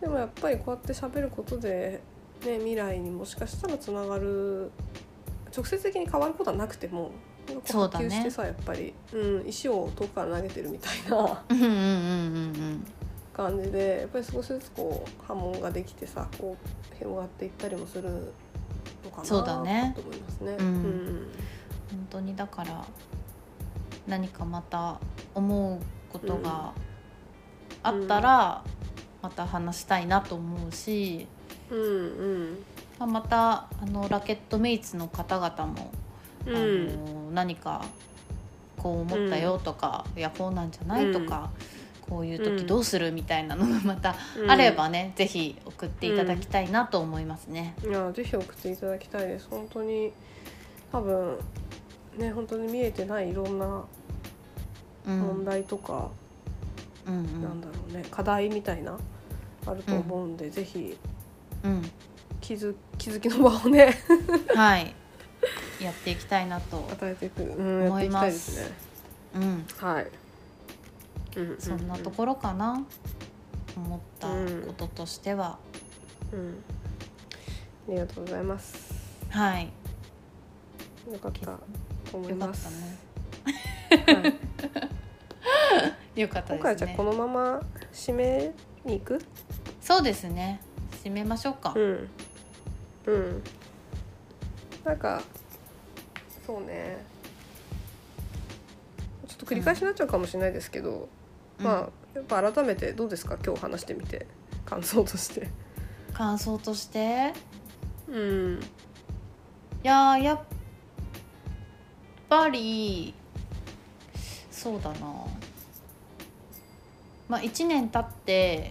[0.00, 2.02] でもやっぱりこうやって喋ることで、
[2.44, 4.70] ね、未来にもしかしたらつながる
[5.54, 7.12] 直接的に変わることはなくても
[7.48, 8.08] なんかこそうだね。
[8.08, 11.42] 波及してさ、やっぱり、うん、石を遠くから投げてるみたいな。
[11.48, 12.86] うんうんうんうん
[13.32, 16.56] 感じでやっぱり少しずつこう波紋ができてさこ
[16.92, 18.10] う広がっていったりもする
[19.04, 20.56] のかなそうだねと思いますね。
[20.58, 21.28] うん。
[21.90, 22.84] 本当にだから
[24.06, 24.98] 何かまた
[25.34, 25.78] 思う
[26.12, 26.72] ことが
[27.82, 28.64] あったら、
[29.22, 31.26] また話したいなと思うし、
[31.70, 31.78] うん。
[31.78, 32.58] うん
[32.98, 35.92] まあ、またあのラケットメイツの方々も、
[36.46, 36.56] うん。
[36.56, 37.84] あの何か
[38.76, 41.50] こう思ったよとか、いやこうなんじゃないとか、
[42.12, 44.50] こういう時どうするみたいなのがまたうん。
[44.50, 47.74] あればね、ぜひ送っていただきたいなと思いますね。
[47.82, 49.48] いやぜひ送っていただきたいです。
[49.48, 50.12] 本当に
[50.92, 51.38] 多分
[52.18, 53.84] ね本当に見えてないいろんな
[55.06, 55.20] うん。
[55.20, 56.10] 問題とか、
[57.06, 57.42] うんうん。
[57.42, 58.98] なんだろうね課題みたいな
[59.66, 60.98] あると思うんで、ぜひ
[61.64, 61.90] うん。
[62.42, 63.94] 気づ気づきの場をね。
[64.54, 64.94] はい。
[65.80, 68.70] やっていきたいなと、与えていく、うん、やっていきたいですね。
[69.34, 70.21] うん、はい、うん
[71.58, 72.84] そんなところかな、
[73.76, 74.28] 思った
[74.66, 75.58] こととしては、
[76.32, 76.62] うん。
[77.88, 78.92] ありがとうございます。
[79.30, 79.72] はい。
[81.10, 81.40] よかった。
[81.40, 81.58] と
[82.14, 82.70] 思いよかったます。
[82.70, 83.02] ね
[83.92, 83.98] は
[86.14, 87.60] い、よかったです今回はじゃあこねのまま
[87.92, 88.52] 締め
[88.84, 89.18] に行く？
[89.80, 90.60] そうですね。
[91.02, 92.08] 締めましょうか、うん。
[93.06, 93.42] うん。
[94.84, 95.22] なんか
[96.46, 97.04] そうね。
[99.26, 101.06] ちょっと繰り返しになっちゃうかもしれないですけど、うん
[101.62, 103.38] まあやっぱ改めてどうですか？
[103.44, 104.26] 今日話してみて
[104.64, 105.48] 感想として。
[106.12, 107.32] 感想として？
[108.08, 108.60] うん。
[109.84, 110.40] いやーやっ
[112.28, 113.14] ぱり
[114.50, 114.98] そうだな
[117.28, 118.70] まあ1年経って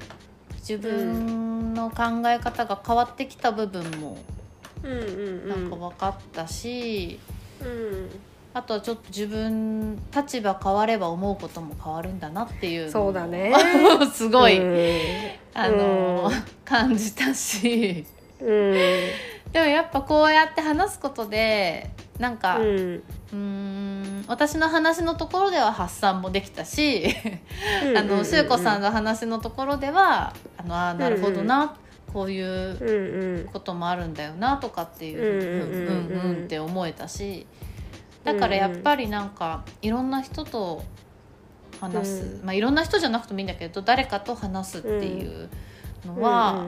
[0.60, 4.18] 自分の考え方が変わってきた部分も
[4.84, 7.20] うんうんなんか分かったし、
[7.62, 8.10] うん。
[8.54, 13.54] あとはちょっと自分立場変われば思うことも変わるんだなっていうそうだね。
[14.14, 15.32] すごい、うん。
[15.54, 18.06] あのー感じたし。
[18.42, 18.74] うん。
[18.74, 22.64] でもやっぱこうやって話すことでなんか、う。
[23.34, 27.06] うん私の話のところでは発散もできたし、
[27.96, 31.76] あのしゅうこさんの話のところではあのあーなるほどな、
[32.14, 33.46] こういううんうん。
[33.46, 35.48] こともあるんだよなとかっていううんうん。
[35.48, 37.48] うんうんうんうんって思えたし
[38.24, 40.84] だからやっぱりなんかいろんな人と
[41.80, 45.50] 話す、うんまあいろんな人じゃなくてもいいんだけど誰かと話すっていう
[46.06, 46.66] のは、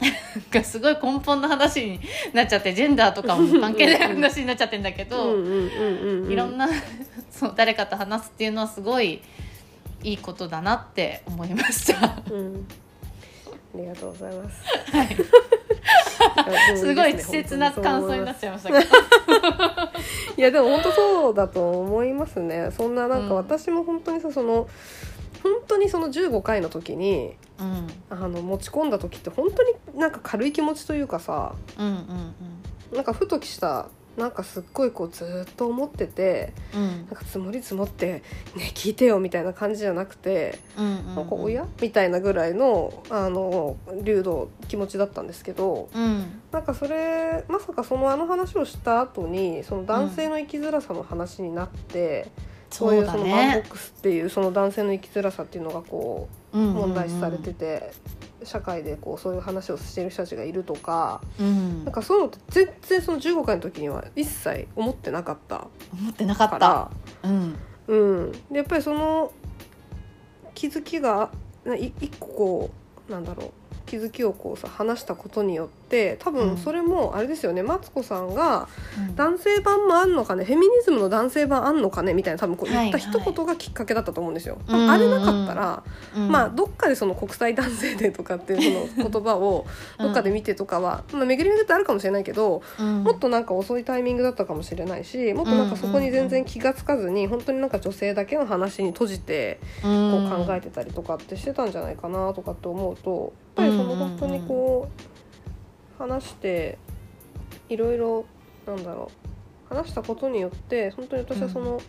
[0.00, 2.00] なんかすごい根本の話に
[2.32, 6.66] なっちゃってジェンダーとかも関係ない話になっちゃってんだけど、いろんな。
[6.66, 6.72] な
[7.30, 9.20] そう誰かと話すっていうのはすごい
[10.04, 12.22] いいことだなって思いました。
[12.30, 12.66] うん。
[13.74, 14.62] ありがとうございます。
[14.96, 15.16] はい
[16.76, 18.80] すごい稚拙な感想になっちゃいましたけど。
[20.36, 22.70] いやでも本当そうだと思いますね。
[22.76, 23.36] そんななんかうん。
[23.36, 24.68] 私も本当にさその
[25.42, 27.86] 本当にその15回の時にうん。
[28.10, 32.34] あの持ち込んだ時って本当になんか軽い気持ちというかさうんうん
[32.92, 36.88] なんかふとしたなんかすっごいこうずーっと思っててうん。
[36.88, 38.22] なんか積もり積もってね
[38.74, 41.28] 聞いてよみたいな感じじゃなくてうんうんなん。
[41.28, 46.40] か親みたいなぐらいのあの流動気持ちだったんですけどうん。
[46.52, 52.28] なんかそれまさかそのあの話をした後にその男性の生きづらさの話になって、
[52.70, 57.92] そういそうだうそのワンボッねクスっていうその男性の生きづらさっていうのがこう問問題視されてて、
[58.44, 61.84] 社会でこうそういう話をしている人たちがいるとかうん。
[61.84, 65.68] なんかそういうのって全然その15回の時には一切思ってなかった。
[65.92, 66.66] 思ってなかかった。
[66.66, 66.90] ら。
[67.24, 67.56] うん。
[67.88, 67.96] う
[68.28, 69.32] ん、でやっぱりその
[70.54, 71.30] 気づきが
[71.78, 72.70] 一個こ
[73.08, 73.50] うなんだろう。
[73.84, 75.81] 気づきをこうさ話したことによって
[76.20, 76.34] 多うん。
[76.54, 79.16] 分それもあれですよね、マツコさんがうん。
[79.16, 82.92] 男性版もあんのかねフェミニズムの男性版あんのかねみたいな多分こう言ったはい。
[82.92, 84.58] はい一言がきっかけだったと思うんですよ。
[84.68, 84.74] うん。
[84.74, 85.82] うんうんあれなかったら、
[86.16, 86.28] うん。
[86.28, 89.66] まあどっかでその国際男性デーとかっていう その言葉を
[89.98, 93.04] どっかで見てとかは、まあ、巡り巡ってあるかもしれないけど、うん。
[93.04, 105.11] もっとなんか遅いタイミングだったかもしれないしもっとなんかそこに全然気が付かずに本当になんか女性だけの話に閉じてこう考えてたりとかってしてたんじゃないかなとかって思うとやっぱりその本当にこう
[105.98, 106.78] 話して
[107.68, 108.24] いろいろ
[108.66, 109.10] なんだろ
[109.70, 111.80] う話したことによって本当に私はその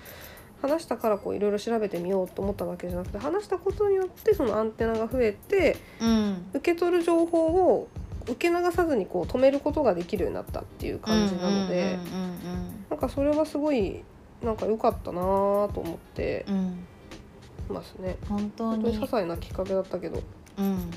[0.62, 7.90] 話したからこういろいろ調べてみようと思ったわけじゃなくて話したことによってそのアンテナが増えてうん受け取る情報を
[8.26, 11.94] 受け流さずにこう止めることができるようになったっていう感じなので。
[11.94, 12.34] うんうん
[12.94, 14.04] なんかそれはすごい
[14.44, 16.56] なんか良かったなと思ってうん
[17.70, 18.18] うんますね。
[18.30, 20.22] 本当本当に些に細なきっかけだったけど。
[20.60, 20.92] うん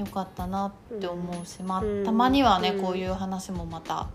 [0.00, 4.08] よかったなって思うし、まあうんたまにはね、うんこういう話もまた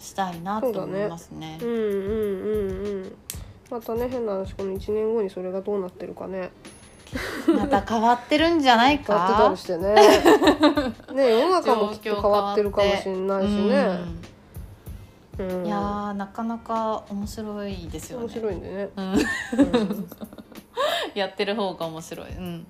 [0.00, 3.16] したいなと思いますねうんうんうんうん。
[3.70, 6.50] またね変な話この1年後にそれがどうなってるかね。
[7.46, 9.94] また変わってるんじゃない変わってたかりしてね。
[11.14, 14.22] ね世の中もきっと変わってるかもしれないしね。
[15.38, 18.88] いやーなかなか面白いですよね面白いんでね。
[18.96, 20.08] うん、うん
[21.14, 22.66] やってる方が面白い、うん、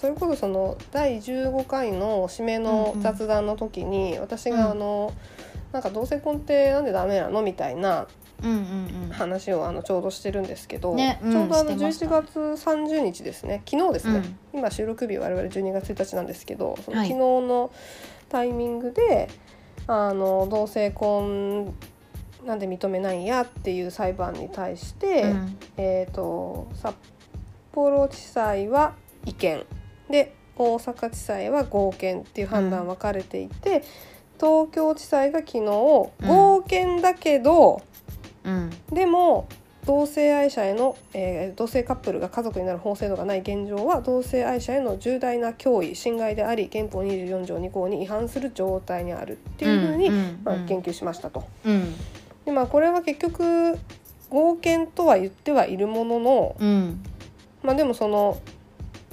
[0.00, 5.12] それこそその第15回の締めの雑談の時に私があの、
[5.72, 8.06] なんか同性婚ってなんでダメなのみたいな
[9.12, 12.06] 話をあのちょうどしてるんですけど、ねうんちょうどあのしてました。
[12.06, 13.62] 11月30日ですね。
[13.70, 14.22] 昨日ですね、
[14.54, 14.58] うん。
[14.60, 17.08] 今収録日我々12月1日なんですけどそのはい。
[17.08, 17.70] 昨日の
[18.30, 19.28] タイミングで、
[19.86, 21.74] あの同性婚
[22.46, 25.58] なんで認めないんやっていう裁判に対して、うん。
[25.76, 26.94] えー、と札
[27.70, 28.94] 幌地裁は
[29.26, 29.66] 違憲
[30.10, 33.82] で大阪地裁は合憲っていう判断分かれていて、
[34.38, 37.82] 東京地裁が昨日合憲だけど、
[38.44, 38.70] うん。
[38.92, 39.48] でも
[39.86, 51.44] 同性愛者への、えー同性カップルが家族になる法制度がない現状は同性愛者への重大な脅威侵害であり憲法24条2項に違反する状態にあるっていうふうに、うんうんまあうん、言及しましたと。
[51.64, 51.94] うん。
[52.44, 53.78] でまあこれは結局
[54.28, 57.02] 合憲とは言ってはいるものの、うん。
[57.62, 58.38] まあ、でもその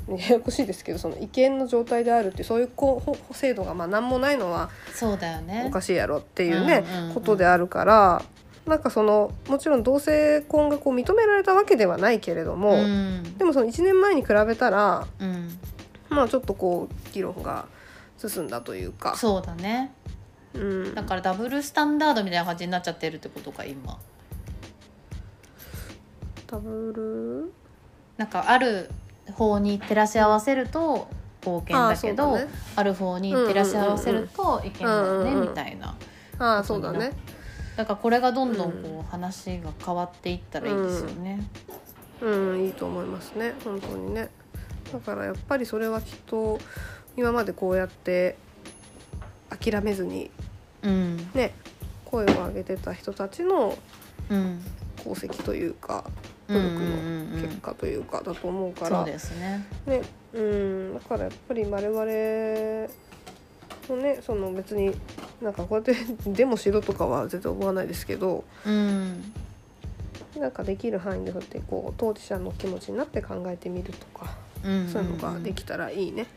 [0.17, 5.65] ややこしいですけどその違憲の状態であるってそういうこうほ制度がまあ何もないのはそうだよね。
[5.67, 8.21] おかしいやろっていうね、うんうんうんことであるから
[8.65, 13.37] なんかそのもちろん同性婚がこう認められたわけではないけれども、うん。
[13.37, 15.57] でもその1年前に比べたらうん、
[16.09, 17.65] まあちょっとこう議論が
[18.17, 19.15] 進んだというか。
[19.15, 19.91] そうだね。
[20.53, 20.95] うん。
[20.95, 23.97] だからダブルスタンダードみたいな感じになっちゃってるってことか今。
[26.47, 27.53] ダブル？
[28.17, 28.89] なんかある
[29.33, 31.07] 方に照らし合わせると
[31.45, 32.47] 合憲だけどあ,、ね
[32.83, 35.95] る方に照らし合わせると違憲だよねうんうんうんみたいな
[36.39, 37.11] ああそうだね。
[37.75, 41.39] だからこれがどんどんこう話が変わっていったらいいですよね。
[42.21, 44.29] うんいいと思いますね本当にね。
[44.91, 46.59] だからやっぱりそれはきっと
[47.15, 48.37] 今までこうやって
[49.49, 50.31] 諦めずに
[50.83, 51.53] うんね
[52.05, 53.77] 声を上げてた人たちの
[54.29, 54.61] うん
[54.99, 56.13] 功績というかうん
[56.47, 59.65] 努力のうんうんうん結果というかだと思うから、そうですね。
[59.85, 60.01] ね
[60.33, 60.93] うん。
[60.93, 61.99] だからやっぱり我々
[63.89, 64.93] もねその別に
[65.41, 65.95] なんかこうやって
[66.25, 69.33] デモしろとかは絶対思わないですけどうん。
[70.37, 74.87] なんかできる範囲でそうやってこう当事者の気持ちになって考えてみるとか、うん。
[74.87, 76.27] そういうのができたらいいね。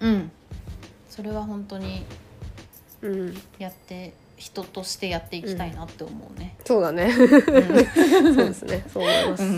[0.00, 0.30] うん。
[1.08, 2.04] それは本当に
[3.00, 6.56] うん、やって人としてやっていきたいなって思うね。
[6.64, 7.04] そうだね。
[7.06, 7.28] うん
[8.34, 8.84] そうですね。
[8.92, 9.42] そう思います。
[9.42, 9.50] うう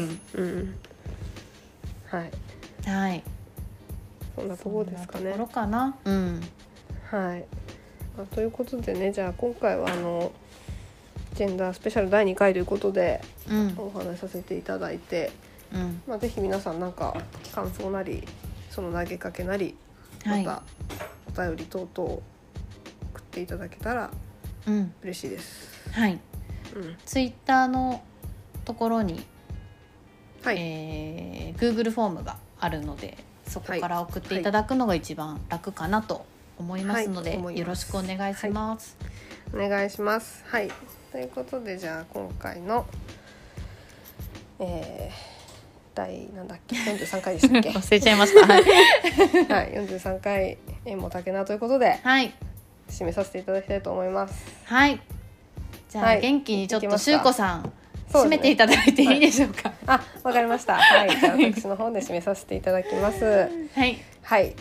[0.43, 0.75] ん、ん
[2.09, 2.31] はい。
[2.89, 3.23] はい。
[4.35, 5.47] そんなところですかねところ。
[5.49, 5.97] かな。
[6.05, 6.41] うん。
[7.11, 7.45] はい。
[8.17, 10.33] まあ、ということでね、じゃあ今回はあの
[11.35, 13.21] ジェンダースペシャル第2回ということで
[13.51, 13.75] うん。
[13.77, 15.31] お話しさせていただいて、
[15.75, 16.01] うん。
[16.07, 17.15] まあぜひ皆さんなんか
[17.55, 18.27] 感想なり
[18.71, 19.77] その投げかけなり
[20.25, 20.45] はい。
[20.45, 20.63] ま
[21.35, 22.23] たお便り等々送
[23.19, 24.11] っていただけたら
[24.67, 24.95] うん。
[25.03, 25.91] 嬉しいです。
[25.93, 26.19] はい。
[26.75, 26.97] うん。
[27.05, 28.03] ツイッターの
[28.65, 29.25] ところに、
[30.43, 30.57] はい。
[30.59, 36.25] えー Google フォームがあるのでそこから送っていただくのが一番楽かなと
[36.59, 38.97] 思いますので、はい思いよろしくお願いします。
[39.53, 40.43] お願いします。
[40.47, 40.71] はい。
[41.13, 42.87] ということでじゃあ今回の、
[44.61, 47.71] えー、第なんだっけ？43回でしたっけ？
[47.77, 48.47] 忘れちゃいました。
[48.47, 48.63] はい。
[48.63, 52.33] はい43回「縁も竹菜」ということではい。
[52.91, 54.45] 締めさせていただきたいと思います。
[54.65, 55.01] はい。
[55.89, 57.73] じゃあ、はい元気にちょっとしゅうこさん、
[58.11, 59.73] 締めていただいていいでしょうか？
[59.87, 60.77] あわかりました。
[60.77, 61.11] はい。
[61.19, 63.25] じゃあ私の方で締めさせていただきます。
[63.25, 63.97] はい。
[64.23, 64.51] はい。
[64.51, 64.55] い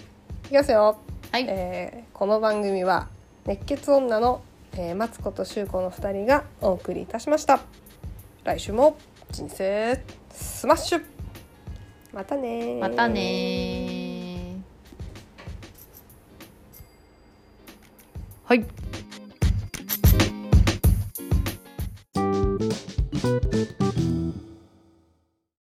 [0.48, 0.98] きますよ。
[1.32, 1.46] はい。
[1.48, 3.08] えーこの番組は
[3.46, 4.42] 熱血女の、
[4.74, 7.62] えー、マツコとシュウコの2人がお送りいたしました
[8.44, 8.98] 来週も
[9.32, 10.04] 人生
[10.34, 11.04] スマッシュ
[12.14, 14.09] またねーまたね
[18.50, 18.66] はい